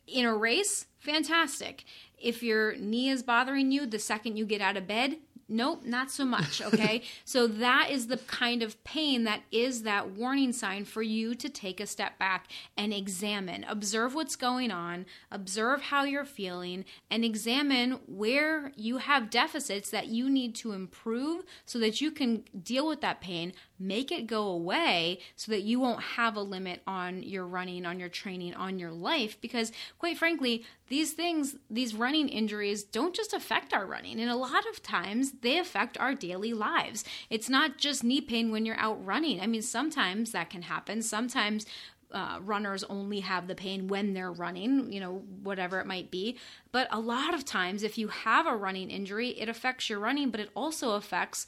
in 0.08 0.26
a 0.26 0.36
race, 0.36 0.86
fantastic. 1.00 1.84
If 2.18 2.42
your 2.42 2.76
knee 2.76 3.10
is 3.10 3.24
bothering 3.24 3.72
you 3.72 3.86
the 3.86 4.00
second 4.00 4.38
you 4.38 4.46
get 4.46 4.62
out 4.62 4.78
of 4.78 4.88
bed, 4.88 5.18
Nope, 5.50 5.84
not 5.86 6.12
so 6.12 6.26
much. 6.26 6.62
Okay. 6.62 7.04
so 7.26 7.48
that 7.48 7.90
is 7.90 8.08
the 8.08 8.18
kind 8.18 8.62
of 8.62 8.84
pain 8.84 9.24
that 9.24 9.44
is 9.52 9.84
that 9.84 10.12
warning 10.12 10.52
sign 10.52 10.84
for 10.84 11.02
you 11.02 11.36
to 11.36 11.48
take 11.48 11.80
a 11.80 11.88
step 11.88 12.20
back 12.20 12.48
and 12.76 12.94
examine, 12.94 13.64
observe 13.64 14.14
what's 14.14 14.36
going 14.36 14.72
on, 14.72 15.06
observe 15.32 15.84
how 15.84 16.04
you're 16.04 16.26
feeling, 16.26 16.84
and 17.10 17.24
examine 17.24 18.00
where 18.08 18.74
you 18.76 18.98
have 18.98 19.30
deficits 19.30 19.90
that 19.90 20.08
you 20.08 20.30
need 20.30 20.54
to 20.56 20.74
improve 20.74 21.46
so 21.66 21.80
that 21.80 22.02
you 22.02 22.12
can 22.12 22.44
deal 22.62 22.88
with 22.88 23.00
that 23.02 23.22
pain, 23.22 23.54
make 23.80 24.12
it 24.12 24.28
go 24.28 24.48
away 24.48 25.20
so 25.36 25.52
that 25.52 25.62
you 25.62 25.80
won't 25.80 26.02
have 26.02 26.36
a 26.36 26.42
limit 26.42 26.82
on 26.86 27.24
your 27.24 27.46
running, 27.46 27.86
on 27.86 28.00
your 28.00 28.10
training, 28.10 28.54
on 28.54 28.80
your 28.80 28.92
life. 28.92 29.40
Because, 29.40 29.72
quite 29.98 30.18
frankly, 30.18 30.66
these 30.90 31.14
things, 31.14 31.56
these 31.70 31.94
running 31.94 32.30
injuries, 32.30 32.84
don't 32.84 33.16
just 33.16 33.34
affect 33.34 33.74
our 33.74 33.86
running. 33.86 34.20
And 34.20 34.30
a 34.30 34.36
lot 34.36 34.68
of 34.70 34.82
times 34.82 35.34
they 35.42 35.58
affect 35.58 35.98
our 35.98 36.14
daily 36.14 36.54
lives. 36.54 37.04
It's 37.30 37.50
not 37.50 37.78
just 37.78 38.04
knee 38.04 38.22
pain 38.22 38.52
when 38.52 38.66
you're 38.66 38.80
out 38.80 39.04
running. 39.06 39.40
I 39.40 39.48
mean, 39.48 39.62
sometimes 39.62 40.32
that 40.32 40.50
can 40.50 40.64
happen. 40.64 41.02
Sometimes 41.02 41.66
uh, 42.12 42.40
runners 42.42 42.84
only 42.86 43.20
have 43.20 43.48
the 43.48 43.56
pain 43.56 43.88
when 43.88 44.14
they're 44.14 44.32
running, 44.32 44.92
you 44.92 45.00
know, 45.00 45.24
whatever 45.44 45.80
it 45.80 45.86
might 45.86 46.10
be. 46.10 46.38
But 46.72 46.88
a 46.92 47.00
lot 47.00 47.34
of 47.34 47.44
times, 47.44 47.84
if 47.84 47.98
you 47.98 48.08
have 48.08 48.48
a 48.48 48.56
running 48.56 48.90
injury, 48.90 49.30
it 49.30 49.50
affects 49.50 49.90
your 49.90 50.00
running, 50.00 50.30
but 50.30 50.40
it 50.40 50.50
also 50.56 50.92
affects 50.92 51.46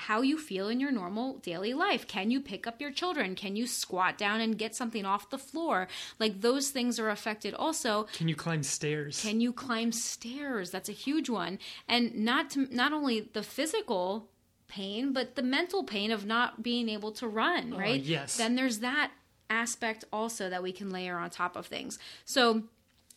how 0.00 0.22
you 0.22 0.38
feel 0.38 0.68
in 0.68 0.80
your 0.80 0.90
normal 0.90 1.34
daily 1.38 1.74
life. 1.74 2.08
Can 2.08 2.30
you 2.30 2.40
pick 2.40 2.66
up 2.66 2.80
your 2.80 2.90
children? 2.90 3.34
Can 3.34 3.54
you 3.54 3.66
squat 3.66 4.16
down 4.16 4.40
and 4.40 4.56
get 4.56 4.74
something 4.74 5.04
off 5.04 5.30
the 5.30 5.38
floor? 5.38 5.88
Like 6.18 6.40
those 6.40 6.70
things 6.70 6.98
are 6.98 7.10
affected 7.10 7.54
also. 7.54 8.06
Can 8.14 8.26
you 8.26 8.34
climb 8.34 8.62
stairs? 8.62 9.20
Can 9.20 9.40
you 9.40 9.52
climb 9.52 9.92
stairs? 9.92 10.70
That's 10.70 10.88
a 10.88 10.92
huge 10.92 11.28
one. 11.28 11.58
And 11.86 12.14
not 12.14 12.50
to, 12.50 12.66
not 12.74 12.92
only 12.92 13.20
the 13.20 13.42
physical 13.42 14.30
pain, 14.68 15.12
but 15.12 15.34
the 15.34 15.42
mental 15.42 15.84
pain 15.84 16.10
of 16.10 16.24
not 16.24 16.62
being 16.62 16.88
able 16.88 17.12
to 17.12 17.28
run, 17.28 17.72
oh, 17.74 17.78
right? 17.78 18.00
Oh, 18.00 18.04
yes. 18.04 18.36
Then 18.36 18.54
there's 18.54 18.78
that 18.78 19.10
aspect 19.50 20.04
also 20.12 20.48
that 20.48 20.62
we 20.62 20.72
can 20.72 20.90
layer 20.90 21.18
on 21.18 21.28
top 21.28 21.56
of 21.56 21.66
things. 21.66 21.98
So 22.24 22.62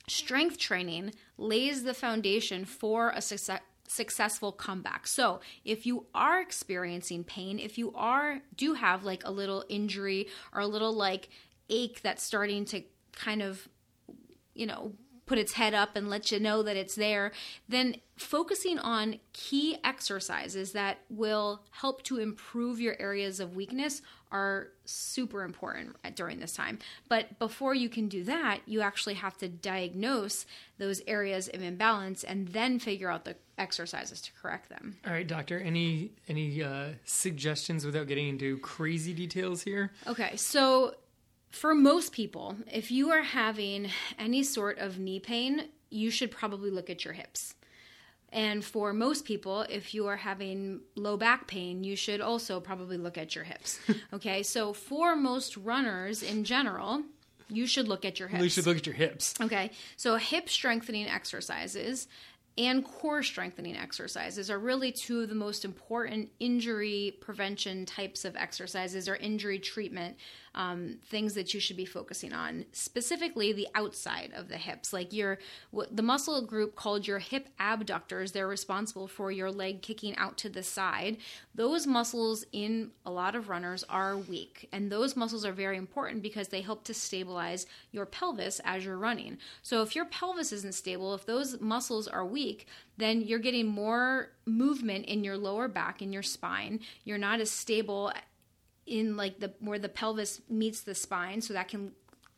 strength 0.08 0.58
training 0.58 1.14
lays 1.38 1.84
the 1.84 1.94
foundation 1.94 2.66
for 2.66 3.12
a 3.12 3.22
success 3.22 3.62
successful 3.94 4.52
comeback. 4.52 5.08
So, 5.08 5.42
if 5.64 5.86
you 5.86 6.06
are 6.14 6.42
experiencing 6.42 7.24
pain, 7.24 7.60
if 7.60 7.78
you 7.78 7.94
are 7.96 8.42
do 8.56 8.74
have 8.74 9.04
like 9.04 9.24
a 9.26 9.32
little 9.32 9.64
injury 9.70 10.28
or 10.54 10.62
a 10.62 10.68
little 10.68 10.94
like 10.94 11.30
ache 11.70 12.02
that's 12.02 12.24
starting 12.24 12.66
to 12.66 12.84
kind 13.14 13.42
of 13.42 13.68
you 14.56 14.68
know, 14.68 14.94
put 15.34 15.40
its 15.40 15.54
head 15.54 15.74
up 15.74 15.96
and 15.96 16.12
let 16.12 16.32
you 16.32 16.40
know 16.40 16.62
that 16.62 16.78
it's 16.78 16.94
there, 16.94 17.32
then 17.68 17.96
focusing 18.18 18.78
on 18.78 19.20
key 19.34 19.80
exercises 19.84 20.74
that 20.74 21.00
will 21.10 21.64
help 21.72 22.04
to 22.04 22.20
improve 22.20 22.80
your 22.80 22.96
areas 23.00 23.40
of 23.40 23.56
weakness 23.56 24.04
are 24.32 24.68
super 24.86 25.42
important 25.42 25.96
during 26.16 26.40
this 26.40 26.54
time. 26.54 26.78
But 27.10 27.40
before 27.40 27.74
you 27.74 27.90
can 27.90 28.10
do 28.10 28.24
that, 28.26 28.60
you 28.68 28.82
actually 28.82 29.16
have 29.16 29.36
to 29.40 29.48
diagnose 29.48 30.46
those 30.78 31.02
areas 31.08 31.50
of 31.52 31.64
imbalance 31.64 32.24
and 32.24 32.50
then 32.50 32.78
figure 32.78 33.10
out 33.10 33.26
the 33.26 33.36
exercises 33.58 34.22
to 34.22 34.32
correct 34.40 34.70
them. 34.70 34.98
All 35.08 35.14
right, 35.14 35.28
doctor. 35.28 35.60
Any 35.60 36.12
any 36.28 36.62
uh, 36.62 36.90
suggestions 37.06 37.88
without 37.88 38.06
getting 38.06 38.28
into 38.28 38.60
crazy 38.60 39.14
details 39.14 39.64
here? 39.64 39.92
Okay, 40.06 40.36
so 40.36 40.94
for 41.54 41.76
most 41.76 42.14
people, 42.14 42.58
if 42.72 42.92
you 42.92 43.12
are 43.12 43.22
having 43.22 43.90
any 44.18 44.42
sort 44.42 44.80
of 44.80 44.98
knee 44.98 45.20
pain, 45.20 45.70
you 45.92 46.10
should 46.10 46.32
probably 46.32 46.72
look 46.72 46.90
at 46.90 47.06
your 47.06 47.14
hips. 47.14 47.54
And 48.32 48.66
for 48.66 48.92
most 48.92 49.24
people, 49.24 49.62
if 49.70 49.94
you 49.94 50.08
are 50.08 50.16
having 50.16 50.82
low 50.96 51.16
back 51.16 51.48
pain, 51.48 51.84
you 51.84 51.96
should 51.96 52.22
also 52.22 52.60
probably 52.60 52.98
look 52.98 53.20
at 53.20 53.36
your 53.36 53.44
hips. 53.44 53.80
okay, 54.14 54.42
so 54.42 54.74
for 54.74 55.16
most 55.16 55.56
runners 55.56 56.24
in 56.24 56.44
general, 56.44 57.04
you 57.50 57.68
should 57.68 57.88
look 57.88 58.04
at 58.04 58.18
your 58.18 58.30
hips. 58.30 58.44
You 58.44 58.50
should 58.50 58.66
look 58.66 58.78
at 58.78 58.88
your 58.88 58.96
hips. 58.96 59.36
Okay, 59.40 59.70
so 59.96 60.16
hip 60.16 60.50
strengthening 60.50 61.08
exercises 61.08 62.08
and 62.58 62.86
core 62.86 63.24
strengthening 63.24 63.76
exercises 63.76 64.52
are 64.52 64.60
really 64.60 64.92
two 64.92 65.22
of 65.22 65.30
the 65.30 65.36
most 65.36 65.66
important 65.66 66.30
injury 66.40 67.18
prevention 67.20 67.86
types 67.86 68.26
of 68.26 68.36
exercises 68.36 69.10
or 69.10 69.16
injury 69.16 69.58
treatment 69.58 70.18
um, 70.56 71.00
things 71.06 71.34
that 71.34 71.54
you 71.54 71.60
should 71.60 71.78
be 71.78 71.86
focusing 71.86 72.34
on 72.34 72.66
specifically 72.72 73.52
the 73.54 73.68
outside 73.74 74.32
of 74.36 74.50
the 74.50 74.58
hips. 74.58 74.94
Like 74.94 75.12
your 75.12 75.40
the 75.92 76.04
muscle 76.04 76.46
group 76.46 76.76
called 76.76 77.08
your 77.08 77.20
hip 77.20 77.50
abductors 77.60 78.32
they're 78.32 78.48
responsible 78.48 79.08
for 79.08 79.32
your 79.32 79.52
leg 79.52 79.82
kicking 79.82 80.16
out 80.18 80.38
to 80.40 80.50
the 80.50 80.64
side. 80.64 81.18
Those 81.56 81.88
muscles 81.88 82.46
in 82.52 82.92
a 83.06 83.12
lot 83.12 83.36
of 83.36 83.50
runners 83.50 83.84
are 83.90 84.18
weak 84.18 84.70
and 84.72 84.92
those 84.92 85.16
muscles 85.16 85.46
are 85.46 85.54
very 85.54 85.78
important 85.78 86.22
because 86.22 86.50
they 86.50 86.62
help 86.62 86.84
to 86.86 86.94
stabilize 86.94 87.66
your 87.92 88.06
pelvis 88.06 88.62
as 88.64 88.86
you're 88.86 88.98
running. 88.98 89.38
So 89.62 89.82
if 89.82 89.96
your 89.96 90.06
pelvis 90.06 90.52
isn't 90.52 90.76
stable 90.76 91.14
if 91.14 91.26
those 91.26 91.60
muscles 91.60 92.08
are 92.08 92.26
weak 92.26 92.68
then 92.98 93.22
you're 93.22 93.40
getting 93.40 93.66
more 93.66 94.30
movement 94.46 95.06
in 95.06 95.24
your 95.24 95.38
lower 95.38 95.68
back 95.68 96.02
in 96.02 96.14
your 96.14 96.24
spine. 96.24 96.80
You're 97.04 97.18
not 97.18 97.40
as 97.40 97.50
stable 97.50 98.12
in 98.86 99.16
like 99.18 99.40
the 99.40 99.54
where 99.60 99.80
the 99.80 99.90
pelvis 99.90 100.42
meets 100.50 100.82
the 100.82 100.96
spine 100.96 101.42
so 101.42 101.54
that 101.54 101.68
can 101.68 101.92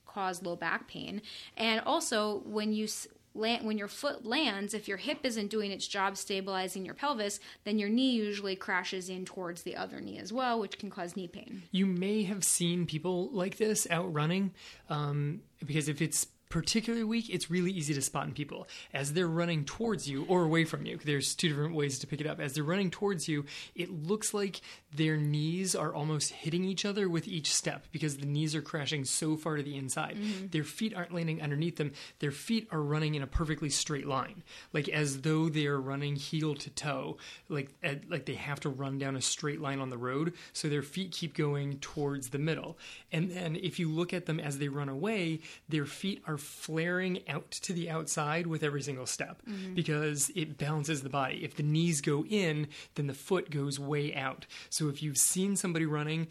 cause 0.06 0.44
low 0.44 0.56
back 0.56 0.88
pain. 0.88 1.22
And 1.58 1.82
also 1.82 2.42
when 2.46 2.74
you 2.74 2.88
land, 3.34 3.66
when 3.66 3.78
your 3.78 3.88
foot 3.88 4.26
lands 4.26 4.74
if 4.74 4.88
your 4.88 4.98
hip 4.98 5.20
isn't 5.24 5.50
doing 5.50 5.72
its 5.72 5.88
job 5.88 6.16
stabilizing 6.16 6.86
your 6.86 6.94
pelvis 6.94 7.40
then 7.66 7.78
your 7.78 7.90
knee 7.90 8.12
usually 8.12 8.56
crashes 8.56 9.10
in 9.10 9.26
towards 9.26 9.64
the 9.64 9.76
other 9.76 10.00
knee 10.00 10.18
as 10.18 10.32
well 10.32 10.60
which 10.60 10.80
can 10.80 10.90
cause 10.90 11.16
knee 11.16 11.28
pain. 11.28 11.64
You 11.72 11.86
may 11.86 12.24
have 12.24 12.44
seen 12.44 12.86
people 12.86 13.30
like 13.32 13.58
this 13.58 13.88
out 13.92 14.12
running 14.14 14.54
um, 14.90 15.42
because 15.66 15.90
if 15.90 16.02
it's 16.02 16.28
particularly 16.50 17.04
weak, 17.04 17.30
it's 17.30 17.50
really 17.50 17.72
easy 17.72 17.94
to 17.94 18.02
spot 18.02 18.28
in 18.28 18.34
people. 18.34 18.68
As 18.94 19.14
they're 19.14 19.28
running 19.28 19.66
towards 19.66 20.08
you 20.08 20.26
or 20.28 20.44
away 20.44 20.64
from 20.66 20.86
you, 20.86 21.00
there's 21.04 21.36
two 21.36 21.50
different 21.50 21.76
ways 21.76 22.00
to 22.00 22.08
pick 22.08 22.22
it 22.22 22.28
up. 22.28 22.40
As 22.40 22.54
they're 22.54 22.64
running 22.64 22.92
towards 22.92 23.28
you, 23.28 23.46
it 23.76 23.90
looks 23.90 24.34
like 24.34 24.62
their 24.94 25.18
knees 25.18 25.76
are 25.76 25.94
almost 25.94 26.32
hitting 26.32 26.64
each 26.64 26.86
other 26.86 27.10
with 27.10 27.28
each 27.28 27.54
step 27.54 27.86
because 27.92 28.18
the 28.18 28.26
knees 28.26 28.56
are 28.56 28.62
crashing 28.62 29.06
so 29.06 29.36
far 29.36 29.58
to 29.58 29.64
the 29.64 29.76
inside. 29.76 30.16
Mm-hmm. 30.16 30.48
Their 30.52 30.64
feet 30.64 30.96
aren't 30.96 31.14
landing 31.14 31.42
underneath 31.42 31.78
them. 31.78 31.92
Their 32.20 32.32
feet 32.32 32.68
are 32.72 32.82
running 32.82 33.16
in 33.16 33.22
a 33.22 33.28
perfectly 33.28 33.70
straight 33.70 34.08
line, 34.08 34.44
like 34.74 34.88
as 34.90 35.22
though 35.22 35.50
they 35.50 35.66
are 35.68 35.80
running 35.80 36.16
heel 36.16 36.56
to 36.56 36.70
toe, 36.70 37.18
like 37.50 37.72
like 38.10 38.26
they 38.26 38.36
have 38.36 38.60
to 38.62 38.70
run 38.70 38.98
down 38.98 39.16
a 39.16 39.22
straight 39.22 39.60
line 39.62 39.80
on 39.80 39.90
the 39.90 39.98
road. 39.98 40.34
So 40.54 40.70
their 40.70 40.82
feet 40.82 41.12
keep 41.12 41.36
going 41.36 41.80
towards 41.80 42.30
the 42.30 42.40
middle. 42.40 42.78
And 43.12 43.32
then 43.32 43.56
if 43.56 43.80
you 43.80 43.90
look 43.90 44.14
at 44.14 44.26
them 44.26 44.40
as 44.40 44.58
they 44.58 44.68
run 44.68 44.90
away, 44.90 45.42
their 45.70 45.86
feet 45.86 46.22
are 46.28 46.35
flaring 46.38 47.28
out 47.28 47.52
to 47.52 47.74
the 47.74 47.90
outside 47.90 48.48
with 48.48 48.64
every 48.64 48.82
single 48.82 49.06
step 49.06 49.42
mm-hmm. 49.48 49.74
because 49.74 50.32
it 50.36 50.58
balances 50.58 51.02
the 51.02 51.10
body. 51.10 51.44
If 51.44 51.56
the 51.56 51.64
knees 51.64 52.02
go 52.02 52.26
in, 52.26 52.68
then 52.96 53.08
the 53.08 53.14
foot 53.14 53.50
goes 53.50 53.80
way 53.80 54.14
out. 54.14 54.46
So 54.70 54.90
if 54.90 55.02
you've 55.02 55.18
seen 55.18 55.56
somebody 55.56 55.86
running 55.86 56.28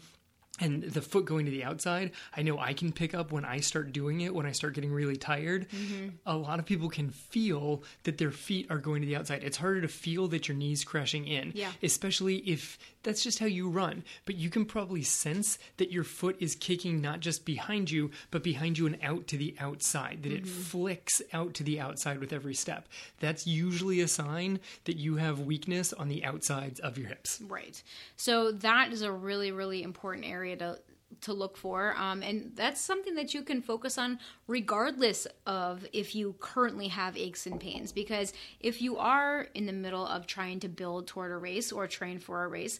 and 0.59 0.83
the 0.83 1.01
foot 1.01 1.25
going 1.25 1.45
to 1.45 1.51
the 1.51 1.63
outside 1.63 2.11
i 2.35 2.41
know 2.41 2.57
i 2.59 2.73
can 2.73 2.91
pick 2.91 3.13
up 3.13 3.31
when 3.31 3.43
i 3.43 3.59
start 3.59 3.91
doing 3.91 4.21
it 4.21 4.33
when 4.33 4.45
i 4.45 4.51
start 4.51 4.73
getting 4.73 4.91
really 4.91 5.17
tired 5.17 5.67
mm-hmm. 5.69 6.09
a 6.25 6.35
lot 6.35 6.59
of 6.59 6.65
people 6.65 6.89
can 6.89 7.09
feel 7.09 7.83
that 8.03 8.17
their 8.17 8.31
feet 8.31 8.67
are 8.69 8.77
going 8.77 9.01
to 9.01 9.07
the 9.07 9.15
outside 9.15 9.43
it's 9.43 9.57
harder 9.57 9.81
to 9.81 9.87
feel 9.87 10.27
that 10.27 10.47
your 10.47 10.55
knees 10.55 10.83
crashing 10.83 11.27
in 11.27 11.51
yeah. 11.55 11.71
especially 11.83 12.37
if 12.37 12.77
that's 13.03 13.21
just 13.21 13.39
how 13.39 13.45
you 13.45 13.69
run 13.69 14.03
but 14.25 14.35
you 14.35 14.49
can 14.49 14.65
probably 14.65 15.03
sense 15.03 15.57
that 15.77 15.91
your 15.91 16.03
foot 16.03 16.37
is 16.39 16.55
kicking 16.55 17.01
not 17.01 17.19
just 17.19 17.45
behind 17.45 17.91
you 17.91 18.09
but 18.31 18.43
behind 18.43 18.77
you 18.77 18.85
and 18.85 18.97
out 19.03 19.27
to 19.27 19.37
the 19.37 19.55
outside 19.59 20.23
that 20.23 20.29
mm-hmm. 20.29 20.43
it 20.43 20.47
flicks 20.47 21.21
out 21.33 21.53
to 21.53 21.63
the 21.63 21.79
outside 21.79 22.19
with 22.19 22.31
every 22.31 22.53
step 22.53 22.87
that's 23.19 23.45
usually 23.45 23.99
a 23.99 24.07
sign 24.07 24.59
that 24.85 24.97
you 24.97 25.17
have 25.17 25.41
weakness 25.41 25.91
on 25.91 26.07
the 26.07 26.23
outsides 26.23 26.79
of 26.79 26.97
your 26.97 27.09
hips 27.09 27.41
right 27.47 27.83
so 28.15 28.51
that 28.51 28.93
is 28.93 29.01
a 29.01 29.11
really 29.11 29.51
really 29.51 29.83
important 29.83 30.25
area 30.25 30.44
area 30.45 30.57
to 30.57 30.79
to 31.21 31.31
look 31.31 31.55
for 31.55 31.95
um, 31.97 32.21
and 32.21 32.51
that's 32.55 32.81
something 32.81 33.15
that 33.15 33.33
you 33.33 33.41
can 33.41 33.61
focus 33.61 33.97
on 33.97 34.19
regardless 34.47 35.25
of 35.45 35.87
if 35.93 36.13
you 36.13 36.35
currently 36.39 36.89
have 36.89 37.15
aches 37.15 37.47
and 37.47 37.59
pains 37.59 37.93
because 37.93 38.33
if 38.59 38.81
you 38.81 38.97
are 38.97 39.47
in 39.53 39.65
the 39.65 39.71
middle 39.71 40.05
of 40.05 40.27
trying 40.27 40.59
to 40.59 40.67
build 40.67 41.07
toward 41.07 41.31
a 41.31 41.37
race 41.37 41.71
or 41.71 41.87
train 41.87 42.19
for 42.19 42.43
a 42.43 42.47
race 42.49 42.79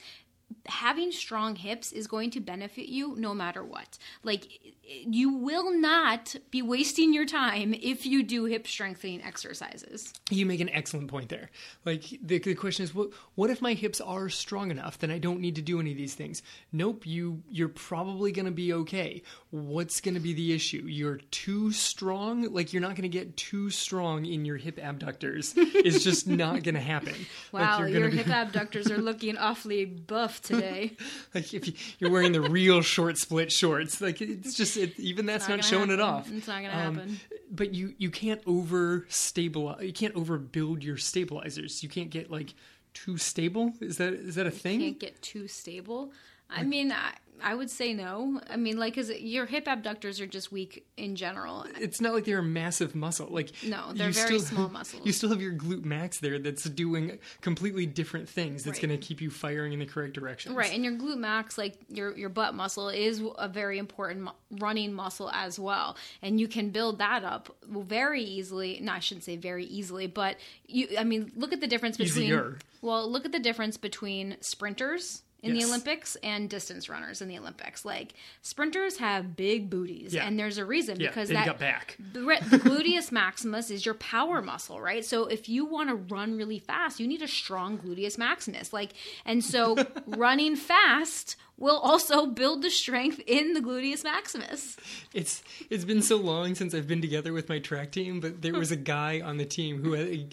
having 0.68 1.12
strong 1.12 1.56
hips 1.56 1.92
is 1.92 2.08
going 2.08 2.32
to 2.32 2.40
benefit 2.40 2.90
you 2.90 3.16
no 3.18 3.34
matter 3.34 3.64
what. 3.64 3.98
Like 4.24 4.75
you 4.88 5.34
will 5.34 5.78
not 5.80 6.36
be 6.52 6.62
wasting 6.62 7.14
your 7.14 7.26
time 7.26 7.74
if 7.74 8.06
you 8.06 8.24
do 8.24 8.46
hip 8.46 8.68
strengthening 8.68 9.24
exercises. 9.24 10.14
You 10.30 10.46
make 10.46 10.60
an 10.60 10.70
excellent 10.70 11.08
point 11.08 11.30
there. 11.30 11.50
Like 11.86 12.04
the, 12.22 12.40
the 12.40 12.56
question 12.56 12.84
is, 12.84 12.94
what 12.94 13.10
what 13.36 13.50
if 13.50 13.62
my 13.62 13.74
hips 13.74 14.00
are 14.02 14.30
strong 14.30 14.72
enough 14.72 15.00
that 15.00 15.10
I 15.10 15.18
don't 15.18 15.40
need 15.40 15.56
to 15.56 15.62
do 15.62 15.80
any 15.80 15.92
of 15.92 15.98
these 15.98 16.14
things? 16.14 16.44
Nope, 16.72 17.06
you 17.06 17.44
you're 17.50 17.70
probably 17.70 18.32
going 18.32 18.46
to 18.46 18.52
be 18.52 18.74
okay. 18.74 19.24
What's 19.50 20.02
going 20.02 20.16
to 20.16 20.20
be 20.20 20.34
the 20.34 20.54
issue? 20.54 20.84
You're 20.86 21.18
too 21.32 21.72
strong. 21.72 22.54
Like 22.54 22.74
you're 22.74 22.82
not 22.82 22.96
going 22.96 23.04
to 23.04 23.10
get 23.10 23.38
too 23.38 23.70
strong 23.70 24.26
in 24.26 24.46
your 24.46 24.58
hip 24.58 24.80
abductors. 24.82 25.54
it's 25.58 26.04
just 26.04 26.28
not 26.28 26.64
going 26.64 26.76
to 26.76 26.82
happen. 26.82 27.16
Wow, 27.52 27.82
like 27.82 27.94
your 27.94 28.10
be, 28.10 28.18
hip 28.18 28.28
abductors 28.28 28.92
are 28.92 28.98
looking 28.98 29.38
awfully 29.38 29.86
buff 29.86 30.42
today. 30.42 30.98
like 31.36 31.54
if 31.54 31.68
you, 31.68 31.74
you're 32.00 32.12
wearing 32.12 32.32
the 32.32 32.42
real 32.42 32.82
short 32.82 33.18
split 33.18 33.52
shorts, 33.52 34.02
like 34.02 34.22
it's 34.22 34.54
just 34.54 34.75
it, 34.78 35.00
even 35.00 35.26
that's 35.26 35.48
not, 35.48 35.58
not 35.58 35.66
showing 35.66 35.90
happen. 35.90 36.00
it 36.00 36.04
off. 36.04 36.32
It's 36.32 36.48
not 36.48 36.62
gonna 36.62 36.74
um, 36.74 36.96
happen. 36.96 37.20
But 37.52 37.74
you 37.74 37.94
you 37.98 38.10
can't 38.10 38.42
over 38.46 39.06
stabilize. 39.10 39.84
You 39.84 39.94
can't 39.94 40.14
overbuild 40.16 40.84
your 40.84 40.98
stabilizers. 40.98 41.84
You 41.84 41.90
can't 41.90 42.10
get 42.10 42.32
like 42.32 42.54
too 42.94 43.18
stable. 43.18 43.74
Is 43.82 43.98
that 43.98 44.14
is 44.14 44.36
that 44.36 44.48
a 44.48 44.52
thing? 44.52 44.80
Can't 44.80 45.00
get 45.00 45.22
too 45.22 45.48
stable. 45.48 46.12
I 46.50 46.64
mean, 46.64 46.92
I, 46.92 47.14
I 47.44 47.54
would 47.54 47.70
say 47.70 47.94
no. 47.94 48.42
I 48.50 48.56
mean, 48.56 48.78
like, 48.78 48.96
cause 48.96 49.10
your 49.10 49.46
hip 49.46 49.68
abductors 49.68 50.20
are 50.20 50.28
just 50.28 50.52
weak 50.52 50.86
in 50.98 51.16
general. 51.16 51.66
It's 51.80 52.02
not 52.02 52.14
like 52.14 52.26
they're 52.26 52.40
a 52.40 52.44
massive 52.44 52.96
muscle. 52.96 53.28
Like, 53.30 53.52
no, 53.64 53.94
they're 53.94 54.12
very 54.12 54.40
still, 54.40 54.40
small 54.40 54.70
muscles. 54.72 55.06
You 55.06 55.12
still 55.12 55.30
have 55.30 55.42
your 55.42 55.54
glute 55.54 55.86
max 55.86 56.20
there 56.20 56.40
that's 56.40 56.64
doing 56.64 57.20
completely 57.42 57.86
different 57.86 58.30
things. 58.30 58.64
That's 58.64 58.78
right. 58.78 58.90
going 58.90 59.00
to 59.00 59.06
keep 59.06 59.22
you 59.22 59.30
firing 59.30 59.74
in 59.74 59.80
the 59.80 59.86
correct 59.86 60.14
direction. 60.14 60.56
Right, 60.56 60.74
and 60.74 60.84
your 60.84 60.94
glute 60.94 61.18
max, 61.18 61.58
like 61.58 61.76
your 61.90 62.16
your 62.18 62.30
butt 62.30 62.56
muscle, 62.56 62.90
is 62.90 63.22
a 63.38 63.48
very 63.48 63.78
important 63.78 64.22
mu- 64.22 64.58
running 64.60 64.94
muscle 64.94 65.30
as 65.32 65.60
well, 65.60 65.98
and 66.22 66.40
you 66.40 66.48
can 66.48 66.70
build 66.70 67.00
that 67.00 67.24
up 67.24 67.56
very 67.68 68.24
easily. 68.24 68.80
No, 68.82 68.94
I 68.94 69.00
shouldn't 69.00 69.24
say 69.24 69.36
very 69.36 69.66
easily, 69.66 70.08
but 70.08 70.38
you. 70.66 70.88
I 70.98 71.04
mean, 71.04 71.32
look 71.36 71.54
at 71.54 71.62
the 71.62 71.68
difference 71.68 71.98
between. 71.98 72.26
Easier. 72.26 72.58
Well, 72.82 73.10
look 73.10 73.26
at 73.26 73.32
the 73.32 73.40
difference 73.40 73.78
between 73.78 74.38
sprinters 74.42 75.24
in 75.46 75.56
yes. 75.56 75.64
the 75.64 75.70
Olympics 75.70 76.18
and 76.24 76.50
distance 76.50 76.90
runners 76.90 77.22
in 77.22 77.28
the 77.28 77.38
Olympics. 77.38 77.86
Like 77.86 78.14
sprinters 78.42 78.98
have 78.98 79.36
big 79.36 79.70
booties, 79.70 80.14
yeah. 80.14 80.26
and 80.26 80.38
there's 80.38 80.58
a 80.58 80.66
reason 80.66 81.00
yeah, 81.00 81.08
because 81.08 81.30
that 81.30 81.46
got 81.46 81.60
back. 81.60 81.96
The, 82.14 82.20
the 82.20 82.60
gluteus 82.60 83.12
maximus 83.12 83.70
is 83.70 83.86
your 83.86 83.96
power 83.96 84.42
muscle, 84.42 84.82
right? 84.82 85.06
So 85.06 85.28
if 85.28 85.48
you 85.48 85.66
want 85.66 85.90
to 85.90 85.96
run 85.96 86.36
really 86.36 86.60
fast, 86.60 87.00
you 87.00 87.08
need 87.08 87.22
a 87.22 87.28
strong 87.28 87.78
gluteus 87.78 88.18
maximus. 88.18 88.74
Like, 88.74 88.94
and 89.26 89.44
so 89.44 89.78
running 90.08 90.56
fast 90.56 91.36
will 91.58 91.78
also 91.78 92.26
build 92.26 92.62
the 92.62 92.70
strength 92.70 93.22
in 93.28 93.54
the 93.54 93.62
gluteus 93.62 94.04
maximus. 94.04 94.76
It's 95.14 95.44
it's 95.70 95.86
been 95.86 96.02
so 96.02 96.18
long 96.18 96.56
since 96.56 96.74
I've 96.74 96.88
been 96.88 97.02
together 97.02 97.32
with 97.32 97.50
my 97.50 97.60
track 97.60 97.92
team, 97.92 98.20
but 98.20 98.42
there 98.42 98.54
was 98.54 98.72
a 98.72 98.76
guy 98.76 99.22
on 99.22 99.38
the 99.38 99.46
team 99.46 99.82
who 99.82 99.94
had. 99.94 100.08
A, 100.08 100.28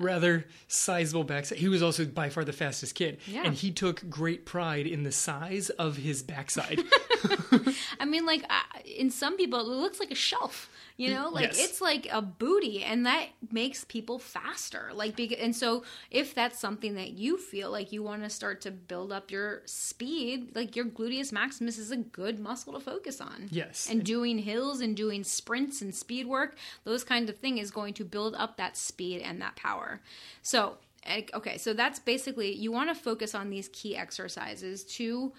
rather 0.00 0.46
sizable 0.68 1.24
backside. 1.24 1.58
He 1.58 1.68
was 1.68 1.82
also 1.82 2.04
by 2.04 2.28
far 2.28 2.44
the 2.44 2.52
fastest 2.52 2.94
kid, 2.94 3.18
yeah. 3.26 3.42
and 3.44 3.54
he 3.54 3.70
took 3.70 4.08
great 4.08 4.46
pride 4.46 4.86
in 4.86 5.02
the 5.02 5.12
size 5.12 5.70
of 5.70 5.96
his 5.96 6.22
backside. 6.22 6.80
I 8.00 8.04
mean, 8.06 8.26
like 8.26 8.44
uh, 8.48 8.80
in 8.84 9.10
some 9.10 9.36
people, 9.36 9.60
it 9.60 9.66
looks 9.66 10.00
like 10.00 10.10
a 10.10 10.16
shelf. 10.16 10.70
You 11.00 11.14
know, 11.14 11.30
like 11.30 11.46
yes. 11.46 11.58
it's 11.58 11.80
like 11.80 12.06
a 12.12 12.20
booty, 12.20 12.84
and 12.84 13.06
that 13.06 13.28
makes 13.50 13.84
people 13.84 14.18
faster. 14.18 14.90
Like, 14.92 15.18
and 15.18 15.56
so 15.56 15.82
if 16.10 16.34
that's 16.34 16.58
something 16.58 16.94
that 16.96 17.12
you 17.12 17.38
feel 17.38 17.70
like 17.70 17.90
you 17.90 18.02
want 18.02 18.22
to 18.22 18.28
start 18.28 18.60
to 18.62 18.70
build 18.70 19.10
up 19.10 19.30
your 19.30 19.62
speed, 19.64 20.54
like 20.54 20.76
your 20.76 20.84
gluteus 20.84 21.32
maximus 21.32 21.78
is 21.78 21.90
a 21.90 21.96
good 21.96 22.38
muscle 22.38 22.74
to 22.74 22.80
focus 22.80 23.18
on. 23.18 23.48
Yes, 23.50 23.88
and 23.90 24.04
doing 24.04 24.40
hills 24.40 24.82
and 24.82 24.94
doing 24.94 25.24
sprints 25.24 25.80
and 25.80 25.94
speed 25.94 26.26
work, 26.26 26.58
those 26.84 27.02
kind 27.02 27.30
of 27.30 27.38
thing 27.38 27.56
is 27.56 27.70
going 27.70 27.94
to 27.94 28.04
build 28.04 28.34
up 28.34 28.58
that 28.58 28.76
speed 28.76 29.22
and 29.22 29.40
that 29.40 29.56
power. 29.56 30.02
So 30.42 30.76
eh, 31.06 31.22
okay 31.32 31.56
so 31.56 31.72
that's 31.72 31.98
basically 31.98 32.54
you 32.54 32.70
want 32.70 32.90
to 32.90 32.94
focus 32.94 33.34
on 33.34 33.48
these 33.48 33.68
key 33.68 33.96
exercises 33.96 34.84
to 34.84 35.32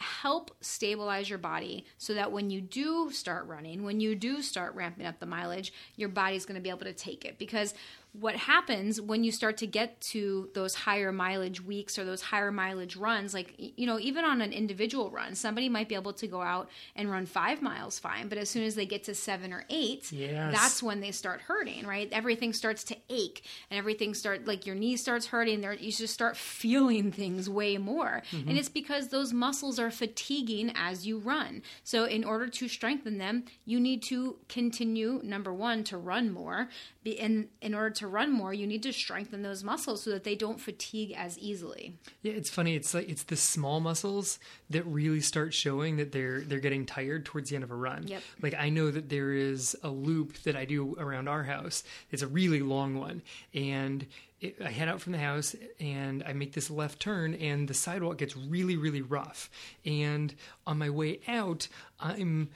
help 0.00 0.50
stabilize 0.60 1.28
your 1.28 1.38
body 1.38 1.84
so 1.98 2.14
that 2.14 2.32
when 2.32 2.50
you 2.50 2.60
do 2.60 3.10
start 3.10 3.46
running, 3.46 3.84
when 3.84 4.00
you 4.00 4.14
do 4.14 4.40
start 4.40 4.74
ramping 4.74 5.06
up 5.06 5.18
the 5.20 5.26
mileage, 5.26 5.72
your 5.96 6.08
body's 6.08 6.46
going 6.46 6.54
to 6.54 6.62
be 6.62 6.70
able 6.70 6.80
to 6.80 6.92
take 6.92 7.24
it. 7.24 7.38
Because 7.38 7.74
what 8.12 8.34
happens 8.34 9.00
when 9.00 9.22
you 9.22 9.30
start 9.30 9.56
to 9.58 9.66
get 9.66 10.00
to 10.00 10.48
those 10.52 10.74
higher 10.74 11.12
mileage 11.12 11.62
weeks 11.62 11.96
or 11.96 12.04
those 12.04 12.20
higher 12.20 12.50
mileage 12.50 12.96
runs 12.96 13.32
like 13.32 13.54
you 13.56 13.86
know 13.86 14.00
even 14.00 14.24
on 14.24 14.40
an 14.40 14.52
individual 14.52 15.10
run 15.10 15.34
somebody 15.34 15.68
might 15.68 15.88
be 15.88 15.94
able 15.94 16.12
to 16.12 16.26
go 16.26 16.42
out 16.42 16.68
and 16.96 17.08
run 17.08 17.24
five 17.24 17.62
miles 17.62 18.00
fine 18.00 18.28
but 18.28 18.36
as 18.36 18.48
soon 18.48 18.64
as 18.64 18.74
they 18.74 18.84
get 18.84 19.04
to 19.04 19.14
seven 19.14 19.52
or 19.52 19.64
eight 19.70 20.10
yes. 20.10 20.52
that's 20.52 20.82
when 20.82 21.00
they 21.00 21.12
start 21.12 21.40
hurting 21.42 21.86
right 21.86 22.08
everything 22.10 22.52
starts 22.52 22.82
to 22.82 22.96
ache 23.10 23.44
and 23.70 23.78
everything 23.78 24.12
start 24.12 24.44
like 24.44 24.66
your 24.66 24.74
knee 24.74 24.96
starts 24.96 25.26
hurting 25.26 25.60
there 25.60 25.74
you 25.74 25.92
just 25.92 26.12
start 26.12 26.36
feeling 26.36 27.12
things 27.12 27.48
way 27.48 27.78
more 27.78 28.22
mm-hmm. 28.32 28.48
and 28.48 28.58
it's 28.58 28.68
because 28.68 29.08
those 29.08 29.32
muscles 29.32 29.78
are 29.78 29.90
fatiguing 29.90 30.72
as 30.74 31.06
you 31.06 31.16
run 31.18 31.62
so 31.84 32.04
in 32.04 32.24
order 32.24 32.48
to 32.48 32.66
strengthen 32.66 33.18
them 33.18 33.44
you 33.64 33.78
need 33.78 34.02
to 34.02 34.36
continue 34.48 35.20
number 35.22 35.54
one 35.54 35.84
to 35.84 35.96
run 35.96 36.32
more 36.32 36.68
in 37.04 37.48
in 37.62 37.74
order 37.74 37.90
to 37.90 38.06
run 38.06 38.30
more, 38.30 38.52
you 38.52 38.66
need 38.66 38.82
to 38.82 38.92
strengthen 38.92 39.42
those 39.42 39.64
muscles 39.64 40.02
so 40.02 40.10
that 40.10 40.24
they 40.24 40.34
don't 40.34 40.60
fatigue 40.60 41.14
as 41.16 41.38
easily. 41.38 41.98
Yeah, 42.22 42.32
it's 42.34 42.50
funny. 42.50 42.76
It's 42.76 42.92
like 42.92 43.08
it's 43.08 43.22
the 43.22 43.36
small 43.36 43.80
muscles 43.80 44.38
that 44.68 44.84
really 44.84 45.20
start 45.20 45.54
showing 45.54 45.96
that 45.96 46.12
they're 46.12 46.42
they're 46.42 46.60
getting 46.60 46.84
tired 46.84 47.24
towards 47.24 47.48
the 47.48 47.56
end 47.56 47.64
of 47.64 47.70
a 47.70 47.74
run. 47.74 48.06
Yep. 48.06 48.22
Like 48.42 48.54
I 48.54 48.68
know 48.68 48.90
that 48.90 49.08
there 49.08 49.32
is 49.32 49.76
a 49.82 49.88
loop 49.88 50.42
that 50.42 50.56
I 50.56 50.66
do 50.66 50.94
around 50.98 51.28
our 51.28 51.44
house. 51.44 51.84
It's 52.10 52.22
a 52.22 52.28
really 52.28 52.60
long 52.60 52.98
one, 52.98 53.22
and 53.54 54.06
it, 54.40 54.56
I 54.62 54.70
head 54.70 54.88
out 54.88 55.00
from 55.00 55.12
the 55.12 55.18
house 55.18 55.56
and 55.78 56.22
I 56.26 56.34
make 56.34 56.52
this 56.52 56.70
left 56.70 57.00
turn, 57.00 57.34
and 57.34 57.66
the 57.66 57.74
sidewalk 57.74 58.18
gets 58.18 58.36
really 58.36 58.76
really 58.76 59.02
rough. 59.02 59.48
And 59.86 60.34
on 60.66 60.76
my 60.76 60.90
way 60.90 61.20
out, 61.26 61.66
I'm 61.98 62.50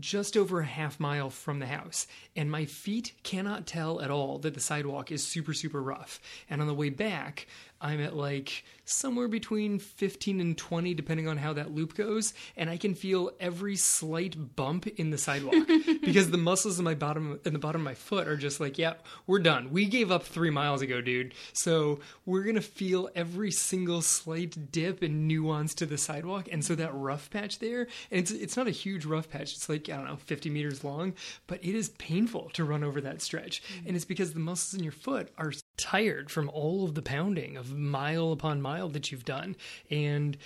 just 0.00 0.36
over 0.36 0.60
a 0.60 0.66
half 0.66 1.00
mile 1.00 1.30
from 1.30 1.58
the 1.58 1.66
house, 1.66 2.06
and 2.34 2.50
my 2.50 2.64
feet 2.64 3.12
cannot 3.22 3.66
tell 3.66 4.00
at 4.00 4.10
all 4.10 4.38
that 4.38 4.54
the 4.54 4.60
sidewalk 4.60 5.10
is 5.10 5.26
super, 5.26 5.54
super 5.54 5.82
rough. 5.82 6.20
And 6.48 6.60
on 6.60 6.66
the 6.66 6.74
way 6.74 6.90
back, 6.90 7.46
I'm 7.80 8.00
at 8.00 8.16
like 8.16 8.64
somewhere 8.84 9.28
between 9.28 9.78
15 9.78 10.40
and 10.40 10.56
20, 10.56 10.94
depending 10.94 11.28
on 11.28 11.36
how 11.36 11.52
that 11.52 11.74
loop 11.74 11.94
goes, 11.94 12.32
and 12.56 12.70
I 12.70 12.76
can 12.76 12.94
feel 12.94 13.32
every 13.40 13.76
slight 13.76 14.56
bump 14.56 14.86
in 14.86 15.10
the 15.10 15.18
sidewalk 15.18 15.66
because 16.02 16.30
the 16.30 16.38
muscles 16.38 16.78
in 16.78 16.84
my 16.84 16.94
bottom 16.94 17.40
in 17.44 17.52
the 17.52 17.58
bottom 17.58 17.80
of 17.80 17.84
my 17.84 17.94
foot 17.94 18.28
are 18.28 18.36
just 18.36 18.60
like, 18.60 18.78
yeah, 18.78 18.94
we're 19.26 19.40
done. 19.40 19.70
We 19.70 19.86
gave 19.86 20.10
up 20.10 20.24
three 20.24 20.50
miles 20.50 20.82
ago, 20.82 21.00
dude. 21.00 21.34
So 21.52 22.00
we're 22.24 22.44
gonna 22.44 22.60
feel 22.60 23.10
every 23.14 23.50
single 23.50 24.02
slight 24.02 24.72
dip 24.72 25.02
and 25.02 25.28
nuance 25.28 25.74
to 25.74 25.86
the 25.86 25.98
sidewalk, 25.98 26.48
and 26.50 26.64
so 26.64 26.74
that 26.76 26.94
rough 26.94 27.30
patch 27.30 27.58
there, 27.58 27.88
and 28.10 28.20
it's 28.20 28.30
it's 28.30 28.56
not 28.56 28.68
a 28.68 28.72
huge 28.72 29.04
rough 29.04 29.28
patch. 29.28 29.54
It's 29.54 29.68
like 29.68 29.88
I 29.88 29.96
don't 29.96 30.06
know, 30.06 30.16
50 30.16 30.50
meters 30.50 30.84
long, 30.84 31.14
but 31.46 31.62
it 31.64 31.74
is 31.74 31.90
painful 31.90 32.50
to 32.54 32.64
run 32.64 32.84
over 32.84 33.00
that 33.00 33.20
stretch, 33.20 33.62
mm-hmm. 33.62 33.88
and 33.88 33.96
it's 33.96 34.04
because 34.04 34.32
the 34.32 34.40
muscles 34.40 34.78
in 34.78 34.82
your 34.82 34.92
foot 34.92 35.30
are 35.36 35.52
tired 35.76 36.30
from 36.30 36.48
all 36.50 36.84
of 36.84 36.94
the 36.94 37.02
pounding 37.02 37.56
of 37.56 37.76
mile 37.76 38.32
upon 38.32 38.62
mile 38.62 38.88
that 38.90 39.12
you've 39.12 39.24
done. 39.24 39.56
And 39.90 40.36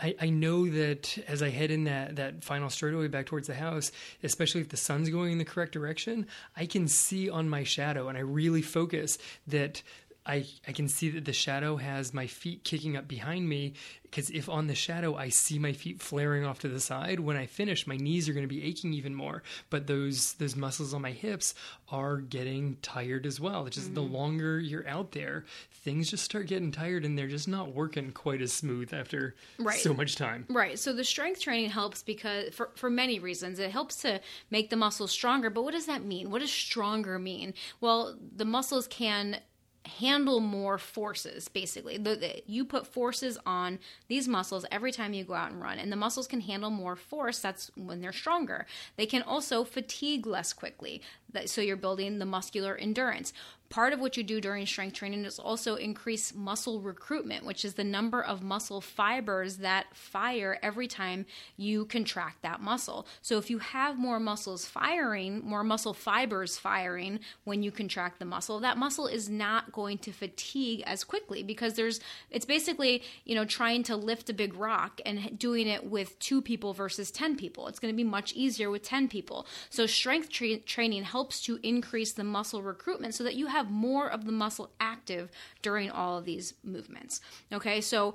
I, 0.00 0.14
I, 0.20 0.28
know 0.28 0.68
that 0.68 1.16
as 1.26 1.42
I 1.42 1.48
head 1.48 1.70
in 1.70 1.84
that, 1.84 2.16
that 2.16 2.44
final 2.44 2.68
straightaway 2.68 3.08
back 3.08 3.26
towards 3.26 3.46
the 3.46 3.54
house, 3.54 3.92
especially 4.22 4.60
if 4.60 4.68
the 4.68 4.76
sun's 4.76 5.08
going 5.08 5.32
in 5.32 5.38
the 5.38 5.44
correct 5.44 5.72
direction, 5.72 6.26
I 6.56 6.66
can 6.66 6.86
see 6.86 7.30
on 7.30 7.48
my 7.48 7.64
shadow 7.64 8.08
and 8.08 8.18
I 8.18 8.20
really 8.20 8.62
focus 8.62 9.18
that 9.46 9.82
I, 10.26 10.44
I 10.66 10.72
can 10.72 10.88
see 10.88 11.10
that 11.10 11.24
the 11.24 11.32
shadow 11.32 11.76
has 11.76 12.12
my 12.12 12.26
feet 12.26 12.64
kicking 12.64 12.96
up 12.96 13.06
behind 13.06 13.48
me 13.48 13.74
because 14.02 14.30
if 14.30 14.48
on 14.48 14.66
the 14.66 14.74
shadow 14.74 15.14
I 15.14 15.28
see 15.28 15.58
my 15.58 15.72
feet 15.72 16.00
flaring 16.00 16.44
off 16.44 16.60
to 16.60 16.68
the 16.68 16.80
side, 16.80 17.20
when 17.20 17.36
I 17.36 17.46
finish, 17.46 17.86
my 17.86 17.96
knees 17.96 18.28
are 18.28 18.32
going 18.32 18.48
to 18.48 18.52
be 18.52 18.64
aching 18.64 18.92
even 18.92 19.14
more. 19.14 19.42
But 19.70 19.86
those 19.86 20.34
those 20.34 20.56
muscles 20.56 20.94
on 20.94 21.02
my 21.02 21.10
hips 21.12 21.54
are 21.90 22.18
getting 22.18 22.76
tired 22.82 23.26
as 23.26 23.40
well. 23.40 23.66
It's 23.66 23.76
just 23.76 23.88
mm-hmm. 23.88 23.94
the 23.94 24.18
longer 24.18 24.58
you're 24.58 24.88
out 24.88 25.12
there, 25.12 25.44
things 25.70 26.10
just 26.10 26.24
start 26.24 26.46
getting 26.46 26.72
tired 26.72 27.04
and 27.04 27.16
they're 27.16 27.28
just 27.28 27.48
not 27.48 27.74
working 27.74 28.10
quite 28.10 28.40
as 28.40 28.52
smooth 28.52 28.92
after 28.92 29.34
right. 29.58 29.78
so 29.78 29.92
much 29.94 30.16
time. 30.16 30.46
Right. 30.48 30.78
So 30.78 30.92
the 30.92 31.04
strength 31.04 31.40
training 31.40 31.70
helps 31.70 32.02
because 32.02 32.54
for 32.54 32.70
for 32.74 32.90
many 32.90 33.18
reasons. 33.18 33.58
It 33.58 33.70
helps 33.70 33.96
to 33.96 34.20
make 34.50 34.70
the 34.70 34.76
muscles 34.76 35.10
stronger. 35.10 35.50
But 35.50 35.62
what 35.62 35.72
does 35.72 35.86
that 35.86 36.04
mean? 36.04 36.30
What 36.30 36.40
does 36.40 36.52
stronger 36.52 37.18
mean? 37.18 37.54
Well, 37.80 38.16
the 38.34 38.44
muscles 38.44 38.86
can 38.86 39.40
handle 39.86 40.40
more 40.40 40.78
forces 40.78 41.48
basically. 41.48 41.96
The, 41.96 42.16
the, 42.16 42.42
you 42.46 42.64
put 42.64 42.86
forces 42.86 43.38
on 43.46 43.78
these 44.08 44.28
muscles 44.28 44.64
every 44.70 44.92
time 44.92 45.12
you 45.12 45.24
go 45.24 45.34
out 45.34 45.50
and 45.50 45.60
run 45.60 45.78
and 45.78 45.90
the 45.90 45.96
muscles 45.96 46.26
can 46.26 46.40
handle 46.40 46.70
more 46.70 46.96
force 46.96 47.38
that's 47.38 47.70
when 47.76 48.00
they're 48.00 48.12
stronger. 48.12 48.66
They 48.96 49.06
can 49.06 49.22
also 49.22 49.64
fatigue 49.64 50.26
less 50.26 50.52
quickly. 50.52 51.02
So 51.46 51.60
you're 51.60 51.76
building 51.76 52.18
the 52.18 52.24
muscular 52.24 52.76
endurance 52.76 53.32
part 53.68 53.92
of 53.92 54.00
what 54.00 54.16
you 54.16 54.22
do 54.22 54.40
during 54.40 54.66
strength 54.66 54.94
training 54.94 55.24
is 55.24 55.38
also 55.38 55.76
increase 55.76 56.34
muscle 56.34 56.80
recruitment, 56.80 57.44
which 57.44 57.64
is 57.64 57.74
the 57.74 57.84
number 57.84 58.22
of 58.22 58.42
muscle 58.42 58.80
fibers 58.80 59.58
that 59.58 59.86
fire 59.94 60.58
every 60.62 60.86
time 60.86 61.26
you 61.56 61.84
contract 61.84 62.42
that 62.42 62.60
muscle. 62.60 63.06
So 63.22 63.38
if 63.38 63.50
you 63.50 63.58
have 63.58 63.98
more 63.98 64.20
muscles 64.20 64.66
firing, 64.66 65.42
more 65.44 65.64
muscle 65.64 65.94
fibers 65.94 66.58
firing 66.58 67.20
when 67.44 67.62
you 67.62 67.70
contract 67.70 68.18
the 68.18 68.24
muscle, 68.24 68.60
that 68.60 68.78
muscle 68.78 69.06
is 69.06 69.28
not 69.28 69.72
going 69.72 69.98
to 69.98 70.12
fatigue 70.12 70.82
as 70.86 71.04
quickly 71.04 71.42
because 71.42 71.74
there's 71.74 72.00
it's 72.30 72.46
basically, 72.46 73.02
you 73.24 73.34
know, 73.34 73.44
trying 73.44 73.82
to 73.84 73.96
lift 73.96 74.30
a 74.30 74.34
big 74.34 74.54
rock 74.54 75.00
and 75.06 75.38
doing 75.38 75.66
it 75.66 75.84
with 75.84 76.18
2 76.18 76.42
people 76.42 76.72
versus 76.72 77.10
10 77.10 77.36
people. 77.36 77.68
It's 77.68 77.78
going 77.78 77.92
to 77.92 77.96
be 77.96 78.04
much 78.04 78.32
easier 78.34 78.70
with 78.70 78.82
10 78.82 79.08
people. 79.08 79.46
So 79.70 79.86
strength 79.86 80.30
tra- 80.30 80.58
training 80.58 81.04
helps 81.04 81.40
to 81.42 81.58
increase 81.62 82.12
the 82.12 82.24
muscle 82.24 82.62
recruitment 82.62 83.14
so 83.14 83.24
that 83.24 83.34
you 83.34 83.46
have 83.46 83.55
more 83.64 84.08
of 84.08 84.24
the 84.24 84.32
muscle 84.32 84.70
active 84.80 85.30
during 85.62 85.90
all 85.90 86.18
of 86.18 86.24
these 86.24 86.54
movements. 86.62 87.20
Okay? 87.52 87.80
So 87.80 88.14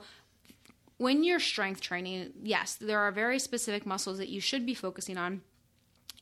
when 0.97 1.23
you're 1.23 1.39
strength 1.39 1.81
training, 1.81 2.33
yes, 2.43 2.75
there 2.75 2.99
are 2.99 3.11
very 3.11 3.39
specific 3.39 3.85
muscles 3.85 4.17
that 4.19 4.29
you 4.29 4.39
should 4.39 4.65
be 4.65 4.73
focusing 4.73 5.17
on 5.17 5.41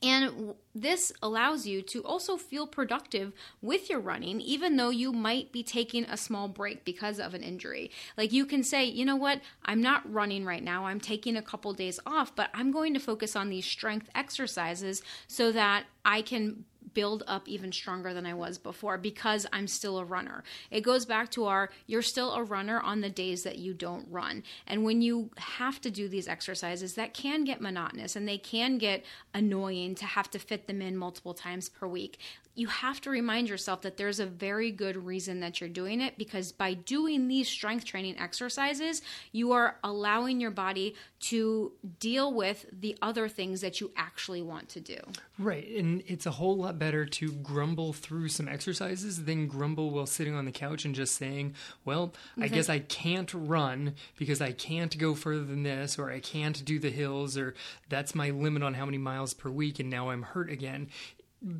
and 0.02 0.54
this 0.74 1.12
allows 1.22 1.66
you 1.66 1.82
to 1.82 2.02
also 2.02 2.38
feel 2.38 2.66
productive 2.66 3.32
with 3.60 3.90
your 3.90 4.00
running, 4.00 4.40
even 4.40 4.76
though 4.76 4.88
you 4.88 5.12
might 5.12 5.52
be 5.52 5.62
taking 5.62 6.04
a 6.04 6.16
small 6.16 6.48
break 6.48 6.84
because 6.84 7.20
of 7.20 7.34
an 7.34 7.42
injury. 7.42 7.90
Like 8.16 8.32
you 8.32 8.46
can 8.46 8.62
say, 8.62 8.84
you 8.84 9.04
know 9.04 9.16
what, 9.16 9.42
I'm 9.64 9.82
not 9.82 10.10
running 10.10 10.46
right 10.46 10.62
now, 10.62 10.86
I'm 10.86 11.00
taking 11.00 11.36
a 11.36 11.42
couple 11.42 11.72
days 11.74 12.00
off, 12.06 12.34
but 12.34 12.48
I'm 12.54 12.70
going 12.70 12.94
to 12.94 13.00
focus 13.00 13.36
on 13.36 13.50
these 13.50 13.66
strength 13.66 14.08
exercises 14.14 15.02
so 15.26 15.52
that 15.52 15.84
I 16.04 16.22
can 16.22 16.64
build 16.94 17.22
up 17.26 17.48
even 17.48 17.72
stronger 17.72 18.12
than 18.14 18.26
I 18.26 18.34
was 18.34 18.58
before 18.58 18.98
because 18.98 19.46
I'm 19.52 19.66
still 19.66 19.98
a 19.98 20.04
runner. 20.04 20.42
It 20.70 20.82
goes 20.82 21.04
back 21.04 21.30
to 21.32 21.46
our 21.46 21.70
you're 21.86 22.02
still 22.02 22.34
a 22.34 22.42
runner 22.42 22.80
on 22.80 23.00
the 23.00 23.10
days 23.10 23.42
that 23.42 23.58
you 23.58 23.74
don't 23.74 24.06
run. 24.10 24.42
And 24.66 24.84
when 24.84 25.02
you 25.02 25.30
have 25.36 25.80
to 25.82 25.90
do 25.90 26.08
these 26.08 26.28
exercises, 26.28 26.94
that 26.94 27.14
can 27.14 27.44
get 27.44 27.60
monotonous 27.60 28.16
and 28.16 28.26
they 28.26 28.38
can 28.38 28.78
get 28.78 29.04
annoying 29.34 29.94
to 29.96 30.06
have 30.06 30.30
to 30.30 30.38
fit 30.38 30.66
them 30.66 30.82
in 30.82 30.96
multiple 30.96 31.34
times 31.34 31.68
per 31.68 31.86
week 31.86 32.18
you 32.60 32.66
have 32.66 33.00
to 33.00 33.10
remind 33.10 33.48
yourself 33.48 33.82
that 33.82 33.96
there's 33.96 34.20
a 34.20 34.26
very 34.26 34.70
good 34.70 34.96
reason 34.96 35.40
that 35.40 35.60
you're 35.60 35.70
doing 35.70 36.00
it 36.00 36.18
because 36.18 36.52
by 36.52 36.74
doing 36.74 37.28
these 37.28 37.48
strength 37.48 37.84
training 37.84 38.18
exercises, 38.18 39.02
you 39.32 39.52
are 39.52 39.78
allowing 39.84 40.40
your 40.40 40.50
body 40.50 40.94
to 41.20 41.72
deal 42.00 42.34
with 42.34 42.66
the 42.72 42.96
other 43.00 43.28
things 43.28 43.60
that 43.60 43.80
you 43.80 43.90
actually 43.96 44.42
want 44.42 44.68
to 44.68 44.80
do. 44.80 44.98
Right. 45.38 45.68
And 45.68 46.02
it's 46.06 46.26
a 46.26 46.30
whole 46.32 46.56
lot 46.56 46.78
better 46.80 47.04
to 47.04 47.30
grumble 47.30 47.92
through 47.92 48.28
some 48.28 48.48
exercises 48.48 49.26
than 49.26 49.46
grumble 49.46 49.90
while 49.90 50.06
sitting 50.06 50.34
on 50.34 50.46
the 50.46 50.50
couch 50.50 50.84
and 50.84 50.94
just 50.94 51.14
saying, 51.14 51.54
well, 51.84 52.12
I 52.40 52.48
guess 52.48 52.68
I 52.68 52.80
can't 52.80 53.32
run 53.32 53.94
because 54.16 54.40
I 54.40 54.52
can't 54.52 54.96
go 54.98 55.14
further 55.14 55.44
than 55.44 55.62
this, 55.62 55.98
or 55.98 56.10
I 56.10 56.20
can't 56.20 56.64
do 56.64 56.78
the 56.78 56.90
hills, 56.90 57.36
or 57.36 57.54
that's 57.88 58.14
my 58.14 58.30
limit 58.30 58.62
on 58.62 58.74
how 58.74 58.86
many 58.86 58.98
miles 58.98 59.34
per 59.34 59.50
week, 59.50 59.78
and 59.78 59.90
now 59.90 60.08
I'm 60.08 60.22
hurt 60.22 60.50
again 60.50 60.88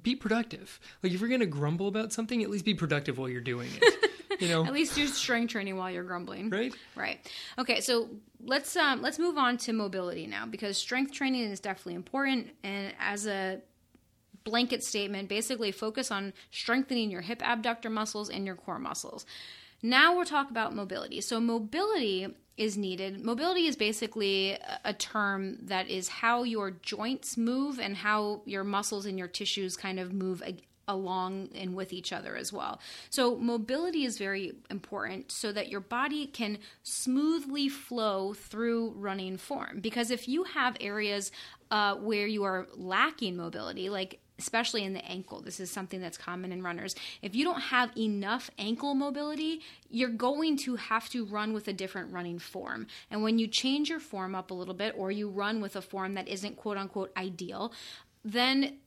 be 0.02 0.14
productive. 0.14 0.78
Like 1.02 1.12
if 1.12 1.20
you're 1.20 1.28
going 1.28 1.40
to 1.40 1.46
grumble 1.46 1.88
about 1.88 2.12
something, 2.12 2.42
at 2.42 2.50
least 2.50 2.64
be 2.64 2.74
productive 2.74 3.18
while 3.18 3.28
you're 3.28 3.40
doing 3.40 3.70
it. 3.80 4.10
You 4.40 4.48
know, 4.48 4.64
at 4.66 4.72
least 4.72 4.94
do 4.94 5.06
strength 5.06 5.52
training 5.52 5.76
while 5.76 5.90
you're 5.90 6.04
grumbling. 6.04 6.50
Right. 6.50 6.74
Right. 6.94 7.26
Okay. 7.58 7.80
So 7.80 8.10
let's 8.44 8.76
um 8.76 9.02
let's 9.02 9.18
move 9.18 9.38
on 9.38 9.56
to 9.58 9.72
mobility 9.72 10.26
now 10.26 10.46
because 10.46 10.76
strength 10.76 11.12
training 11.12 11.42
is 11.42 11.60
definitely 11.60 11.94
important 11.94 12.48
and 12.62 12.92
as 12.98 13.26
a 13.26 13.60
blanket 14.44 14.82
statement 14.82 15.28
basically 15.28 15.70
focus 15.70 16.10
on 16.10 16.32
strengthening 16.50 17.10
your 17.10 17.22
hip 17.22 17.42
abductor 17.44 17.90
muscles 17.90 18.30
and 18.30 18.46
your 18.46 18.56
core 18.56 18.78
muscles 18.78 19.26
now 19.82 20.14
we'll 20.14 20.24
talk 20.24 20.50
about 20.50 20.74
mobility 20.74 21.20
so 21.20 21.40
mobility 21.40 22.28
is 22.60 22.76
needed. 22.76 23.24
Mobility 23.24 23.66
is 23.66 23.74
basically 23.74 24.58
a 24.84 24.92
term 24.92 25.56
that 25.62 25.88
is 25.88 26.08
how 26.08 26.42
your 26.42 26.70
joints 26.70 27.38
move 27.38 27.80
and 27.80 27.96
how 27.96 28.42
your 28.44 28.64
muscles 28.64 29.06
and 29.06 29.18
your 29.18 29.28
tissues 29.28 29.78
kind 29.78 29.98
of 29.98 30.12
move 30.12 30.42
along 30.86 31.48
and 31.54 31.74
with 31.74 31.90
each 31.90 32.12
other 32.12 32.36
as 32.36 32.52
well. 32.52 32.78
So, 33.08 33.36
mobility 33.36 34.04
is 34.04 34.18
very 34.18 34.52
important 34.68 35.32
so 35.32 35.52
that 35.52 35.70
your 35.70 35.80
body 35.80 36.26
can 36.26 36.58
smoothly 36.82 37.70
flow 37.70 38.34
through 38.34 38.90
running 38.90 39.38
form. 39.38 39.80
Because 39.80 40.10
if 40.10 40.28
you 40.28 40.44
have 40.44 40.76
areas 40.82 41.32
uh, 41.70 41.94
where 41.94 42.26
you 42.26 42.42
are 42.44 42.68
lacking 42.74 43.36
mobility, 43.38 43.88
like 43.88 44.20
especially 44.40 44.84
in 44.84 44.94
the 44.94 45.04
ankle. 45.04 45.40
This 45.40 45.60
is 45.60 45.70
something 45.70 46.00
that's 46.00 46.16
common 46.16 46.50
in 46.50 46.62
runners. 46.62 46.94
If 47.20 47.34
you 47.34 47.44
don't 47.44 47.60
have 47.60 47.96
enough 47.96 48.50
ankle 48.58 48.94
mobility, 48.94 49.60
you're 49.90 50.08
going 50.08 50.56
to 50.58 50.76
have 50.76 51.08
to 51.10 51.26
run 51.26 51.52
with 51.52 51.68
a 51.68 51.72
different 51.72 52.12
running 52.12 52.38
form. 52.38 52.86
And 53.10 53.22
when 53.22 53.38
you 53.38 53.46
change 53.46 53.90
your 53.90 54.00
form 54.00 54.34
up 54.34 54.50
a 54.50 54.54
little 54.54 54.74
bit 54.74 54.94
or 54.96 55.10
you 55.10 55.28
run 55.28 55.60
with 55.60 55.76
a 55.76 55.82
form 55.82 56.14
that 56.14 56.26
isn't 56.26 56.56
quote 56.56 56.78
unquote 56.78 57.12
ideal, 57.16 57.72
then 58.24 58.78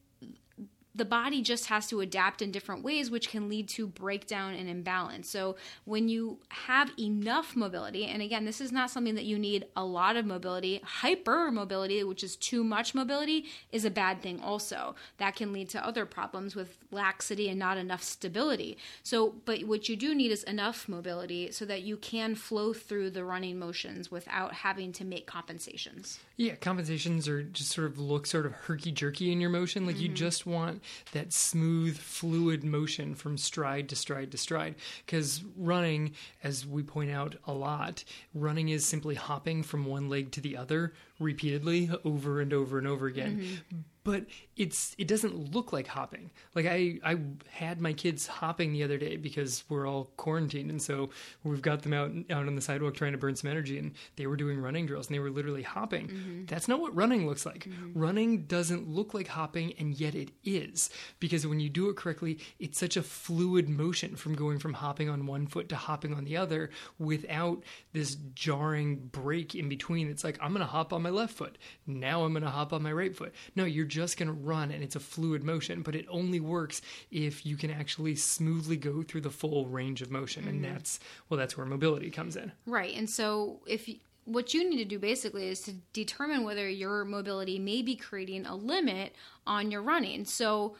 the 0.95 1.05
body 1.05 1.41
just 1.41 1.67
has 1.67 1.87
to 1.87 2.01
adapt 2.01 2.41
in 2.41 2.51
different 2.51 2.83
ways, 2.83 3.09
which 3.09 3.29
can 3.29 3.49
lead 3.49 3.67
to 3.69 3.87
breakdown 3.87 4.53
and 4.53 4.69
imbalance. 4.69 5.27
So, 5.27 5.55
when 5.85 6.07
you 6.07 6.39
have 6.49 6.91
enough 6.99 7.55
mobility, 7.55 8.05
and 8.05 8.21
again, 8.21 8.45
this 8.45 8.61
is 8.61 8.71
not 8.71 8.91
something 8.91 9.15
that 9.15 9.25
you 9.25 9.39
need 9.39 9.65
a 9.75 9.83
lot 9.83 10.15
of 10.15 10.25
mobility, 10.25 10.81
hyper 10.83 11.51
mobility, 11.51 12.03
which 12.03 12.23
is 12.23 12.35
too 12.35 12.63
much 12.63 12.93
mobility, 12.93 13.45
is 13.71 13.85
a 13.85 13.89
bad 13.89 14.21
thing 14.21 14.39
also. 14.39 14.95
That 15.17 15.35
can 15.35 15.51
lead 15.51 15.69
to 15.69 15.85
other 15.85 16.05
problems 16.05 16.55
with 16.55 16.77
laxity 16.91 17.49
and 17.49 17.57
not 17.57 17.77
enough 17.77 18.03
stability. 18.03 18.77
So, 19.01 19.33
but 19.45 19.63
what 19.63 19.89
you 19.89 19.95
do 19.95 20.13
need 20.13 20.31
is 20.31 20.43
enough 20.43 20.87
mobility 20.87 21.51
so 21.51 21.65
that 21.65 21.81
you 21.81 21.97
can 21.97 22.35
flow 22.35 22.73
through 22.73 23.11
the 23.11 23.23
running 23.23 23.57
motions 23.57 24.11
without 24.11 24.53
having 24.53 24.91
to 24.93 25.05
make 25.05 25.25
compensations. 25.25 26.19
Yeah, 26.37 26.55
compensations 26.55 27.27
are 27.27 27.41
just 27.41 27.71
sort 27.71 27.87
of 27.87 27.99
look 27.99 28.27
sort 28.27 28.45
of 28.45 28.53
herky 28.53 28.91
jerky 28.91 29.31
in 29.31 29.41
your 29.41 29.49
motion. 29.49 29.85
Like 29.87 29.95
mm-hmm. 29.95 30.03
you 30.03 30.09
just 30.09 30.45
want 30.45 30.82
that 31.11 31.33
smooth, 31.33 31.97
fluid 31.97 32.63
motion 32.63 33.15
from 33.15 33.37
stride 33.37 33.89
to 33.89 33.95
stride 33.95 34.31
to 34.31 34.37
stride. 34.37 34.75
Because 35.05 35.43
running, 35.57 36.13
as 36.43 36.65
we 36.65 36.83
point 36.83 37.11
out 37.11 37.35
a 37.45 37.53
lot, 37.53 38.03
running 38.33 38.69
is 38.69 38.85
simply 38.85 39.15
hopping 39.15 39.63
from 39.63 39.85
one 39.85 40.09
leg 40.09 40.31
to 40.31 40.41
the 40.41 40.57
other 40.57 40.93
repeatedly 41.19 41.89
over 42.03 42.41
and 42.41 42.53
over 42.53 42.77
and 42.77 42.87
over 42.87 43.07
again. 43.07 43.39
Mm-hmm 43.39 43.79
but 44.03 44.25
it's 44.55 44.95
it 44.97 45.07
doesn't 45.07 45.53
look 45.53 45.71
like 45.71 45.87
hopping. 45.87 46.29
Like 46.55 46.65
I 46.65 46.99
I 47.03 47.17
had 47.49 47.79
my 47.79 47.93
kids 47.93 48.27
hopping 48.27 48.73
the 48.73 48.83
other 48.83 48.97
day 48.97 49.15
because 49.15 49.63
we're 49.69 49.87
all 49.87 50.11
quarantined, 50.17 50.69
and 50.69 50.81
so 50.81 51.09
we've 51.43 51.61
got 51.61 51.81
them 51.81 51.93
out 51.93 52.11
out 52.29 52.47
on 52.47 52.55
the 52.55 52.61
sidewalk 52.61 52.95
trying 52.95 53.13
to 53.13 53.17
burn 53.17 53.35
some 53.35 53.49
energy, 53.49 53.77
and 53.79 53.93
they 54.17 54.27
were 54.27 54.35
doing 54.35 54.59
running 54.59 54.85
drills, 54.85 55.07
and 55.07 55.15
they 55.15 55.19
were 55.19 55.31
literally 55.31 55.63
hopping. 55.63 56.07
Mm-hmm. 56.07 56.45
That's 56.45 56.67
not 56.67 56.79
what 56.79 56.95
running 56.95 57.25
looks 57.27 57.45
like. 57.45 57.65
Mm-hmm. 57.65 57.99
Running 57.99 58.43
doesn't 58.45 58.87
look 58.87 59.13
like 59.13 59.27
hopping, 59.27 59.73
and 59.79 59.99
yet 59.99 60.15
it 60.15 60.31
is 60.43 60.89
because 61.19 61.47
when 61.47 61.59
you 61.59 61.69
do 61.69 61.89
it 61.89 61.95
correctly, 61.95 62.39
it's 62.59 62.77
such 62.77 62.97
a 62.97 63.03
fluid 63.03 63.69
motion 63.69 64.15
from 64.15 64.35
going 64.35 64.59
from 64.59 64.73
hopping 64.73 65.09
on 65.09 65.25
one 65.25 65.47
foot 65.47 65.69
to 65.69 65.75
hopping 65.75 66.13
on 66.13 66.25
the 66.25 66.37
other 66.37 66.69
without 66.99 67.63
this 67.93 68.15
jarring 68.35 68.97
break 68.97 69.55
in 69.55 69.69
between. 69.69 70.09
It's 70.09 70.23
like 70.23 70.37
I'm 70.41 70.51
going 70.51 70.59
to 70.59 70.65
hop 70.65 70.91
on 70.91 71.01
my 71.01 71.09
left 71.13 71.33
foot, 71.33 71.57
now 71.87 72.23
I'm 72.23 72.33
going 72.33 72.43
to 72.43 72.49
hop 72.49 72.73
on 72.73 72.83
my 72.83 72.91
right 72.91 73.15
foot. 73.15 73.33
No, 73.55 73.65
you're 73.65 73.85
just 73.85 74.17
going 74.17 74.27
to 74.27 74.33
run 74.33 74.71
and 74.71 74.83
it's 74.83 74.95
a 74.95 74.99
fluid 74.99 75.43
motion, 75.43 75.81
but 75.81 75.95
it 75.95 76.05
only 76.09 76.39
works 76.39 76.81
if 77.11 77.45
you 77.45 77.55
can 77.55 77.71
actually 77.71 78.15
smoothly 78.15 78.77
go 78.77 79.03
through 79.03 79.21
the 79.21 79.29
full 79.29 79.67
range 79.67 80.01
of 80.01 80.11
motion. 80.11 80.43
Mm-hmm. 80.43 80.51
And 80.51 80.65
that's, 80.65 80.99
well, 81.29 81.37
that's 81.37 81.57
where 81.57 81.65
mobility 81.65 82.09
comes 82.09 82.35
in. 82.35 82.51
Right. 82.65 82.95
And 82.95 83.09
so 83.09 83.59
if 83.65 83.87
you, 83.87 83.97
what 84.25 84.53
you 84.53 84.69
need 84.69 84.77
to 84.77 84.85
do 84.85 84.99
basically 84.99 85.47
is 85.47 85.61
to 85.61 85.73
determine 85.91 86.43
whether 86.43 86.69
your 86.69 87.05
mobility 87.05 87.59
may 87.59 87.81
be 87.81 87.95
creating 87.95 88.45
a 88.45 88.55
limit 88.55 89.15
on 89.45 89.71
your 89.71 89.81
running. 89.81 90.25
So, 90.25 90.75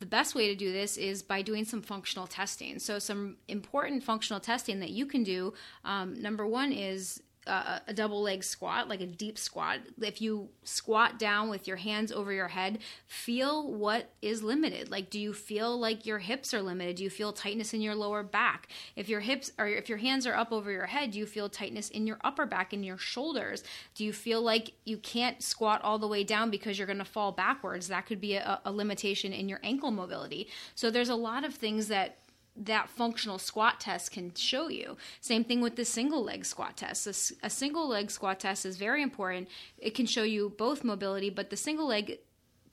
the 0.00 0.06
best 0.06 0.34
way 0.34 0.48
to 0.48 0.54
do 0.54 0.72
this 0.72 0.96
is 0.98 1.22
by 1.22 1.40
doing 1.40 1.64
some 1.64 1.80
functional 1.80 2.26
testing. 2.26 2.78
So, 2.78 2.98
some 2.98 3.36
important 3.48 4.02
functional 4.02 4.40
testing 4.40 4.80
that 4.80 4.90
you 4.90 5.06
can 5.06 5.22
do 5.22 5.54
um, 5.84 6.20
number 6.20 6.46
one 6.46 6.72
is 6.72 7.22
uh, 7.46 7.80
a 7.86 7.92
double 7.92 8.22
leg 8.22 8.42
squat, 8.42 8.88
like 8.88 9.00
a 9.00 9.06
deep 9.06 9.38
squat. 9.38 9.80
If 10.00 10.20
you 10.22 10.48
squat 10.62 11.18
down 11.18 11.50
with 11.50 11.66
your 11.66 11.76
hands 11.76 12.10
over 12.12 12.32
your 12.32 12.48
head, 12.48 12.78
feel 13.06 13.70
what 13.70 14.10
is 14.22 14.42
limited. 14.42 14.90
Like, 14.90 15.10
do 15.10 15.20
you 15.20 15.32
feel 15.32 15.78
like 15.78 16.06
your 16.06 16.18
hips 16.18 16.54
are 16.54 16.62
limited? 16.62 16.96
Do 16.96 17.04
you 17.04 17.10
feel 17.10 17.32
tightness 17.32 17.74
in 17.74 17.80
your 17.80 17.94
lower 17.94 18.22
back? 18.22 18.68
If 18.96 19.08
your 19.08 19.20
hips 19.20 19.52
or 19.58 19.66
if 19.66 19.88
your 19.88 19.98
hands 19.98 20.26
are 20.26 20.34
up 20.34 20.52
over 20.52 20.70
your 20.70 20.86
head, 20.86 21.12
do 21.12 21.18
you 21.18 21.26
feel 21.26 21.48
tightness 21.48 21.90
in 21.90 22.06
your 22.06 22.18
upper 22.24 22.46
back 22.46 22.72
and 22.72 22.84
your 22.84 22.98
shoulders? 22.98 23.64
Do 23.94 24.04
you 24.04 24.12
feel 24.12 24.42
like 24.42 24.72
you 24.84 24.96
can't 24.98 25.42
squat 25.42 25.82
all 25.82 25.98
the 25.98 26.08
way 26.08 26.24
down 26.24 26.50
because 26.50 26.78
you're 26.78 26.86
going 26.86 26.98
to 26.98 27.04
fall 27.04 27.32
backwards? 27.32 27.88
That 27.88 28.06
could 28.06 28.20
be 28.20 28.34
a, 28.36 28.60
a 28.64 28.72
limitation 28.72 29.32
in 29.32 29.48
your 29.48 29.60
ankle 29.62 29.90
mobility. 29.90 30.48
So, 30.74 30.90
there's 30.90 31.08
a 31.08 31.14
lot 31.14 31.44
of 31.44 31.54
things 31.54 31.88
that 31.88 32.18
that 32.56 32.88
functional 32.88 33.38
squat 33.38 33.80
test 33.80 34.12
can 34.12 34.32
show 34.34 34.68
you. 34.68 34.96
Same 35.20 35.44
thing 35.44 35.60
with 35.60 35.76
the 35.76 35.84
single 35.84 36.22
leg 36.22 36.44
squat 36.44 36.76
test. 36.76 37.06
A, 37.06 37.46
a, 37.46 37.50
single 37.50 37.88
leg 37.88 38.10
squat 38.10 38.40
test 38.40 38.64
is 38.64 38.76
very 38.76 39.02
important. 39.02 39.48
It 39.78 39.94
can 39.94 40.06
show 40.06 40.22
you 40.22 40.52
both 40.56 40.84
mobility, 40.84 41.30
but 41.30 41.50
the 41.50 41.56
single 41.56 41.86
leg 41.86 42.18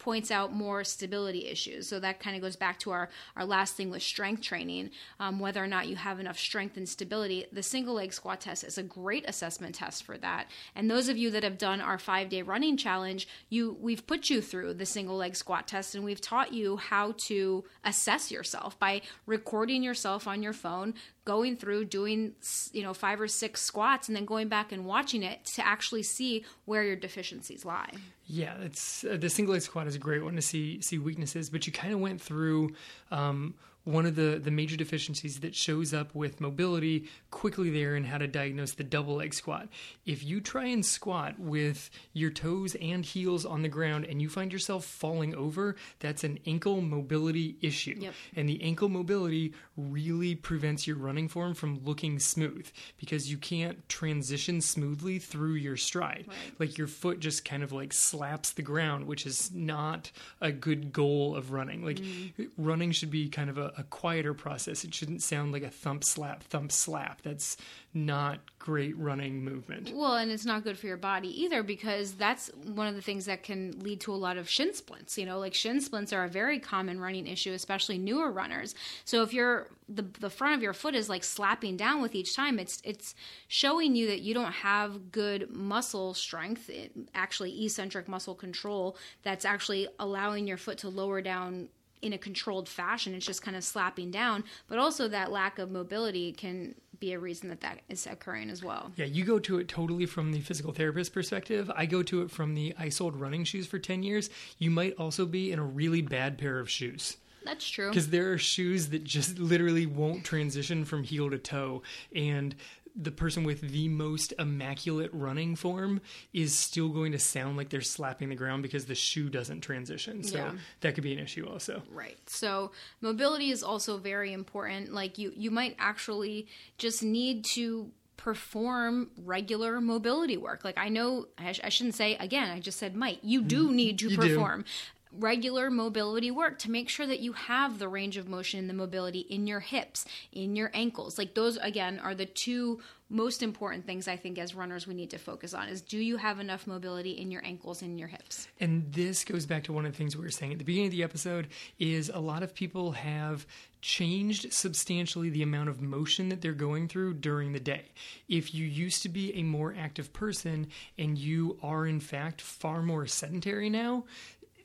points 0.02 0.32
out 0.32 0.52
more 0.52 0.84
stability 0.84 1.45
issues. 1.45 1.88
So 1.88 1.99
that 1.99 2.20
kind 2.20 2.36
of 2.36 2.41
goes 2.41 2.56
back 2.56 2.80
to 2.80 2.89
our, 2.89 3.10
our 3.36 3.45
last 3.45 3.76
thing 3.76 3.91
with 3.91 4.02
strength 4.02 4.41
training, 4.41 4.89
um, 5.20 5.39
whether 5.39 5.64
or 5.64 5.68
not 5.68 5.88
you 5.88 5.95
have 5.95 6.20
enough 6.20 6.39
strength 6.39 6.76
and 6.76 6.89
stability. 6.89 7.45
The 7.54 7.62
single 7.62 7.93
leg 7.93 8.12
squat 8.12 8.41
test 8.41 8.64
is 8.64 8.80
a 8.80 8.84
great 8.84 9.30
assessment 9.30 9.76
test 9.76 10.04
for 10.04 10.18
that. 10.18 10.47
And 10.76 10.89
those 10.89 11.08
of 11.08 11.18
you 11.18 11.30
that 11.30 11.43
have 11.43 11.60
done 11.60 11.82
our 11.82 11.99
five 11.99 12.30
day 12.30 12.41
running 12.41 12.78
challenge, 12.78 13.28
you 13.49 13.78
we've 13.80 14.08
put 14.08 14.32
you 14.32 14.41
through 14.41 14.74
the 14.74 14.88
single 14.88 15.18
leg 15.18 15.36
squat 15.36 15.68
test 15.68 15.93
and 15.93 16.04
we've 16.04 16.20
taught 16.20 16.52
you 16.52 16.78
how 16.78 17.14
to 17.28 17.64
assess 17.84 18.32
yourself 18.32 18.80
by 18.80 19.02
recording 19.28 19.84
yourself 19.84 20.28
on 20.28 20.41
your 20.41 20.54
phone, 20.54 20.95
going 21.26 21.55
through 21.55 21.86
doing 21.86 22.34
you 22.72 22.82
know 22.84 22.93
five 22.93 23.22
or 23.22 23.28
six 23.28 23.61
squats 23.61 24.07
and 24.07 24.15
then 24.15 24.26
going 24.26 24.47
back 24.47 24.72
and 24.72 24.86
watching 24.86 25.24
it 25.24 25.45
to 25.45 25.65
actually 25.65 26.03
see 26.03 26.43
where 26.65 26.84
your 26.84 26.95
deficiencies 26.95 27.65
lie. 27.65 27.91
Yeah 28.26 28.55
it's 28.61 29.03
uh, 29.03 29.17
the 29.17 29.30
single 29.30 29.53
leg 29.53 29.61
squat 29.61 29.88
is 29.88 29.95
a 29.95 29.99
great 29.99 30.24
one 30.24 30.36
to 30.36 30.41
see 30.41 30.82
see 30.82 30.97
weaknesses 30.97 31.49
but 31.49 31.67
you 31.67 31.74
kind 31.74 31.93
of 31.93 31.99
went 31.99 32.22
through 32.22 32.74
um, 33.11 33.53
one 33.84 34.05
of 34.05 34.15
the, 34.15 34.39
the 34.43 34.51
major 34.51 34.77
deficiencies 34.77 35.39
that 35.39 35.55
shows 35.55 35.93
up 35.93 36.13
with 36.13 36.39
mobility 36.39 37.09
quickly 37.32 37.69
there 37.69 37.95
and 37.95 38.05
how 38.05 38.17
to 38.17 38.27
diagnose 38.27 38.73
the 38.73 38.84
double 38.84 39.15
leg 39.15 39.34
squat. 39.34 39.67
If 40.05 40.23
you 40.23 40.39
try 40.39 40.65
and 40.65 40.86
squat 40.86 41.39
with 41.39 41.89
your 42.13 42.29
toes 42.29 42.75
and 42.75 43.03
heels 43.03 43.45
on 43.45 43.61
the 43.61 43.69
ground 43.69 44.05
and 44.05 44.21
you 44.21 44.29
find 44.29 44.53
yourself 44.53 44.86
falling 44.86 45.34
over, 45.36 45.75
that's 45.99 46.23
an 46.23 46.39
ankle 46.45 46.82
mobility 46.82 47.57
issue. 47.61 47.95
Yep. 47.99 48.13
And 48.36 48.47
the 48.47 48.61
ankle 48.61 48.89
mobility 48.89 49.53
really 49.75 50.36
prevents 50.36 50.86
your 50.86 50.97
running 50.97 51.27
form 51.27 51.53
from 51.55 51.84
looking 51.84 52.19
smooth 52.19 52.69
because 52.97 53.32
you 53.32 53.38
can't 53.38 53.88
transition 53.89 54.61
smoothly 54.61 55.17
through 55.17 55.53
your 55.53 55.77
stride. 55.77 56.25
Right. 56.27 56.38
Like 56.59 56.77
your 56.77 56.88
foot 56.88 57.19
just 57.19 57.45
kind 57.45 57.63
of 57.63 57.71
like 57.71 57.93
slaps 57.93 58.51
the 58.51 58.61
ground, 58.61 59.07
which 59.07 59.25
is 59.25 59.51
not 59.53 60.11
a 60.39 60.51
good 60.51 60.93
goal 60.93 61.36
of 61.36 61.51
running. 61.51 61.84
Like 61.84 61.97
mm. 61.97 62.49
running 62.57 62.91
should 62.91 63.11
be 63.11 63.27
kind 63.29 63.49
of 63.49 63.57
a 63.57 63.70
a, 63.78 63.84
quieter 63.84 64.34
process. 64.34 64.84
It 64.84 64.93
shouldn't 64.93 65.22
sound 65.22 65.51
like 65.51 65.63
a 65.63 65.69
thump 65.69 66.03
slap, 66.03 66.43
thump 66.43 66.72
slap. 66.72 67.22
That's 67.22 67.57
not 67.93 68.39
great 68.57 68.97
running 68.97 69.43
movement. 69.43 69.91
Well, 69.93 70.15
and 70.15 70.32
it's 70.32 70.45
not 70.45 70.63
good 70.63 70.78
for 70.78 70.88
your 70.88 70.97
body 70.97 71.43
either 71.43 71.61
because 71.61 72.13
that's 72.13 72.49
one 72.65 72.88
of 72.88 72.95
the 72.95 73.01
things 73.01 73.26
that 73.26 73.43
can 73.43 73.80
lead 73.80 73.99
to 74.01 74.13
a 74.13 74.15
lot 74.15 74.38
of 74.38 74.49
shin 74.49 74.74
splints. 74.74 75.17
You 75.17 75.26
know, 75.26 75.39
like 75.39 75.53
shin 75.53 75.82
splints 75.82 76.13
are 76.13 76.24
a 76.24 76.30
very 76.30 76.59
common 76.59 76.99
running 76.99 77.28
issue, 77.28 77.51
especially 77.51 77.97
newer 77.97 78.32
runners. 78.32 78.76
So 79.03 79.24
if 79.24 79.34
you're 79.34 79.67
the 79.89 80.05
the 80.19 80.30
front 80.30 80.55
of 80.55 80.61
your 80.61 80.74
foot 80.74 80.95
is 80.95 81.09
like 81.09 81.24
slapping 81.24 81.76
down 81.76 82.01
with 82.01 82.15
each 82.15 82.36
time, 82.36 82.59
it's 82.59 82.82
it's 82.86 83.13
showing 83.47 83.95
you 83.95 84.07
that 84.07 84.22
you 84.22 84.34
don't 84.34 84.53
have 84.53 85.11
good 85.11 85.53
muscle 85.53 86.13
strength, 86.13 86.69
actually 87.13 87.65
eccentric 87.65 88.07
muscle 88.07 88.36
control 88.36 88.97
that's 89.24 89.45
actually 89.45 89.88
allowing 89.99 90.47
your 90.47 90.57
foot 90.57 90.78
to 90.80 90.89
lower 90.89 91.22
down 91.22 91.67
in 92.02 92.14
a 92.14 92.18
controlled 92.18 92.68
fashion. 92.68 93.14
It's 93.14 93.26
just 93.26 93.41
kind 93.41 93.58
of 93.58 93.64
slapping 93.64 94.12
down, 94.12 94.43
but 94.68 94.80
also 94.80 95.08
that 95.08 95.32
lack 95.32 95.60
of 95.60 95.72
mobility 95.72 96.32
can 96.32 96.76
be 96.99 97.14
a 97.14 97.20
reason 97.20 97.49
that 97.49 97.62
that 97.62 97.80
is 97.89 98.06
occurring 98.06 98.49
as 98.49 98.64
well. 98.64 98.91
Yeah, 98.95 99.06
you 99.06 99.26
go 99.26 99.39
to 99.39 99.58
it 99.58 99.68
totally 99.68 100.06
from 100.06 100.32
the 100.32 100.39
physical 100.39 100.72
therapist 100.72 101.14
perspective. 101.14 101.72
I 101.76 101.86
go 101.86 102.04
to 102.04 102.22
it 102.22 102.32
from 102.32 102.54
the 102.54 102.76
I 102.78 102.89
sold 102.89 103.16
running 103.16 103.43
shoes 103.43 103.68
for 103.68 103.80
10 103.80 104.04
years. 104.04 104.30
You 104.60 104.70
might 104.70 104.93
also 104.97 105.26
be 105.26 105.52
in 105.52 105.60
a 105.60 105.64
really 105.64 106.02
bad 106.02 106.38
pair 106.38 106.60
of 106.60 106.70
shoes. 106.70 107.18
That's 107.43 107.68
true. 107.68 107.89
Because 107.89 108.10
there 108.10 108.32
are 108.32 108.38
shoes 108.38 108.89
that 108.89 109.04
just 109.04 109.39
literally 109.39 109.88
won't 109.88 110.24
transition 110.24 110.86
from 110.86 111.04
heel 111.04 111.30
to 111.32 111.39
toe. 111.39 111.82
And 112.16 112.56
the 112.95 113.11
person 113.11 113.43
with 113.43 113.61
the 113.61 113.87
most 113.87 114.33
immaculate 114.37 115.09
running 115.13 115.55
form 115.55 116.01
is 116.33 116.53
still 116.53 116.89
going 116.89 117.11
to 117.11 117.19
sound 117.19 117.57
like 117.57 117.69
they're 117.69 117.81
slapping 117.81 118.29
the 118.29 118.35
ground 118.35 118.63
because 118.63 118.85
the 118.85 118.95
shoe 118.95 119.29
doesn't 119.29 119.61
transition. 119.61 120.23
So 120.23 120.37
yeah. 120.37 120.51
that 120.81 120.95
could 120.95 121.03
be 121.03 121.13
an 121.13 121.19
issue 121.19 121.47
also. 121.47 121.83
Right. 121.89 122.17
So 122.27 122.71
mobility 122.99 123.51
is 123.51 123.63
also 123.63 123.97
very 123.97 124.33
important. 124.33 124.93
Like 124.93 125.17
you 125.17 125.31
you 125.35 125.51
might 125.51 125.75
actually 125.79 126.47
just 126.77 127.03
need 127.03 127.45
to 127.45 127.91
perform 128.17 129.09
regular 129.17 129.81
mobility 129.81 130.37
work. 130.37 130.63
Like 130.63 130.77
I 130.77 130.89
know 130.89 131.27
I, 131.37 131.53
sh- 131.53 131.61
I 131.63 131.69
shouldn't 131.69 131.95
say 131.95 132.15
again, 132.17 132.49
I 132.49 132.59
just 132.59 132.77
said 132.77 132.95
might. 132.95 133.23
You 133.23 133.41
do 133.41 133.65
mm-hmm. 133.65 133.75
need 133.75 133.99
to 133.99 134.09
you 134.09 134.17
perform. 134.17 134.61
Do 134.61 134.67
regular 135.12 135.70
mobility 135.70 136.32
work 136.32 136.59
to 136.59 136.72
make 136.72 136.89
sure 136.89 137.05
that 137.05 137.20
you 137.20 137.34
have 137.34 137.80
the 137.80 137.88
range 137.88 138.18
of 138.18 138.28
motion 138.28 138.59
and 138.59 138.70
the 138.70 138.74
mobility 138.74 139.20
in 139.20 139.47
your 139.47 139.59
hips, 139.59 140.05
in 140.32 140.55
your 140.55 140.72
ankles. 140.74 141.18
Like 141.18 141.34
those 141.34 141.57
again 141.57 141.99
are 141.99 142.16
the 142.16 142.26
two 142.26 142.80
most 143.12 143.43
important 143.43 143.86
things 143.86 144.07
I 144.07 144.16
think 144.16 144.39
as 144.39 144.55
runners 144.55 144.88
we 144.88 144.93
need 144.93 145.09
to 145.09 145.18
focus 145.18 145.53
on 145.53 145.68
is 145.68 145.82
do 145.82 145.97
you 145.97 146.16
have 146.16 146.39
enough 146.39 146.66
mobility 146.66 147.12
in 147.12 147.30
your 147.30 147.45
ankles 147.45 147.82
and 147.82 147.99
your 147.99 148.07
hips? 148.07 148.47
And 148.59 148.91
this 148.93 149.26
goes 149.26 149.45
back 149.45 149.66
to 149.66 149.74
one 149.74 149.86
of 149.86 149.91
the 149.91 149.97
things 149.97 150.16
we 150.16 150.24
were 150.24 150.32
saying 150.32 150.53
at 150.53 150.59
the 150.59 150.64
beginning 150.64 150.88
of 150.88 150.93
the 150.93 151.03
episode 151.03 151.49
is 151.78 152.09
a 152.09 152.20
lot 152.20 152.41
of 152.41 152.55
people 152.55 152.93
have 152.93 153.45
changed 153.82 154.53
substantially 154.53 155.30
the 155.30 155.43
amount 155.43 155.68
of 155.68 155.82
motion 155.82 156.30
that 156.30 156.41
they're 156.41 156.53
going 156.53 156.88
through 156.88 157.16
during 157.16 157.51
the 157.51 157.59
day. 157.59 157.84
If 158.30 158.53
you 158.53 158.66
used 158.66 159.03
to 159.03 159.09
be 159.09 159.36
a 159.36 159.43
more 159.43 159.76
active 159.78 160.14
person 160.14 160.68
and 160.97 161.18
you 161.18 161.57
are 161.62 161.86
in 161.86 161.99
fact 161.99 162.39
far 162.39 162.82
more 162.82 163.07
sedentary 163.07 163.70
now, 163.70 164.05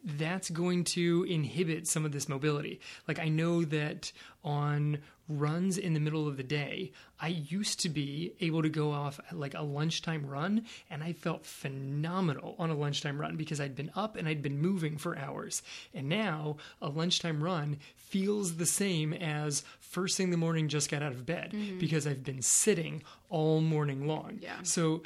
that's 0.04 0.50
going 0.50 0.84
to 0.84 1.24
inhibit 1.28 1.86
some 1.86 2.04
of 2.04 2.12
this 2.12 2.28
mobility. 2.28 2.80
Like 3.06 3.18
I 3.18 3.28
know 3.28 3.64
that 3.64 4.12
on 4.44 4.98
runs 5.28 5.76
in 5.76 5.92
the 5.92 6.00
middle 6.00 6.28
of 6.28 6.36
the 6.36 6.42
day, 6.42 6.92
I 7.18 7.28
used 7.28 7.80
to 7.80 7.88
be 7.88 8.34
able 8.40 8.62
to 8.62 8.68
go 8.68 8.92
off 8.92 9.18
like 9.32 9.54
a 9.54 9.62
lunchtime 9.62 10.26
run 10.26 10.66
and 10.88 11.02
I 11.02 11.12
felt 11.14 11.44
phenomenal 11.44 12.54
on 12.58 12.70
a 12.70 12.76
lunchtime 12.76 13.20
run 13.20 13.36
because 13.36 13.60
I'd 13.60 13.74
been 13.74 13.90
up 13.96 14.16
and 14.16 14.28
I'd 14.28 14.42
been 14.42 14.60
moving 14.60 14.98
for 14.98 15.18
hours. 15.18 15.62
And 15.94 16.08
now 16.08 16.58
a 16.80 16.88
lunchtime 16.88 17.42
run 17.42 17.78
feels 17.96 18.56
the 18.56 18.66
same 18.66 19.12
as 19.12 19.64
first 19.80 20.16
thing 20.16 20.24
in 20.24 20.30
the 20.30 20.36
morning 20.36 20.68
just 20.68 20.90
got 20.90 21.02
out 21.02 21.12
of 21.12 21.26
bed 21.26 21.52
mm-hmm. 21.52 21.78
because 21.78 22.06
I've 22.06 22.24
been 22.24 22.42
sitting 22.42 23.02
all 23.28 23.60
morning 23.60 24.06
long. 24.06 24.38
Yeah. 24.40 24.62
So 24.62 25.02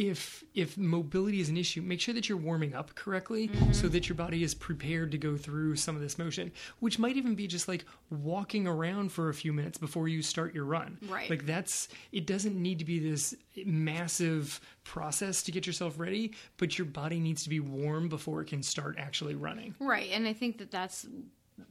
if 0.00 0.42
if 0.54 0.78
mobility 0.78 1.40
is 1.40 1.50
an 1.50 1.58
issue, 1.58 1.82
make 1.82 2.00
sure 2.00 2.14
that 2.14 2.28
you're 2.28 2.38
warming 2.38 2.74
up 2.74 2.94
correctly 2.94 3.48
mm-hmm. 3.48 3.72
so 3.72 3.86
that 3.88 4.08
your 4.08 4.16
body 4.16 4.42
is 4.42 4.54
prepared 4.54 5.10
to 5.12 5.18
go 5.18 5.36
through 5.36 5.76
some 5.76 5.94
of 5.94 6.00
this 6.00 6.18
motion, 6.18 6.50
which 6.78 6.98
might 6.98 7.16
even 7.16 7.34
be 7.34 7.46
just 7.46 7.68
like 7.68 7.84
walking 8.08 8.66
around 8.66 9.12
for 9.12 9.28
a 9.28 9.34
few 9.34 9.52
minutes 9.52 9.76
before 9.76 10.08
you 10.08 10.22
start 10.22 10.54
your 10.54 10.64
run. 10.64 10.96
Right. 11.06 11.28
Like 11.28 11.44
that's 11.44 11.88
it 12.12 12.26
doesn't 12.26 12.56
need 12.56 12.78
to 12.78 12.84
be 12.86 12.98
this 12.98 13.34
massive 13.66 14.60
process 14.84 15.42
to 15.42 15.52
get 15.52 15.66
yourself 15.66 15.98
ready, 15.98 16.32
but 16.56 16.78
your 16.78 16.86
body 16.86 17.20
needs 17.20 17.42
to 17.42 17.50
be 17.50 17.60
warm 17.60 18.08
before 18.08 18.40
it 18.40 18.46
can 18.46 18.62
start 18.62 18.96
actually 18.98 19.34
running. 19.34 19.74
Right. 19.78 20.10
And 20.12 20.26
I 20.26 20.32
think 20.32 20.58
that 20.58 20.70
that's 20.70 21.06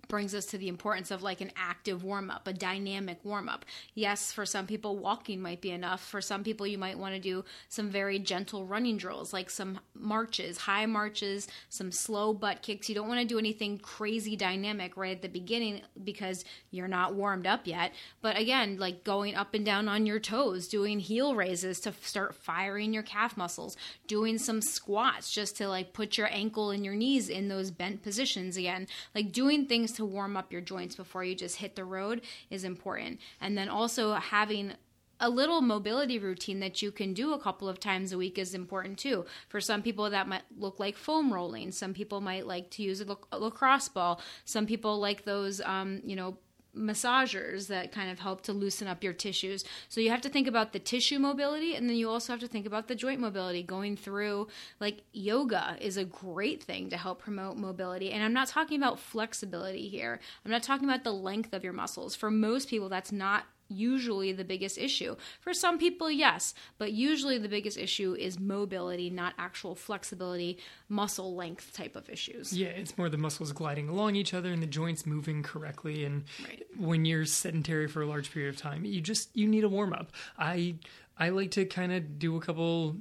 brings 0.08 0.34
us 0.34 0.46
to 0.48 0.58
the 0.58 0.68
importance 0.68 1.12
of 1.12 1.24
like 1.24 1.42
an 1.42 1.52
active 1.56 2.04
warm 2.04 2.30
up, 2.30 2.48
a 2.48 2.54
dynamic 2.54 3.20
warm 3.24 3.48
up. 3.48 3.66
Yes, 3.94 4.32
for 4.32 4.46
some 4.46 4.66
people, 4.66 4.98
walking 4.98 5.42
might 5.42 5.62
be 5.62 5.72
enough. 5.72 6.04
For 6.04 6.22
some 6.22 6.44
people, 6.44 6.66
you 6.66 6.78
might 6.78 6.98
want 6.98 7.14
to 7.14 7.22
do 7.22 7.46
some 7.70 7.90
very 7.90 8.20
gentle 8.20 8.66
running 8.66 8.98
drills, 8.98 9.34
like 9.34 9.50
some 9.50 9.80
marches, 9.94 10.58
high 10.58 10.86
marches, 10.86 11.48
some 11.70 11.92
slow 11.92 12.34
butt 12.34 12.62
kicks. 12.62 12.90
You 12.90 12.96
don't 12.96 13.08
want 13.08 13.22
to 13.22 13.28
do 13.28 13.40
anything 13.40 13.78
crazy 13.78 14.36
dynamic 14.36 14.98
right 14.98 15.16
at 15.16 15.22
the 15.22 15.30
beginning 15.30 15.82
because 16.04 16.44
you're 16.72 16.88
not 16.88 17.14
warmed 17.14 17.48
up 17.48 17.68
yet. 17.68 17.94
But 18.22 18.38
again, 18.38 18.78
like 18.78 19.04
going 19.04 19.36
up 19.36 19.54
and 19.54 19.66
down 19.66 19.88
on 19.88 20.06
your 20.06 20.20
toes, 20.20 20.68
doing 20.68 21.00
heel 21.00 21.36
raises 21.36 21.80
to 21.82 21.94
start 22.02 22.36
firing 22.36 22.94
your 22.94 23.04
calf 23.04 23.38
muscles, 23.38 23.78
doing 24.08 24.38
some 24.38 24.62
squats 24.62 25.32
just 25.32 25.58
to 25.58 25.68
like 25.68 25.94
put 25.94 26.18
your 26.18 26.32
ankle 26.32 26.72
and 26.72 26.84
your 26.84 26.96
knees 26.96 27.30
in 27.30 27.48
those 27.48 27.72
bent 27.72 28.02
positions 28.04 28.58
again, 28.58 28.88
like 29.14 29.32
doing 29.32 29.66
things 29.66 29.79
to 29.88 30.06
warm 30.06 30.38
up 30.38 30.52
your 30.52 30.62
joints 30.62 30.96
before 30.96 31.24
you 31.24 31.36
just 31.36 31.58
hit 31.58 31.76
the 31.76 31.86
road 31.86 32.22
is 32.50 32.64
important. 32.64 33.20
And 33.42 33.58
then 33.58 33.70
also 33.70 34.14
having 34.14 34.74
a 35.20 35.30
little 35.30 35.62
mobility 35.62 36.18
routine 36.18 36.60
that 36.62 36.82
you 36.82 36.92
can 36.92 37.14
do 37.14 37.34
a 37.34 37.40
couple 37.40 37.68
of 37.68 37.80
times 37.80 38.12
a 38.12 38.18
week 38.18 38.38
is 38.38 38.54
important 38.54 38.98
too. 38.98 39.26
For 39.50 39.60
some 39.60 39.82
people, 39.82 40.10
that 40.10 40.28
might 40.28 40.44
look 40.58 40.80
like 40.80 40.96
foam 40.96 41.34
rolling. 41.34 41.72
Some 41.72 41.94
people 41.94 42.22
might 42.22 42.48
like 42.48 42.70
to 42.72 42.84
use 42.84 43.02
a, 43.02 43.38
lacrosse 43.38 43.90
ball. 43.90 44.22
Some 44.46 44.66
people 44.66 45.00
like 45.00 45.26
those, 45.26 45.60
um, 45.62 46.02
you 46.06 46.16
know, 46.16 46.38
massagers 46.78 47.68
that 47.68 47.92
kind 47.92 48.12
of 48.12 48.20
help 48.20 48.42
to 48.44 48.54
loosen 48.54 48.88
up 48.88 49.04
your 49.04 49.14
tissues. 49.14 49.64
So 49.88 50.02
you 50.02 50.10
have 50.10 50.22
to 50.22 50.30
think 50.30 50.48
about 50.48 50.74
the 50.74 50.80
tissue 50.80 51.20
mobility 51.20 51.76
and 51.76 51.90
then 51.90 51.98
you 51.98 52.10
also 52.10 52.34
have 52.34 52.40
to 52.42 52.48
think 52.48 52.66
about 52.66 52.88
the 52.88 52.96
joint 52.96 53.20
mobility. 53.20 53.64
Going 53.64 53.98
through 53.98 54.48
like 54.80 55.02
yoga 55.12 55.78
is 55.82 55.98
a 55.98 56.06
great 56.06 56.64
thing 56.64 56.90
to 56.90 56.98
help 56.98 57.20
promote 57.20 57.58
mobility. 57.58 58.12
And 58.12 58.24
I'm 58.24 58.34
not 58.34 58.48
talking 58.48 58.78
about 58.78 59.00
flexibility 59.00 59.90
here. 59.90 60.20
I'm 60.46 60.52
not 60.52 60.64
talking 60.64 60.88
about 60.88 61.04
the 61.04 61.14
length 61.14 61.54
of 61.54 61.64
your 61.64 61.74
muscles. 61.74 62.16
For 62.16 62.32
most 62.32 62.70
people 62.70 62.90
that's 62.90 63.12
not 63.12 63.46
usually 63.70 64.32
the 64.32 64.44
biggest 64.44 64.78
issue. 64.78 65.16
For 65.40 65.54
some 65.54 65.78
people, 65.78 66.12
yes, 66.12 66.54
but 66.78 66.92
usually 66.92 67.38
the 67.38 67.48
biggest 67.48 67.78
issue 67.78 68.16
is 68.18 68.40
mobility, 68.40 69.10
not 69.10 69.34
actual 69.38 69.76
flexibility, 69.76 70.60
muscle 70.90 71.36
length 71.36 71.74
type 71.74 71.96
of 71.96 72.10
issues. 72.10 72.52
Yeah, 72.52 72.70
it's 72.70 72.98
more 72.98 73.10
the 73.10 73.18
muscles 73.18 73.52
gliding 73.52 73.90
along 73.90 74.16
each 74.16 74.34
other 74.34 74.52
and 74.52 74.62
the 74.62 74.68
joints 74.68 75.06
moving 75.06 75.44
correctly. 75.44 76.04
And 76.04 76.24
right. 76.44 76.64
when 76.78 77.06
you're 77.06 77.26
sedentary 77.26 77.88
for 77.88 78.02
a 78.02 78.06
large 78.06 78.32
period 78.32 78.54
of 78.54 78.62
time, 78.62 78.86
you 78.86 79.02
just 79.02 79.36
you 79.36 79.48
need 79.48 79.64
a 79.64 79.70
warm 79.70 79.94
up. 79.94 80.12
I 80.38 80.76
I 81.18 81.30
like 81.30 81.52
to 81.52 81.66
kind 81.66 81.92
of 81.92 82.18
do 82.18 82.38
a 82.38 82.42
couple 82.42 82.98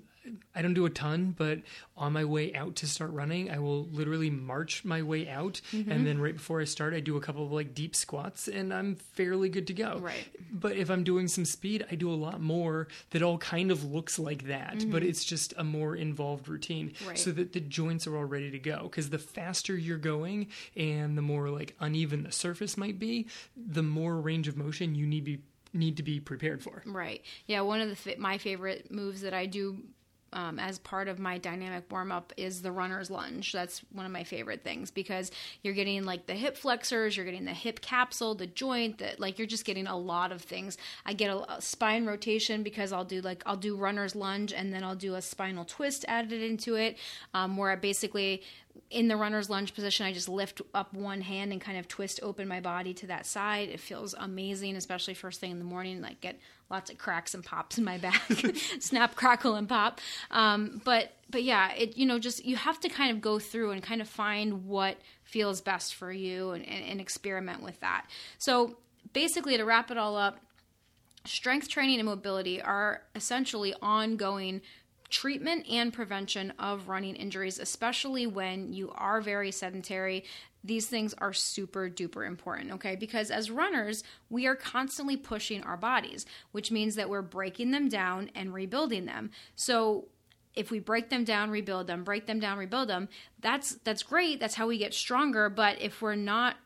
I 0.54 0.62
don't 0.62 0.74
do 0.74 0.86
a 0.86 0.90
ton, 0.90 1.34
but 1.36 1.60
on 1.96 2.12
my 2.12 2.24
way 2.24 2.54
out 2.54 2.76
to 2.76 2.86
start 2.86 3.10
running, 3.12 3.50
I 3.50 3.58
will 3.58 3.84
literally 3.86 4.30
march 4.30 4.84
my 4.84 5.02
way 5.02 5.28
out, 5.28 5.60
Mm-hmm. 5.72 5.90
and 5.90 6.06
then 6.06 6.20
right 6.20 6.34
before 6.36 6.60
I 6.60 6.64
start, 6.64 6.94
I 6.94 7.00
do 7.00 7.16
a 7.16 7.20
couple 7.20 7.44
of 7.44 7.52
like 7.52 7.74
deep 7.74 7.94
squats, 7.96 8.48
and 8.48 8.72
I'm 8.72 8.94
fairly 8.96 9.48
good 9.48 9.66
to 9.68 9.74
go. 9.74 9.98
Right. 10.00 10.26
But 10.52 10.76
if 10.76 10.90
I'm 10.90 11.04
doing 11.04 11.28
some 11.28 11.44
speed, 11.44 11.84
I 11.90 11.94
do 11.94 12.10
a 12.10 12.14
lot 12.14 12.40
more 12.40 12.88
that 13.10 13.22
all 13.22 13.38
kind 13.38 13.70
of 13.70 13.84
looks 13.84 14.18
like 14.18 14.46
that, 14.46 14.84
but 14.90 15.02
it's 15.02 15.24
just 15.24 15.54
a 15.56 15.64
more 15.64 15.94
involved 15.96 16.48
routine, 16.48 16.90
Mm-hmm. 16.90 17.08
Right. 17.08 17.18
so 17.18 17.30
that 17.32 17.52
the 17.52 17.60
joints 17.60 18.06
are 18.06 18.16
all 18.16 18.24
ready 18.24 18.50
to 18.50 18.58
go. 18.58 18.82
Because 18.84 19.10
the 19.10 19.18
faster 19.18 19.76
you're 19.76 19.98
going, 19.98 20.48
and 20.76 21.16
the 21.18 21.22
more 21.22 21.48
like 21.50 21.74
uneven 21.80 22.22
the 22.22 22.32
surface 22.32 22.76
might 22.76 22.98
be, 22.98 23.26
the 23.56 23.82
more 23.82 24.20
range 24.20 24.48
of 24.48 24.56
motion 24.56 24.94
you 24.94 25.06
need 25.06 25.24
be 25.24 25.38
need 25.74 25.98
to 25.98 26.02
be 26.02 26.18
prepared 26.18 26.62
for. 26.62 26.82
Right. 26.86 27.22
Yeah. 27.46 27.60
One 27.60 27.80
of 27.82 28.02
the 28.04 28.16
my 28.16 28.38
favorite 28.38 28.90
moves 28.90 29.20
that 29.20 29.34
I 29.34 29.44
do 29.44 29.76
um, 30.32 30.58
as 30.58 30.78
part 30.78 31.08
of 31.08 31.18
my 31.18 31.38
dynamic 31.38 31.84
warm 31.90 32.12
up 32.12 32.32
is 32.36 32.62
the 32.62 32.72
runner's 32.72 33.10
lunge. 33.10 33.52
That's 33.52 33.80
one 33.92 34.06
of 34.06 34.12
my 34.12 34.24
favorite 34.24 34.62
things 34.62 34.90
because 34.90 35.30
you're 35.62 35.74
getting 35.74 36.04
like 36.04 36.26
the 36.26 36.34
hip 36.34 36.56
flexors, 36.56 37.16
you're 37.16 37.24
getting 37.24 37.44
the 37.44 37.52
hip 37.52 37.80
capsule, 37.80 38.34
the 38.34 38.46
joint, 38.46 38.98
that 38.98 39.20
like 39.20 39.38
you're 39.38 39.46
just 39.46 39.64
getting 39.64 39.86
a 39.86 39.96
lot 39.96 40.32
of 40.32 40.42
things. 40.42 40.76
I 41.06 41.12
get 41.12 41.30
a, 41.30 41.54
a 41.54 41.62
spine 41.62 42.06
rotation 42.06 42.62
because 42.62 42.92
I'll 42.92 43.04
do 43.04 43.20
like 43.20 43.42
I'll 43.46 43.56
do 43.56 43.76
runner's 43.76 44.14
lunge 44.14 44.52
and 44.52 44.72
then 44.72 44.84
I'll 44.84 44.96
do 44.96 45.14
a 45.14 45.22
spinal 45.22 45.64
twist 45.64 46.04
added 46.08 46.42
into 46.42 46.74
it, 46.76 46.98
um, 47.34 47.56
where 47.56 47.70
I 47.70 47.76
basically 47.76 48.42
in 48.90 49.08
the 49.08 49.16
runner's 49.16 49.50
lunge 49.50 49.74
position, 49.74 50.06
I 50.06 50.12
just 50.12 50.28
lift 50.28 50.62
up 50.74 50.92
one 50.94 51.20
hand 51.20 51.52
and 51.52 51.60
kind 51.60 51.78
of 51.78 51.88
twist 51.88 52.20
open 52.22 52.48
my 52.48 52.60
body 52.60 52.94
to 52.94 53.06
that 53.08 53.26
side. 53.26 53.68
It 53.68 53.80
feels 53.80 54.14
amazing, 54.14 54.76
especially 54.76 55.14
first 55.14 55.40
thing 55.40 55.50
in 55.50 55.58
the 55.58 55.64
morning. 55.64 56.00
Like 56.00 56.20
get 56.20 56.38
lots 56.70 56.90
of 56.90 56.98
cracks 56.98 57.34
and 57.34 57.44
pops 57.44 57.78
in 57.78 57.84
my 57.84 57.98
back, 57.98 58.22
snap, 58.80 59.14
crackle, 59.14 59.54
and 59.54 59.68
pop. 59.68 60.00
Um, 60.30 60.80
but 60.84 61.12
but 61.30 61.42
yeah, 61.42 61.72
it 61.72 61.96
you 61.96 62.06
know 62.06 62.18
just 62.18 62.44
you 62.44 62.56
have 62.56 62.80
to 62.80 62.88
kind 62.88 63.10
of 63.10 63.20
go 63.20 63.38
through 63.38 63.72
and 63.72 63.82
kind 63.82 64.00
of 64.00 64.08
find 64.08 64.66
what 64.66 64.96
feels 65.22 65.60
best 65.60 65.94
for 65.94 66.10
you 66.10 66.50
and, 66.50 66.66
and, 66.66 66.84
and 66.84 67.00
experiment 67.00 67.62
with 67.62 67.78
that. 67.80 68.06
So 68.38 68.76
basically, 69.12 69.56
to 69.56 69.64
wrap 69.64 69.90
it 69.90 69.98
all 69.98 70.16
up, 70.16 70.38
strength 71.24 71.68
training 71.68 71.98
and 71.98 72.06
mobility 72.06 72.60
are 72.62 73.02
essentially 73.14 73.74
ongoing 73.82 74.62
treatment 75.10 75.66
and 75.70 75.92
prevention 75.92 76.52
of 76.58 76.88
running 76.88 77.16
injuries, 77.16 77.58
especially 77.58 78.26
when 78.26 78.72
you 78.72 78.92
are 78.94 79.20
very 79.20 79.50
sedentary. 79.50 80.24
These 80.62 80.86
things 80.86 81.14
are 81.14 81.32
super 81.32 81.88
duper 81.88 82.26
important, 82.26 82.72
okay? 82.72 82.96
Because 82.96 83.30
as 83.30 83.50
runners, 83.50 84.04
we 84.28 84.46
are 84.46 84.56
constantly 84.56 85.16
pushing 85.16 85.62
our 85.62 85.76
bodies, 85.76 86.26
which 86.52 86.70
means 86.70 86.94
that 86.96 87.08
we're 87.08 87.22
breaking 87.22 87.70
them 87.70 87.88
down 87.88 88.30
and 88.34 88.52
rebuilding 88.52 89.06
them. 89.06 89.30
So, 89.54 90.08
if 90.54 90.72
we 90.72 90.80
break 90.80 91.08
them 91.08 91.22
down, 91.22 91.50
rebuild 91.50 91.86
them, 91.86 92.02
break 92.02 92.26
them 92.26 92.40
down, 92.40 92.58
rebuild 92.58 92.88
them, 92.88 93.08
that's 93.40 93.76
that's 93.84 94.02
great. 94.02 94.40
That's 94.40 94.56
how 94.56 94.66
we 94.66 94.76
get 94.76 94.92
stronger, 94.92 95.48
but 95.48 95.80
if 95.80 96.02
we're 96.02 96.16
not 96.16 96.56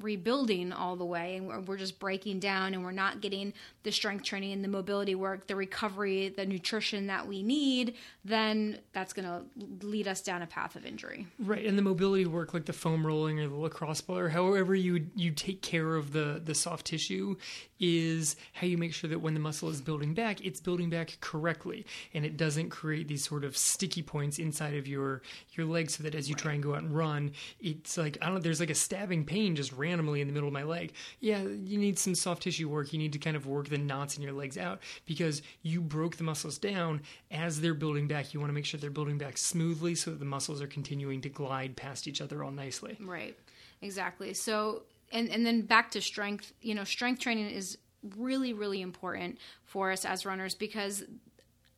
rebuilding 0.00 0.72
all 0.72 0.96
the 0.96 1.04
way 1.04 1.36
and 1.36 1.46
we're, 1.46 1.60
we're 1.60 1.76
just 1.76 1.98
breaking 1.98 2.40
down 2.40 2.74
and 2.74 2.84
we're 2.84 2.92
not 2.92 3.20
getting 3.20 3.52
the 3.82 3.92
strength 3.92 4.24
training 4.24 4.52
and 4.52 4.64
the 4.64 4.68
mobility 4.68 5.14
work 5.14 5.46
the 5.46 5.56
recovery 5.56 6.28
the 6.28 6.46
nutrition 6.46 7.06
that 7.06 7.26
we 7.26 7.42
need 7.42 7.94
then 8.24 8.78
that's 8.92 9.12
going 9.12 9.26
to 9.26 9.86
lead 9.86 10.06
us 10.06 10.20
down 10.20 10.42
a 10.42 10.46
path 10.46 10.76
of 10.76 10.84
injury. 10.84 11.26
Right, 11.38 11.64
and 11.64 11.78
the 11.78 11.82
mobility 11.82 12.26
work, 12.26 12.52
like 12.52 12.66
the 12.66 12.72
foam 12.72 13.06
rolling 13.06 13.40
or 13.40 13.48
the 13.48 13.54
lacrosse 13.54 14.00
ball, 14.00 14.18
or 14.18 14.28
however 14.28 14.74
you 14.74 15.06
you 15.14 15.30
take 15.30 15.62
care 15.62 15.96
of 15.96 16.12
the 16.12 16.40
the 16.44 16.54
soft 16.54 16.86
tissue, 16.86 17.36
is 17.78 18.36
how 18.52 18.66
you 18.66 18.76
make 18.76 18.92
sure 18.92 19.08
that 19.08 19.20
when 19.20 19.34
the 19.34 19.40
muscle 19.40 19.68
is 19.68 19.80
building 19.80 20.14
back, 20.14 20.44
it's 20.44 20.60
building 20.60 20.90
back 20.90 21.16
correctly, 21.20 21.86
and 22.12 22.24
it 22.24 22.36
doesn't 22.36 22.70
create 22.70 23.08
these 23.08 23.24
sort 23.24 23.44
of 23.44 23.56
sticky 23.56 24.02
points 24.02 24.38
inside 24.38 24.74
of 24.74 24.86
your 24.86 25.22
your 25.52 25.66
legs, 25.66 25.96
so 25.96 26.02
that 26.02 26.14
as 26.14 26.28
you 26.28 26.34
try 26.34 26.52
and 26.52 26.62
go 26.62 26.74
out 26.74 26.82
and 26.82 26.94
run, 26.94 27.32
it's 27.60 27.96
like 27.96 28.18
I 28.20 28.26
don't 28.26 28.34
know, 28.36 28.40
there's 28.40 28.60
like 28.60 28.70
a 28.70 28.74
stabbing 28.74 29.24
pain 29.24 29.56
just 29.56 29.72
randomly 29.72 29.89
in 29.98 30.26
the 30.26 30.32
middle 30.32 30.46
of 30.46 30.52
my 30.52 30.62
leg. 30.62 30.92
Yeah, 31.20 31.42
you 31.42 31.78
need 31.78 31.98
some 31.98 32.14
soft 32.14 32.42
tissue 32.42 32.68
work. 32.68 32.92
You 32.92 32.98
need 32.98 33.12
to 33.14 33.18
kind 33.18 33.36
of 33.36 33.46
work 33.46 33.68
the 33.68 33.78
knots 33.78 34.16
in 34.16 34.22
your 34.22 34.32
legs 34.32 34.56
out 34.56 34.80
because 35.06 35.42
you 35.62 35.80
broke 35.80 36.16
the 36.16 36.24
muscles 36.24 36.58
down 36.58 37.00
as 37.30 37.60
they're 37.60 37.74
building 37.74 38.06
back. 38.06 38.32
You 38.32 38.40
want 38.40 38.50
to 38.50 38.54
make 38.54 38.64
sure 38.66 38.78
they're 38.78 38.90
building 38.90 39.18
back 39.18 39.36
smoothly 39.38 39.94
so 39.94 40.10
that 40.10 40.18
the 40.18 40.24
muscles 40.24 40.62
are 40.62 40.66
continuing 40.66 41.20
to 41.22 41.28
glide 41.28 41.76
past 41.76 42.06
each 42.06 42.20
other 42.20 42.44
all 42.44 42.50
nicely. 42.52 42.96
right 43.00 43.36
exactly 43.82 44.34
so 44.34 44.82
and 45.10 45.30
and 45.30 45.44
then 45.46 45.62
back 45.62 45.90
to 45.90 46.00
strength 46.00 46.52
you 46.60 46.74
know 46.74 46.84
strength 46.84 47.18
training 47.20 47.48
is 47.50 47.78
really 48.16 48.52
really 48.52 48.82
important 48.82 49.38
for 49.64 49.90
us 49.90 50.04
as 50.04 50.26
runners 50.26 50.54
because 50.54 51.04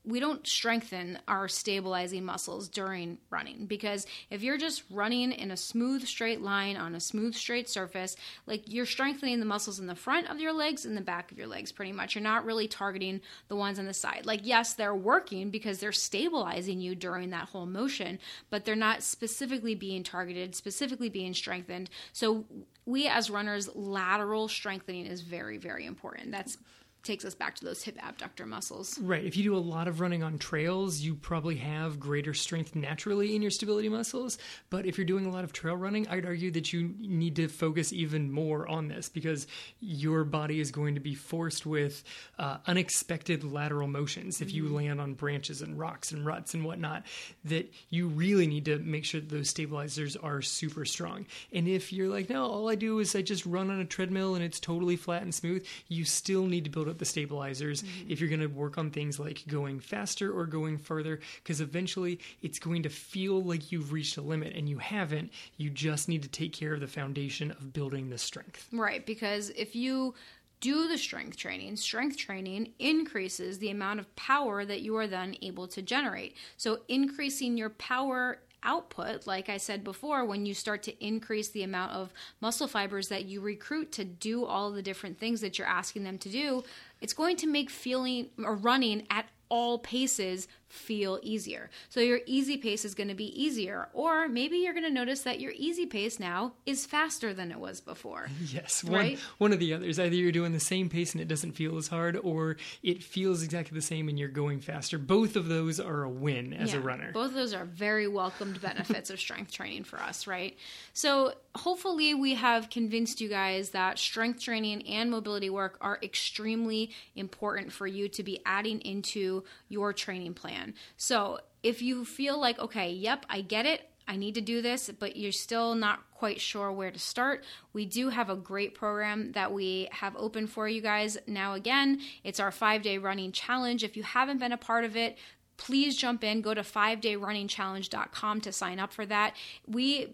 we 0.04 0.18
don't 0.18 0.44
strengthen 0.46 1.16
our 1.28 1.46
stabilizing 1.46 2.24
muscles 2.24 2.68
during 2.68 3.18
running 3.30 3.66
because 3.66 4.04
if 4.30 4.42
you're 4.42 4.58
just 4.58 4.82
running 4.90 5.30
in 5.30 5.52
a 5.52 5.56
smooth 5.56 6.04
straight 6.04 6.40
line 6.40 6.76
on 6.76 6.96
a 6.96 7.00
smooth 7.00 7.34
straight 7.34 7.68
surface 7.68 8.16
like 8.46 8.62
you're 8.66 8.86
strengthening 8.86 9.38
the 9.38 9.46
muscles 9.46 9.78
in 9.78 9.86
the 9.86 9.94
front 9.94 10.28
of 10.28 10.40
your 10.40 10.52
legs 10.52 10.84
and 10.84 10.96
the 10.96 11.02
back 11.02 11.30
of 11.30 11.38
your 11.38 11.46
legs 11.46 11.70
pretty 11.70 11.92
much. 11.92 12.14
You're 12.14 12.22
not 12.22 12.44
really 12.44 12.66
targeting 12.66 13.20
the 13.46 13.54
ones 13.54 13.78
on 13.78 13.86
the 13.86 13.94
side. 13.94 14.26
Like 14.26 14.40
yes 14.42 14.74
they're 14.74 14.94
working 14.94 15.50
because 15.50 15.78
they're 15.78 15.92
stabilizing 15.92 16.80
you 16.80 16.96
during 16.96 17.30
that 17.30 17.48
whole 17.48 17.66
motion 17.66 18.18
but 18.50 18.64
they're 18.64 18.74
not 18.74 19.02
specifically 19.04 19.76
being 19.76 20.02
targeted 20.02 20.56
specifically 20.56 21.10
being 21.10 21.32
strengthened. 21.32 21.90
So 22.12 22.44
we 22.86 23.06
as 23.06 23.30
runners 23.30 23.70
lateral 23.76 24.48
strengthening 24.48 25.06
is 25.06 25.20
very 25.20 25.58
very 25.58 25.86
important. 25.86 26.32
That's 26.32 26.58
takes 27.02 27.24
us 27.24 27.34
back 27.34 27.54
to 27.56 27.64
those 27.64 27.82
hip 27.82 27.98
abductor 28.02 28.46
muscles 28.46 28.98
Right. 29.00 29.24
If 29.24 29.36
you 29.36 29.44
do 29.44 29.56
a 29.56 29.58
lot 29.58 29.88
of 29.88 30.00
running 30.00 30.22
on 30.22 30.38
trails, 30.38 31.00
you 31.00 31.14
probably 31.14 31.56
have 31.56 31.98
greater 31.98 32.34
strength 32.34 32.74
naturally 32.74 33.34
in 33.34 33.42
your 33.42 33.50
stability 33.50 33.88
muscles. 33.88 34.38
But 34.70 34.86
if 34.86 34.96
you're 34.96 35.04
doing 35.04 35.26
a 35.26 35.30
lot 35.30 35.44
of 35.44 35.52
trail 35.52 35.76
running, 35.76 36.06
I'd 36.08 36.24
argue 36.24 36.50
that 36.52 36.72
you 36.72 36.94
need 37.00 37.36
to 37.36 37.48
focus 37.48 37.92
even 37.92 38.30
more 38.30 38.68
on 38.68 38.88
this 38.88 39.08
because 39.08 39.46
your 39.80 40.24
body 40.24 40.60
is 40.60 40.70
going 40.70 40.94
to 40.94 41.00
be 41.00 41.14
forced 41.14 41.66
with 41.66 42.04
uh, 42.38 42.58
unexpected 42.66 43.44
lateral 43.44 43.88
motions 43.88 44.40
if 44.40 44.52
you 44.52 44.68
land 44.68 45.00
on 45.00 45.14
branches 45.14 45.62
and 45.62 45.78
rocks 45.78 46.12
and 46.12 46.24
ruts 46.24 46.54
and 46.54 46.64
whatnot. 46.64 47.04
That 47.44 47.72
you 47.90 48.08
really 48.08 48.46
need 48.46 48.64
to 48.66 48.78
make 48.78 49.04
sure 49.04 49.20
that 49.20 49.30
those 49.30 49.50
stabilizers 49.50 50.16
are 50.16 50.42
super 50.42 50.84
strong. 50.84 51.26
And 51.52 51.68
if 51.68 51.92
you're 51.92 52.08
like, 52.08 52.30
no, 52.30 52.46
all 52.46 52.68
I 52.68 52.74
do 52.74 52.98
is 52.98 53.14
I 53.14 53.22
just 53.22 53.44
run 53.46 53.70
on 53.70 53.80
a 53.80 53.84
treadmill 53.84 54.34
and 54.34 54.44
it's 54.44 54.60
totally 54.60 54.96
flat 54.96 55.22
and 55.22 55.34
smooth, 55.34 55.66
you 55.88 56.04
still 56.04 56.46
need 56.46 56.64
to 56.64 56.70
build 56.70 56.88
up 56.92 56.98
the 56.98 57.04
stabilizers 57.04 57.82
mm-hmm. 57.82 58.10
if 58.10 58.20
you're 58.20 58.28
going 58.28 58.40
to 58.40 58.46
work 58.46 58.78
on 58.78 58.90
things 58.90 59.18
like 59.18 59.42
going 59.48 59.80
faster 59.80 60.32
or 60.32 60.46
going 60.46 60.78
further 60.78 61.18
because 61.42 61.60
eventually 61.60 62.20
it's 62.42 62.60
going 62.60 62.84
to 62.84 62.88
feel 62.88 63.42
like 63.42 63.72
you've 63.72 63.92
reached 63.92 64.16
a 64.16 64.22
limit 64.22 64.54
and 64.54 64.68
you 64.68 64.78
haven't. 64.78 65.32
You 65.56 65.70
just 65.70 66.08
need 66.08 66.22
to 66.22 66.28
take 66.28 66.52
care 66.52 66.74
of 66.74 66.80
the 66.80 66.86
foundation 66.86 67.50
of 67.50 67.72
building 67.72 68.10
the 68.10 68.18
strength. 68.18 68.68
Right, 68.72 69.04
because 69.04 69.50
if 69.50 69.74
you 69.74 70.14
do 70.60 70.86
the 70.86 70.96
strength 70.96 71.36
training, 71.36 71.76
strength 71.76 72.16
training 72.16 72.72
increases 72.78 73.58
the 73.58 73.70
amount 73.70 73.98
of 73.98 74.14
power 74.14 74.64
that 74.64 74.80
you 74.80 74.96
are 74.96 75.08
then 75.08 75.36
able 75.42 75.66
to 75.66 75.82
generate. 75.82 76.36
So, 76.56 76.82
increasing 76.88 77.58
your 77.58 77.70
power 77.70 78.38
output, 78.64 79.26
like 79.26 79.48
I 79.48 79.56
said 79.56 79.84
before, 79.84 80.24
when 80.24 80.46
you 80.46 80.54
start 80.54 80.82
to 80.84 81.04
increase 81.04 81.48
the 81.48 81.62
amount 81.62 81.92
of 81.92 82.12
muscle 82.40 82.66
fibers 82.68 83.08
that 83.08 83.24
you 83.24 83.40
recruit 83.40 83.92
to 83.92 84.04
do 84.04 84.44
all 84.44 84.70
the 84.70 84.82
different 84.82 85.18
things 85.18 85.40
that 85.40 85.58
you're 85.58 85.66
asking 85.66 86.04
them 86.04 86.18
to 86.18 86.28
do, 86.28 86.62
it's 87.00 87.12
going 87.12 87.36
to 87.36 87.46
make 87.46 87.70
feeling 87.70 88.28
or 88.42 88.54
running 88.54 89.06
at 89.10 89.26
all 89.48 89.78
paces 89.78 90.48
feel 90.72 91.18
easier. 91.22 91.68
So 91.90 92.00
your 92.00 92.20
easy 92.24 92.56
pace 92.56 92.84
is 92.84 92.94
going 92.94 93.08
to 93.08 93.14
be 93.14 93.26
easier, 93.40 93.88
or 93.92 94.26
maybe 94.26 94.56
you're 94.56 94.72
going 94.72 94.84
to 94.86 94.90
notice 94.90 95.20
that 95.22 95.38
your 95.38 95.52
easy 95.54 95.84
pace 95.84 96.18
now 96.18 96.54
is 96.64 96.86
faster 96.86 97.34
than 97.34 97.50
it 97.52 97.58
was 97.60 97.80
before. 97.82 98.28
yes 98.46 98.82
one, 98.82 98.92
Right? 98.94 99.18
one 99.38 99.52
of 99.52 99.58
the 99.58 99.74
others 99.74 99.98
either 99.98 100.14
you're 100.14 100.32
doing 100.32 100.52
the 100.52 100.60
same 100.60 100.88
pace 100.88 101.12
and 101.12 101.20
it 101.20 101.28
doesn't 101.28 101.52
feel 101.52 101.76
as 101.76 101.88
hard 101.88 102.16
or 102.16 102.56
it 102.82 103.02
feels 103.02 103.42
exactly 103.42 103.74
the 103.74 103.82
same 103.82 104.08
and 104.08 104.18
you're 104.18 104.28
going 104.28 104.60
faster 104.60 104.96
both 104.98 105.36
of 105.36 105.48
those 105.48 105.78
are 105.78 106.04
a 106.04 106.08
win 106.08 106.52
as 106.54 106.72
a 106.72 106.80
runner 106.80 107.12
Both 107.12 107.28
of 107.30 107.34
those 107.34 107.52
are 107.52 107.64
very 107.66 108.08
welcomed 108.08 108.60
benefits 108.62 109.10
of 109.10 109.20
strength 109.20 109.52
training 109.52 109.84
for 109.84 110.00
us, 110.00 110.26
right? 110.26 110.56
So, 110.94 111.34
hopefully, 111.54 112.14
we 112.14 112.34
have 112.34 112.70
convinced 112.70 113.20
you 113.20 113.28
guys 113.28 113.70
that 113.70 113.98
strength 113.98 114.40
training 114.40 114.86
and 114.88 115.10
mobility 115.10 115.50
work 115.50 115.76
are 115.80 115.98
extremely 116.02 116.90
important 117.14 117.72
for 117.72 117.86
you 117.86 118.08
to 118.08 118.22
be 118.22 118.40
adding 118.46 118.80
into 118.80 119.44
your 119.68 119.92
training 119.92 120.34
plan. 120.34 120.61
So, 120.96 121.40
if 121.62 121.80
you 121.80 122.04
feel 122.04 122.40
like, 122.40 122.58
okay, 122.58 122.90
yep, 122.90 123.24
I 123.30 123.40
get 123.40 123.66
it. 123.66 123.88
I 124.08 124.16
need 124.16 124.34
to 124.34 124.40
do 124.40 124.62
this, 124.62 124.90
but 124.98 125.16
you're 125.16 125.30
still 125.30 125.76
not 125.76 126.00
quite 126.12 126.40
sure 126.40 126.72
where 126.72 126.90
to 126.90 126.98
start. 126.98 127.44
We 127.72 127.86
do 127.86 128.08
have 128.08 128.30
a 128.30 128.36
great 128.36 128.74
program 128.74 129.32
that 129.32 129.52
we 129.52 129.88
have 129.92 130.16
open 130.16 130.48
for 130.48 130.68
you 130.68 130.80
guys 130.80 131.18
now. 131.26 131.54
Again, 131.54 132.00
it's 132.24 132.40
our 132.40 132.50
five 132.50 132.82
day 132.82 132.98
running 132.98 133.30
challenge. 133.32 133.84
If 133.84 133.96
you 133.96 134.02
haven't 134.02 134.38
been 134.38 134.52
a 134.52 134.58
part 134.58 134.84
of 134.84 134.96
it, 134.96 135.18
please 135.56 135.96
jump 135.96 136.24
in 136.24 136.40
go 136.40 136.54
to 136.54 136.62
5dayrunningchallenge.com 136.62 138.40
to 138.40 138.52
sign 138.52 138.80
up 138.80 138.92
for 138.92 139.06
that 139.06 139.36
we 139.66 140.08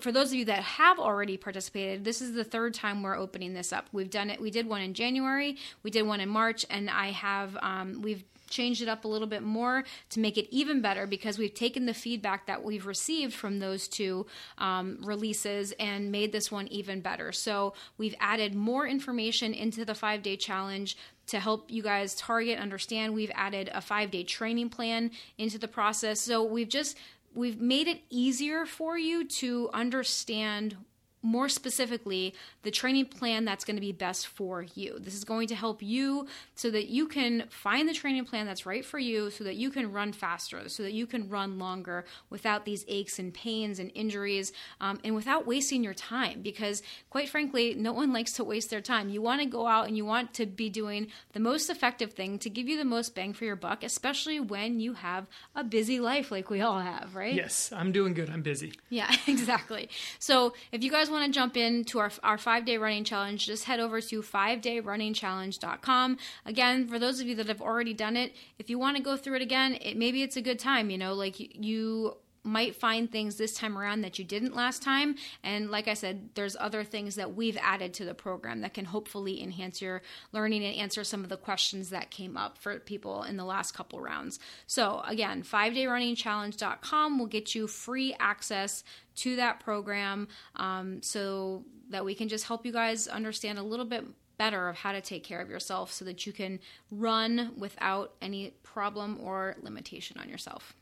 for 0.00 0.12
those 0.12 0.28
of 0.28 0.34
you 0.34 0.44
that 0.44 0.62
have 0.62 0.98
already 0.98 1.36
participated 1.36 2.04
this 2.04 2.20
is 2.20 2.34
the 2.34 2.44
third 2.44 2.74
time 2.74 3.02
we're 3.02 3.16
opening 3.16 3.54
this 3.54 3.72
up 3.72 3.86
we've 3.92 4.10
done 4.10 4.30
it 4.30 4.40
we 4.40 4.50
did 4.50 4.66
one 4.66 4.82
in 4.82 4.92
january 4.92 5.56
we 5.82 5.90
did 5.90 6.02
one 6.02 6.20
in 6.20 6.28
march 6.28 6.66
and 6.68 6.90
i 6.90 7.10
have 7.12 7.56
um, 7.62 8.02
we've 8.02 8.24
changed 8.54 8.80
it 8.80 8.88
up 8.88 9.04
a 9.04 9.08
little 9.08 9.26
bit 9.26 9.42
more 9.42 9.84
to 10.10 10.20
make 10.20 10.38
it 10.38 10.48
even 10.54 10.80
better 10.80 11.06
because 11.06 11.38
we've 11.38 11.54
taken 11.54 11.86
the 11.86 11.94
feedback 11.94 12.46
that 12.46 12.62
we've 12.62 12.86
received 12.86 13.34
from 13.34 13.58
those 13.58 13.88
two 13.88 14.26
um, 14.58 14.98
releases 15.02 15.72
and 15.72 16.12
made 16.12 16.32
this 16.32 16.52
one 16.52 16.68
even 16.68 17.00
better. 17.00 17.32
So 17.32 17.74
we've 17.98 18.14
added 18.20 18.54
more 18.54 18.86
information 18.86 19.52
into 19.52 19.84
the 19.84 19.94
five 19.94 20.22
day 20.22 20.36
challenge 20.36 20.96
to 21.26 21.40
help 21.40 21.70
you 21.70 21.82
guys 21.82 22.14
target, 22.14 22.58
understand. 22.58 23.14
We've 23.14 23.32
added 23.34 23.70
a 23.72 23.80
five 23.80 24.10
day 24.10 24.24
training 24.24 24.70
plan 24.70 25.10
into 25.38 25.58
the 25.58 25.68
process. 25.68 26.20
So 26.20 26.44
we've 26.44 26.68
just 26.68 26.96
we've 27.34 27.60
made 27.60 27.88
it 27.88 28.00
easier 28.10 28.66
for 28.66 28.96
you 28.96 29.26
to 29.26 29.68
understand 29.72 30.76
more 31.24 31.48
specifically 31.48 32.34
the 32.62 32.70
training 32.70 33.06
plan 33.06 33.46
that's 33.46 33.64
going 33.64 33.76
to 33.76 33.80
be 33.80 33.92
best 33.92 34.26
for 34.26 34.66
you. 34.74 34.98
This 35.00 35.14
is 35.14 35.24
going 35.24 35.48
to 35.48 35.54
help 35.54 35.82
you 35.82 36.28
so 36.54 36.70
that 36.70 36.88
you 36.88 37.08
can 37.08 37.44
find 37.48 37.88
the 37.88 37.94
training 37.94 38.26
plan 38.26 38.44
that's 38.46 38.66
right 38.66 38.84
for 38.84 38.98
you 38.98 39.30
so 39.30 39.42
that 39.42 39.56
you 39.56 39.70
can 39.70 39.90
run 39.90 40.12
faster, 40.12 40.68
so 40.68 40.82
that 40.82 40.92
you 40.92 41.06
can 41.06 41.28
run 41.30 41.58
longer 41.58 42.04
without 42.28 42.66
these 42.66 42.84
aches 42.88 43.18
and 43.18 43.32
pains 43.32 43.78
and 43.78 43.90
injuries 43.94 44.52
um, 44.82 45.00
and 45.02 45.14
without 45.14 45.46
wasting 45.46 45.82
your 45.82 45.94
time. 45.94 46.42
Because, 46.42 46.82
quite 47.08 47.30
frankly, 47.30 47.74
no 47.74 47.92
one 47.92 48.12
likes 48.12 48.32
to 48.32 48.44
waste 48.44 48.68
their 48.68 48.82
time. 48.82 49.08
You 49.08 49.22
want 49.22 49.40
to 49.40 49.46
go 49.46 49.66
out 49.66 49.88
and 49.88 49.96
you 49.96 50.04
want 50.04 50.34
to 50.34 50.44
be 50.44 50.68
doing 50.68 51.08
the 51.32 51.40
most 51.40 51.70
effective 51.70 52.12
thing 52.12 52.38
to 52.40 52.50
give 52.50 52.68
you 52.68 52.76
the 52.76 52.84
most 52.84 53.14
bang 53.14 53.32
for 53.32 53.46
your 53.46 53.56
buck, 53.56 53.82
especially 53.82 54.40
when 54.40 54.78
you 54.78 54.92
have 54.92 55.26
a 55.56 55.64
busy 55.64 56.00
life 56.00 56.30
like 56.30 56.50
we 56.50 56.60
all 56.60 56.80
have, 56.80 57.14
right? 57.14 57.32
Yes, 57.34 57.72
I'm 57.74 57.92
doing 57.92 58.12
good. 58.12 58.28
I'm 58.28 58.42
busy. 58.42 58.74
Yeah, 58.90 59.10
exactly. 59.26 59.88
So, 60.18 60.52
if 60.70 60.84
you 60.84 60.90
guys 60.90 61.08
want 61.14 61.24
to 61.24 61.32
jump 61.32 61.56
into 61.56 61.98
our, 61.98 62.10
our 62.22 62.36
five 62.36 62.64
day 62.66 62.76
running 62.76 63.04
challenge, 63.04 63.46
just 63.46 63.64
head 63.64 63.80
over 63.80 64.00
to 64.00 64.22
5dayrunningchallenge.com. 64.22 66.18
Again, 66.44 66.86
for 66.86 66.98
those 66.98 67.20
of 67.20 67.26
you 67.26 67.34
that 67.36 67.48
have 67.48 67.62
already 67.62 67.94
done 67.94 68.16
it, 68.16 68.34
if 68.58 68.68
you 68.68 68.78
want 68.78 68.96
to 68.96 69.02
go 69.02 69.16
through 69.16 69.36
it 69.36 69.42
again, 69.42 69.78
it, 69.80 69.96
maybe 69.96 70.22
it's 70.22 70.36
a 70.36 70.42
good 70.42 70.58
time, 70.58 70.90
you 70.90 70.98
know, 70.98 71.14
like 71.14 71.36
you 71.38 72.16
might 72.44 72.76
find 72.76 73.10
things 73.10 73.36
this 73.36 73.54
time 73.54 73.76
around 73.76 74.02
that 74.02 74.18
you 74.18 74.24
didn't 74.24 74.54
last 74.54 74.82
time. 74.82 75.16
And 75.42 75.70
like 75.70 75.88
I 75.88 75.94
said, 75.94 76.28
there's 76.34 76.56
other 76.60 76.84
things 76.84 77.14
that 77.16 77.34
we've 77.34 77.56
added 77.60 77.94
to 77.94 78.04
the 78.04 78.14
program 78.14 78.60
that 78.60 78.74
can 78.74 78.84
hopefully 78.84 79.42
enhance 79.42 79.80
your 79.80 80.02
learning 80.32 80.62
and 80.62 80.76
answer 80.76 81.02
some 81.04 81.22
of 81.22 81.30
the 81.30 81.38
questions 81.38 81.90
that 81.90 82.10
came 82.10 82.36
up 82.36 82.58
for 82.58 82.78
people 82.78 83.22
in 83.22 83.38
the 83.38 83.44
last 83.44 83.72
couple 83.72 83.98
rounds. 84.00 84.38
So 84.66 85.02
again, 85.06 85.42
5dayrunningchallenge.com 85.42 87.18
will 87.18 87.26
get 87.26 87.54
you 87.54 87.66
free 87.66 88.14
access 88.20 88.84
to 89.16 89.36
that 89.36 89.60
program 89.60 90.28
um, 90.56 91.02
so 91.02 91.64
that 91.88 92.04
we 92.04 92.14
can 92.14 92.28
just 92.28 92.46
help 92.46 92.66
you 92.66 92.72
guys 92.72 93.08
understand 93.08 93.58
a 93.58 93.62
little 93.62 93.86
bit 93.86 94.04
better 94.36 94.68
of 94.68 94.76
how 94.76 94.92
to 94.92 95.00
take 95.00 95.24
care 95.24 95.40
of 95.40 95.48
yourself 95.48 95.92
so 95.92 96.04
that 96.04 96.26
you 96.26 96.32
can 96.32 96.58
run 96.90 97.52
without 97.56 98.14
any 98.20 98.50
problem 98.62 99.18
or 99.22 99.56
limitation 99.62 100.18
on 100.18 100.28
yourself. 100.28 100.74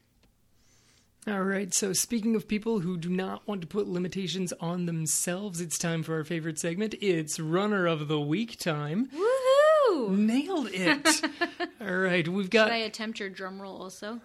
All 1.24 1.44
right, 1.44 1.72
so 1.72 1.92
speaking 1.92 2.34
of 2.34 2.48
people 2.48 2.80
who 2.80 2.96
do 2.96 3.08
not 3.08 3.46
want 3.46 3.60
to 3.60 3.66
put 3.68 3.86
limitations 3.86 4.52
on 4.58 4.86
themselves, 4.86 5.60
it's 5.60 5.78
time 5.78 6.02
for 6.02 6.16
our 6.16 6.24
favorite 6.24 6.58
segment. 6.58 6.96
It's 7.00 7.38
Runner 7.38 7.86
of 7.86 8.08
the 8.08 8.20
Week 8.20 8.58
time. 8.58 9.08
Woohoo! 9.14 10.10
Nailed 10.16 10.70
it. 10.72 11.22
All 11.80 11.94
right, 11.94 12.26
we've 12.26 12.50
got. 12.50 12.66
Should 12.66 12.74
I 12.74 12.78
attempt 12.78 13.20
your 13.20 13.28
drum 13.28 13.62
roll 13.62 13.80
also? 13.80 14.20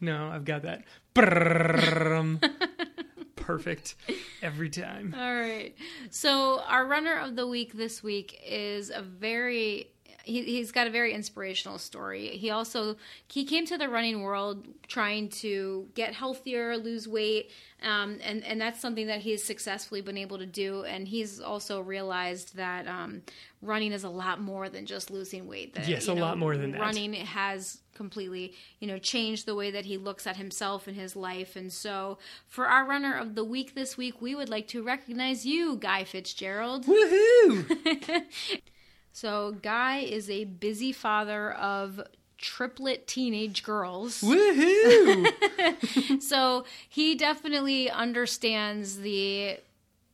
No, 0.00 0.28
I've 0.28 0.44
got 0.44 0.62
that. 0.62 0.84
Perfect 3.34 3.96
every 4.40 4.70
time. 4.70 5.16
All 5.18 5.34
right. 5.34 5.74
So, 6.10 6.60
our 6.60 6.86
runner 6.86 7.18
of 7.18 7.34
the 7.34 7.48
week 7.48 7.72
this 7.72 8.04
week 8.04 8.40
is 8.46 8.90
a 8.90 9.02
very 9.02 9.88
he, 10.26 10.58
has 10.58 10.72
got 10.72 10.86
a 10.86 10.90
very 10.90 11.14
inspirational 11.14 11.78
story. 11.78 12.28
He 12.36 12.50
also 12.50 12.96
he 13.28 13.44
came 13.44 13.64
to 13.66 13.78
the 13.78 13.88
running 13.88 14.22
world 14.22 14.66
trying 14.88 15.28
to 15.28 15.88
get 15.94 16.14
healthier, 16.14 16.76
lose 16.76 17.06
weight, 17.06 17.50
um, 17.82 18.18
and 18.22 18.42
and 18.44 18.60
that's 18.60 18.80
something 18.80 19.06
that 19.06 19.20
he's 19.20 19.42
successfully 19.42 20.00
been 20.00 20.18
able 20.18 20.38
to 20.38 20.46
do. 20.46 20.84
And 20.84 21.06
he's 21.06 21.40
also 21.40 21.80
realized 21.80 22.56
that 22.56 22.88
um, 22.88 23.22
running 23.62 23.92
is 23.92 24.02
a 24.02 24.10
lot 24.10 24.40
more 24.40 24.68
than 24.68 24.84
just 24.84 25.10
losing 25.10 25.46
weight. 25.46 25.74
That, 25.74 25.88
yes, 25.88 26.08
a 26.08 26.14
know, 26.14 26.22
lot 26.22 26.38
more 26.38 26.56
than 26.56 26.72
that. 26.72 26.80
Running 26.80 27.14
has 27.14 27.78
completely 27.94 28.52
you 28.80 28.88
know 28.88 28.98
changed 28.98 29.46
the 29.46 29.54
way 29.54 29.70
that 29.70 29.84
he 29.86 29.96
looks 29.96 30.26
at 30.26 30.36
himself 30.36 30.88
and 30.88 30.96
his 30.96 31.14
life. 31.14 31.54
And 31.54 31.72
so, 31.72 32.18
for 32.48 32.66
our 32.66 32.84
runner 32.84 33.16
of 33.16 33.36
the 33.36 33.44
week 33.44 33.76
this 33.76 33.96
week, 33.96 34.20
we 34.20 34.34
would 34.34 34.48
like 34.48 34.66
to 34.68 34.82
recognize 34.82 35.46
you, 35.46 35.76
Guy 35.76 36.02
Fitzgerald. 36.02 36.84
Woohoo! 36.86 38.24
So, 39.16 39.56
Guy 39.62 40.00
is 40.00 40.28
a 40.28 40.44
busy 40.44 40.92
father 40.92 41.52
of 41.52 42.02
triplet 42.36 43.06
teenage 43.06 43.62
girls. 43.62 44.20
Woohoo! 44.20 45.32
so, 46.22 46.66
he 46.86 47.14
definitely 47.14 47.90
understands 47.90 48.98
the 48.98 49.56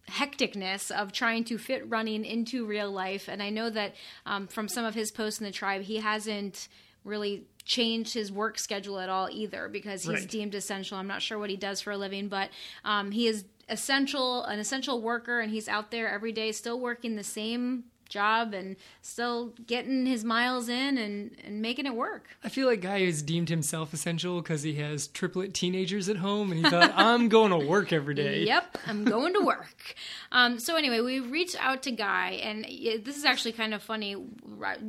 hecticness 0.09 0.92
of 0.92 1.11
trying 1.11 1.42
to 1.46 1.59
fit 1.59 1.90
running 1.90 2.24
into 2.24 2.64
real 2.64 2.92
life. 2.92 3.26
And 3.26 3.42
I 3.42 3.50
know 3.50 3.70
that 3.70 3.96
um, 4.24 4.46
from 4.46 4.68
some 4.68 4.84
of 4.84 4.94
his 4.94 5.11
posts 5.11 5.40
in 5.40 5.46
the 5.46 5.53
tribe, 5.53 5.82
he 5.82 5.96
hasn't 5.96 6.68
really 7.03 7.42
changed 7.64 8.14
his 8.14 8.30
work 8.30 8.57
schedule 8.57 9.00
at 9.00 9.09
all 9.09 9.28
either 9.32 9.68
because 9.68 10.05
he's 10.05 10.20
right. 10.20 10.28
deemed 10.28 10.55
essential. 10.55 10.96
I'm 10.96 11.09
not 11.09 11.22
sure 11.22 11.40
what 11.40 11.50
he 11.50 11.57
does 11.57 11.80
for 11.80 11.90
a 11.90 11.96
living, 11.98 12.28
but 12.28 12.50
um, 12.84 13.11
he 13.11 13.26
is 13.26 13.46
essential, 13.68 14.44
an 14.44 14.61
essential 14.61 15.00
worker, 15.00 15.40
and 15.40 15.50
he's 15.50 15.66
out 15.66 15.90
there 15.90 16.09
every 16.09 16.30
day 16.30 16.53
still 16.53 16.78
working 16.78 17.16
the 17.16 17.24
same 17.24 17.86
job 18.13 18.53
and 18.53 18.77
still 19.01 19.53
getting 19.67 20.07
his 20.07 20.25
miles 20.25 20.69
in 20.69 20.99
and, 20.99 21.37
and 21.45 21.63
making 21.63 21.87
it 21.87 21.95
work. 21.95 22.29
I 22.45 22.49
feel 22.49 22.67
like 22.67 22.83
Guy 22.83 23.01
has 23.01 23.23
deemed 23.23 23.49
himself 23.49 23.93
essential 23.95 24.41
because 24.43 24.63
he 24.63 24.75
has 24.75 25.09
triplet 25.09 25.55
teenagers 25.55 26.09
at 26.09 26.17
home 26.17 26.53
and 26.53 26.65
he 26.65 26.71
thought, 26.71 26.93
I'm 26.97 27.29
going 27.29 27.51
to 27.51 27.67
work 27.67 27.93
every 27.93 28.15
day. 28.15 28.45
Yep, 28.45 28.79
I'm 28.87 29.05
going 29.05 29.35
to 29.35 29.41
work. 29.41 29.95
um, 30.31 30.59
so, 30.59 30.77
anyway, 30.77 31.01
we 31.01 31.21
reached 31.21 31.57
out 31.59 31.83
to 31.85 31.91
Guy, 31.91 32.41
and 32.43 32.65
this 33.05 33.17
is 33.17 33.25
actually 33.25 33.53
kind 33.53 33.75
of 33.75 33.83
funny. 33.83 34.17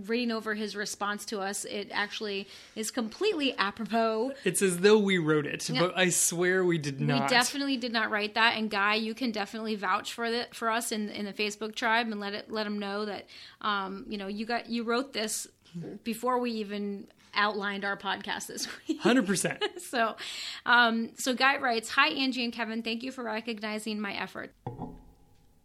Reading 0.05 0.31
over 0.31 0.53
his 0.53 0.75
response 0.75 1.25
to 1.25 1.39
us, 1.39 1.65
it 1.65 1.89
actually 1.91 2.47
is 2.75 2.91
completely 2.91 3.57
apropos. 3.57 4.33
It's 4.43 4.61
as 4.61 4.79
though 4.79 4.99
we 4.99 5.17
wrote 5.17 5.45
it, 5.45 5.67
yep. 5.69 5.81
but 5.81 5.97
I 5.97 6.09
swear 6.09 6.63
we 6.63 6.77
did 6.77 7.01
not. 7.01 7.23
We 7.23 7.27
definitely 7.27 7.77
did 7.77 7.93
not 7.93 8.11
write 8.11 8.35
that. 8.35 8.55
And 8.57 8.69
Guy, 8.69 8.95
you 8.95 9.13
can 9.13 9.31
definitely 9.31 9.75
vouch 9.75 10.13
for 10.13 10.25
it 10.25 10.53
for 10.53 10.69
us 10.69 10.91
in 10.91 11.09
in 11.09 11.25
the 11.25 11.33
Facebook 11.33 11.75
tribe 11.75 12.07
and 12.07 12.19
let 12.19 12.33
it 12.33 12.51
let 12.51 12.67
him 12.67 12.79
know 12.79 13.05
that 13.05 13.12
that 13.13 13.27
um, 13.61 14.05
you 14.07 14.17
know 14.17 14.27
you 14.27 14.45
got 14.45 14.69
you 14.69 14.83
wrote 14.83 15.13
this 15.13 15.47
before 16.03 16.39
we 16.39 16.51
even 16.51 17.07
outlined 17.35 17.83
our 17.83 17.97
podcast 17.97 18.47
this 18.47 18.67
week. 18.87 18.99
Hundred 19.01 19.25
percent. 19.27 19.63
So, 19.79 20.15
um, 20.65 21.11
so 21.17 21.33
Guy 21.33 21.57
writes, 21.57 21.89
"Hi 21.89 22.09
Angie 22.09 22.43
and 22.43 22.53
Kevin, 22.53 22.81
thank 22.83 23.03
you 23.03 23.11
for 23.11 23.23
recognizing 23.23 23.99
my 23.99 24.13
effort. 24.13 24.53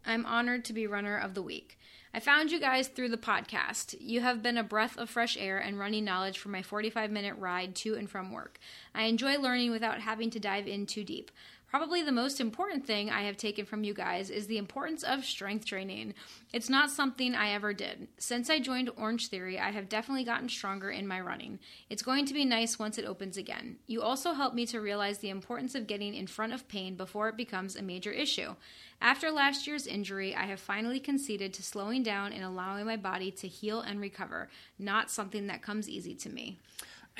I'm 0.06 0.24
honored 0.24 0.64
to 0.66 0.72
be 0.72 0.86
runner 0.86 1.16
of 1.16 1.34
the 1.34 1.42
week." 1.42 1.78
I 2.14 2.20
found 2.20 2.50
you 2.50 2.58
guys 2.58 2.88
through 2.88 3.10
the 3.10 3.18
podcast. 3.18 3.94
You 4.00 4.22
have 4.22 4.42
been 4.42 4.56
a 4.56 4.62
breath 4.64 4.96
of 4.96 5.10
fresh 5.10 5.36
air 5.36 5.58
and 5.58 5.78
running 5.78 6.04
knowledge 6.06 6.38
for 6.38 6.48
my 6.48 6.62
45 6.62 7.10
minute 7.10 7.36
ride 7.38 7.74
to 7.76 7.94
and 7.94 8.08
from 8.08 8.32
work. 8.32 8.58
I 8.94 9.04
enjoy 9.04 9.38
learning 9.38 9.72
without 9.72 10.00
having 10.00 10.30
to 10.30 10.40
dive 10.40 10.66
in 10.66 10.86
too 10.86 11.04
deep. 11.04 11.30
Probably 11.70 12.02
the 12.02 12.12
most 12.12 12.40
important 12.40 12.86
thing 12.86 13.10
I 13.10 13.24
have 13.24 13.36
taken 13.36 13.66
from 13.66 13.84
you 13.84 13.92
guys 13.92 14.30
is 14.30 14.46
the 14.46 14.56
importance 14.56 15.02
of 15.02 15.26
strength 15.26 15.66
training. 15.66 16.14
It's 16.50 16.70
not 16.70 16.90
something 16.90 17.34
I 17.34 17.50
ever 17.50 17.74
did. 17.74 18.08
Since 18.16 18.48
I 18.48 18.58
joined 18.58 18.88
Orange 18.96 19.28
Theory, 19.28 19.58
I 19.58 19.70
have 19.72 19.90
definitely 19.90 20.24
gotten 20.24 20.48
stronger 20.48 20.90
in 20.90 21.06
my 21.06 21.20
running. 21.20 21.58
It's 21.90 22.00
going 22.00 22.24
to 22.24 22.32
be 22.32 22.46
nice 22.46 22.78
once 22.78 22.96
it 22.96 23.04
opens 23.04 23.36
again. 23.36 23.76
You 23.86 24.00
also 24.00 24.32
helped 24.32 24.56
me 24.56 24.64
to 24.64 24.80
realize 24.80 25.18
the 25.18 25.28
importance 25.28 25.74
of 25.74 25.86
getting 25.86 26.14
in 26.14 26.26
front 26.26 26.54
of 26.54 26.68
pain 26.68 26.94
before 26.96 27.28
it 27.28 27.36
becomes 27.36 27.76
a 27.76 27.82
major 27.82 28.12
issue. 28.12 28.54
After 29.02 29.30
last 29.30 29.66
year's 29.66 29.86
injury, 29.86 30.34
I 30.34 30.46
have 30.46 30.60
finally 30.60 30.98
conceded 30.98 31.52
to 31.52 31.62
slowing 31.62 32.02
down 32.02 32.32
and 32.32 32.44
allowing 32.44 32.86
my 32.86 32.96
body 32.96 33.30
to 33.32 33.46
heal 33.46 33.82
and 33.82 34.00
recover, 34.00 34.48
not 34.78 35.10
something 35.10 35.48
that 35.48 35.60
comes 35.60 35.86
easy 35.86 36.14
to 36.14 36.30
me. 36.30 36.56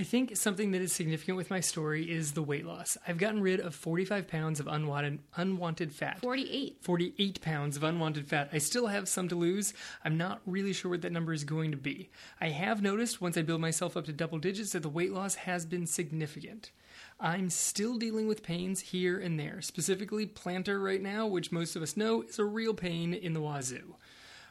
I 0.01 0.05
think 0.05 0.36
something 0.36 0.70
that 0.70 0.80
is 0.80 0.92
significant 0.92 1.36
with 1.36 1.51
my 1.51 1.59
story 1.59 2.09
is 2.09 2.30
the 2.30 2.42
weight 2.42 2.64
loss. 2.64 2.96
I've 3.09 3.18
gotten 3.18 3.42
rid 3.42 3.59
of 3.59 3.74
45 3.74 4.28
pounds 4.28 4.61
of 4.61 4.68
unwanted 4.68 5.18
unwanted 5.34 5.92
fat. 5.92 6.20
48. 6.20 6.76
48 6.80 7.40
pounds 7.40 7.76
of 7.76 7.82
unwanted 7.82 8.28
fat. 8.28 8.51
I 8.53 8.59
still 8.59 8.86
have 8.86 9.09
some 9.09 9.28
to 9.28 9.34
lose. 9.34 9.74
I'm 10.05 10.16
not 10.16 10.40
really 10.46 10.72
sure 10.72 10.92
what 10.92 11.03
that 11.03 11.11
number 11.11 11.32
is 11.32 11.42
going 11.42 11.72
to 11.72 11.76
be. 11.76 12.11
I 12.40 12.51
have 12.51 12.80
noticed 12.80 13.20
once 13.20 13.36
I 13.36 13.42
build 13.42 13.61
myself 13.61 13.96
up 13.96 14.05
to 14.05 14.12
double 14.12 14.38
digits 14.38 14.70
that 14.70 14.82
the 14.84 14.88
weight 14.88 15.12
loss 15.12 15.34
has 15.34 15.66
been 15.66 15.88
significant. 15.88 16.70
I'm 17.18 17.51
still 17.51 17.99
dealing 17.99 18.28
with 18.28 18.44
pains 18.44 18.78
here 18.78 19.18
and 19.18 19.38
there, 19.38 19.61
specifically 19.61 20.28
plantar 20.28 20.80
right 20.80 21.03
now, 21.03 21.26
which 21.26 21.51
most 21.51 21.74
of 21.74 21.82
us 21.82 21.96
know 21.96 22.22
is 22.22 22.38
a 22.38 22.44
real 22.44 22.72
pain 22.72 23.12
in 23.14 23.32
the 23.32 23.40
wazoo. 23.40 23.96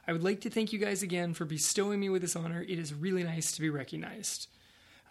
I 0.05 0.11
would 0.11 0.23
like 0.23 0.41
to 0.41 0.49
thank 0.49 0.73
you 0.73 0.79
guys 0.79 1.03
again 1.03 1.33
for 1.33 1.45
bestowing 1.45 2.01
me 2.01 2.09
with 2.09 2.21
this 2.21 2.35
honor. 2.35 2.61
It 2.61 2.77
is 2.77 2.93
really 2.93 3.23
nice 3.23 3.53
to 3.53 3.61
be 3.61 3.69
recognized. 3.69 4.47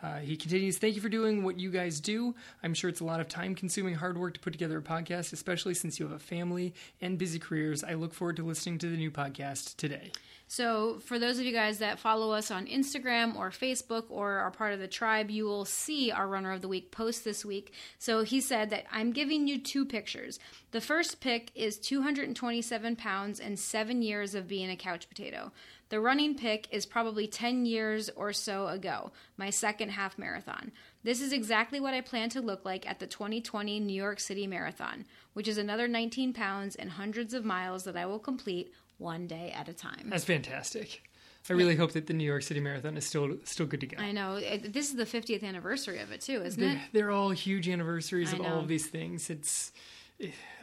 Uh, 0.02 0.18
he 0.18 0.36
continues, 0.36 0.78
Thank 0.78 0.94
you 0.94 1.00
for 1.00 1.08
doing 1.08 1.42
what 1.42 1.58
you 1.58 1.70
guys 1.70 2.00
do. 2.00 2.34
I'm 2.62 2.74
sure 2.74 2.90
it's 2.90 3.00
a 3.00 3.04
lot 3.04 3.20
of 3.20 3.28
time 3.28 3.54
consuming 3.54 3.94
hard 3.94 4.18
work 4.18 4.34
to 4.34 4.40
put 4.40 4.52
together 4.52 4.78
a 4.78 4.82
podcast, 4.82 5.32
especially 5.32 5.74
since 5.74 5.98
you 5.98 6.06
have 6.06 6.14
a 6.14 6.18
family 6.18 6.74
and 7.00 7.18
busy 7.18 7.38
careers. 7.38 7.82
I 7.82 7.94
look 7.94 8.12
forward 8.12 8.36
to 8.36 8.42
listening 8.44 8.78
to 8.78 8.90
the 8.90 8.96
new 8.96 9.10
podcast 9.10 9.76
today. 9.76 10.12
So, 10.48 11.00
for 11.00 11.18
those 11.18 11.40
of 11.40 11.44
you 11.44 11.52
guys 11.52 11.78
that 11.78 11.98
follow 11.98 12.30
us 12.30 12.52
on 12.52 12.66
Instagram 12.66 13.34
or 13.34 13.50
Facebook 13.50 14.04
or 14.10 14.34
are 14.34 14.50
part 14.52 14.72
of 14.72 14.78
the 14.78 14.86
tribe, 14.86 15.28
you 15.28 15.44
will 15.44 15.64
see 15.64 16.12
our 16.12 16.28
Runner 16.28 16.52
of 16.52 16.62
the 16.62 16.68
Week 16.68 16.92
post 16.92 17.24
this 17.24 17.44
week. 17.44 17.72
So, 17.98 18.22
he 18.22 18.40
said 18.40 18.70
that 18.70 18.84
I'm 18.92 19.10
giving 19.10 19.48
you 19.48 19.58
two 19.58 19.84
pictures. 19.84 20.38
The 20.70 20.80
first 20.80 21.20
pick 21.20 21.50
is 21.56 21.78
227 21.78 22.94
pounds 22.94 23.40
and 23.40 23.58
seven 23.58 24.02
years 24.02 24.36
of 24.36 24.46
being 24.46 24.70
a 24.70 24.76
couch 24.76 25.08
potato. 25.08 25.50
The 25.88 26.00
running 26.00 26.36
pick 26.36 26.68
is 26.72 26.84
probably 26.86 27.26
10 27.26 27.64
years 27.64 28.08
or 28.10 28.32
so 28.32 28.66
ago, 28.66 29.12
my 29.36 29.50
second 29.50 29.90
half 29.90 30.18
marathon. 30.18 30.72
This 31.04 31.20
is 31.20 31.32
exactly 31.32 31.78
what 31.78 31.94
I 31.94 32.00
plan 32.00 32.28
to 32.30 32.40
look 32.40 32.64
like 32.64 32.88
at 32.88 32.98
the 32.98 33.06
2020 33.06 33.78
New 33.78 33.94
York 33.94 34.18
City 34.18 34.48
Marathon, 34.48 35.06
which 35.32 35.46
is 35.46 35.58
another 35.58 35.86
19 35.86 36.32
pounds 36.32 36.74
and 36.74 36.90
hundreds 36.90 37.34
of 37.34 37.44
miles 37.44 37.84
that 37.84 37.96
I 37.96 38.06
will 38.06 38.18
complete 38.18 38.72
one 38.98 39.26
day 39.26 39.52
at 39.56 39.68
a 39.68 39.74
time. 39.74 40.08
That's 40.10 40.24
fantastic. 40.24 41.02
I 41.48 41.52
really 41.52 41.76
hope 41.76 41.92
that 41.92 42.08
the 42.08 42.12
New 42.12 42.24
York 42.24 42.42
City 42.42 42.58
Marathon 42.58 42.96
is 42.96 43.06
still 43.06 43.36
still 43.44 43.66
good 43.66 43.80
to 43.80 43.86
go. 43.86 44.02
I 44.02 44.10
know 44.10 44.40
this 44.40 44.90
is 44.90 44.96
the 44.96 45.04
50th 45.04 45.44
anniversary 45.44 46.00
of 46.00 46.10
it 46.10 46.20
too, 46.20 46.42
isn't 46.42 46.60
they're, 46.60 46.72
it? 46.72 46.78
they're 46.92 47.10
all 47.12 47.30
huge 47.30 47.68
anniversaries 47.68 48.34
I 48.34 48.38
of 48.38 48.44
all 48.44 48.58
of 48.58 48.68
these 48.68 48.86
things. 48.86 49.30
It's 49.30 49.72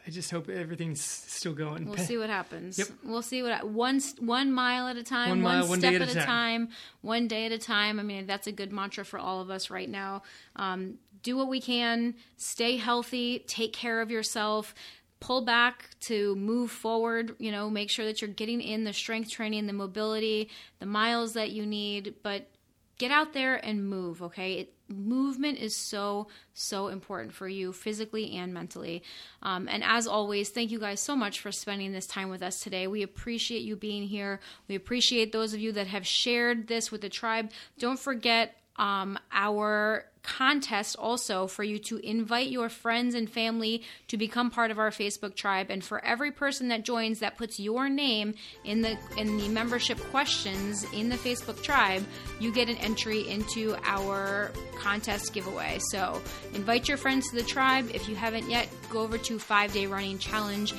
I 0.06 0.12
just 0.12 0.32
hope 0.32 0.50
everything's 0.50 1.00
still 1.02 1.54
going. 1.54 1.86
We'll 1.86 1.98
see 1.98 2.18
what 2.18 2.30
happens. 2.42 2.78
Yep. 2.78 2.88
We'll 3.06 3.22
see 3.22 3.44
what 3.44 3.66
one 3.66 4.02
one 4.20 4.52
mile 4.52 4.88
at 4.88 4.98
a 4.98 5.04
time, 5.04 5.30
One 5.30 5.42
mile, 5.42 5.68
one 5.68 5.80
step 5.80 5.94
at, 5.94 6.02
at 6.02 6.08
a 6.10 6.12
a 6.12 6.16
time. 6.16 6.26
time, 6.26 6.70
one 7.02 7.28
day 7.28 7.46
at 7.46 7.52
a 7.52 7.58
time. 7.58 8.00
I 8.00 8.04
mean, 8.04 8.26
that's 8.26 8.48
a 8.48 8.52
good 8.52 8.74
mantra 8.74 9.06
for 9.06 9.20
all 9.20 9.40
of 9.40 9.50
us 9.50 9.70
right 9.70 9.90
now. 9.90 10.24
Um, 10.58 10.96
do 11.22 11.38
what 11.38 11.48
we 11.48 11.62
can, 11.62 12.16
stay 12.36 12.76
healthy, 12.76 13.40
take 13.48 13.72
care 13.72 14.02
of 14.02 14.12
yourself. 14.12 14.76
Pull 15.24 15.42
back 15.42 15.90
to 16.02 16.36
move 16.36 16.70
forward. 16.70 17.36
You 17.40 17.52
know, 17.52 17.70
make 17.70 17.90
sure 17.90 18.06
that 18.06 18.22
you're 18.22 18.30
getting 18.30 18.62
in 18.62 18.84
the 18.84 18.94
strength 18.94 19.30
training, 19.32 19.68
the 19.68 19.74
mobility, 19.74 20.50
the 20.80 20.86
miles 20.86 21.34
that 21.34 21.52
you 21.52 21.66
need. 21.66 22.16
But 22.24 22.50
get 22.98 23.12
out 23.12 23.34
there 23.34 23.56
and 23.56 23.88
move 23.88 24.22
okay 24.22 24.54
it, 24.54 24.74
movement 24.88 25.58
is 25.58 25.76
so 25.76 26.28
so 26.54 26.88
important 26.88 27.34
for 27.34 27.48
you 27.48 27.74
physically 27.74 28.36
and 28.36 28.54
mentally 28.54 29.04
um, 29.42 29.68
and 29.68 29.84
as 29.84 30.08
always 30.08 30.50
thank 30.50 30.72
you 30.72 30.80
guys 30.80 31.00
so 31.00 31.16
much 31.16 31.40
for 31.40 31.52
spending 31.52 31.92
this 31.92 32.08
time 32.08 32.30
with 32.30 32.44
us 32.44 32.60
today 32.60 32.88
we 32.88 33.02
appreciate 33.02 33.62
you 33.62 33.76
being 33.76 34.04
here 34.04 34.40
we 34.68 34.76
appreciate 34.76 35.32
those 35.32 35.54
of 35.54 35.60
you 35.60 35.72
that 35.72 35.88
have 35.88 36.06
shared 36.06 36.68
this 36.68 36.92
with 36.92 37.02
the 37.02 37.10
tribe 37.10 37.52
don't 37.80 38.00
forget 38.00 38.56
um, 38.78 39.20
our 39.32 40.06
contest 40.24 40.96
also 40.98 41.48
for 41.48 41.64
you 41.64 41.78
to 41.78 41.98
invite 41.98 42.48
your 42.48 42.70
friends 42.70 43.14
and 43.14 43.30
family 43.30 43.84
to 44.08 44.18
become 44.18 44.50
part 44.50 44.72
of 44.72 44.80
our 44.80 44.90
Facebook 44.90 45.36
tribe. 45.36 45.68
And 45.70 45.84
for 45.84 46.04
every 46.04 46.32
person 46.32 46.70
that 46.70 46.84
joins 46.84 47.20
that 47.20 47.38
puts 47.38 47.60
your 47.60 47.90
name 47.90 48.34
in 48.64 48.82
the 48.82 48.98
in 49.18 49.38
the 49.38 49.50
membership 49.50 50.00
questions 50.12 50.86
in 50.94 51.10
the 51.10 51.18
Facebook 51.18 51.62
tribe 51.62 52.06
you 52.40 52.54
get 52.54 52.70
an 52.70 52.78
entry 52.78 53.30
into 53.30 53.76
our 53.84 54.52
contest 54.80 55.34
giveaway. 55.34 55.80
So 55.80 56.22
invite 56.54 56.88
your 56.88 56.98
friends 56.98 57.30
to 57.30 57.36
the 57.36 57.44
tribe. 57.44 57.90
If 57.94 58.08
you 58.08 58.16
haven't 58.16 58.50
yet 58.50 58.70
go 58.90 59.02
over 59.02 59.18
to 59.18 59.38
5 59.38 59.74
day 59.74 59.88
running 59.88 60.18
challenge 60.18 60.74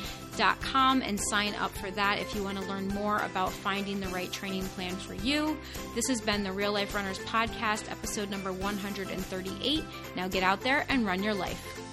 com 0.61 1.03
and 1.03 1.20
sign 1.20 1.55
up 1.55 1.70
for 1.72 1.91
that 1.93 2.18
if 2.18 2.35
you 2.35 2.43
want 2.43 2.59
to 2.59 2.64
learn 2.64 2.89
more 2.89 3.18
about 3.18 3.53
finding 3.53 4.01
the 4.01 4.09
right 4.09 4.30
training 4.32 4.64
plan 4.68 4.95
for 4.97 5.14
you. 5.14 5.57
This 5.95 6.09
has 6.09 6.20
been 6.20 6.43
the 6.43 6.53
Real 6.53 6.72
Life 6.72 6.95
Runners 6.95 7.18
Podcast, 7.20 7.91
episode 7.91 8.30
number 8.30 8.53
138. 8.53 9.85
Now 10.16 10.28
get 10.28 10.43
out 10.43 10.61
there 10.61 10.87
and 10.89 11.07
run 11.07 11.22
your 11.22 11.35
life. 11.35 11.84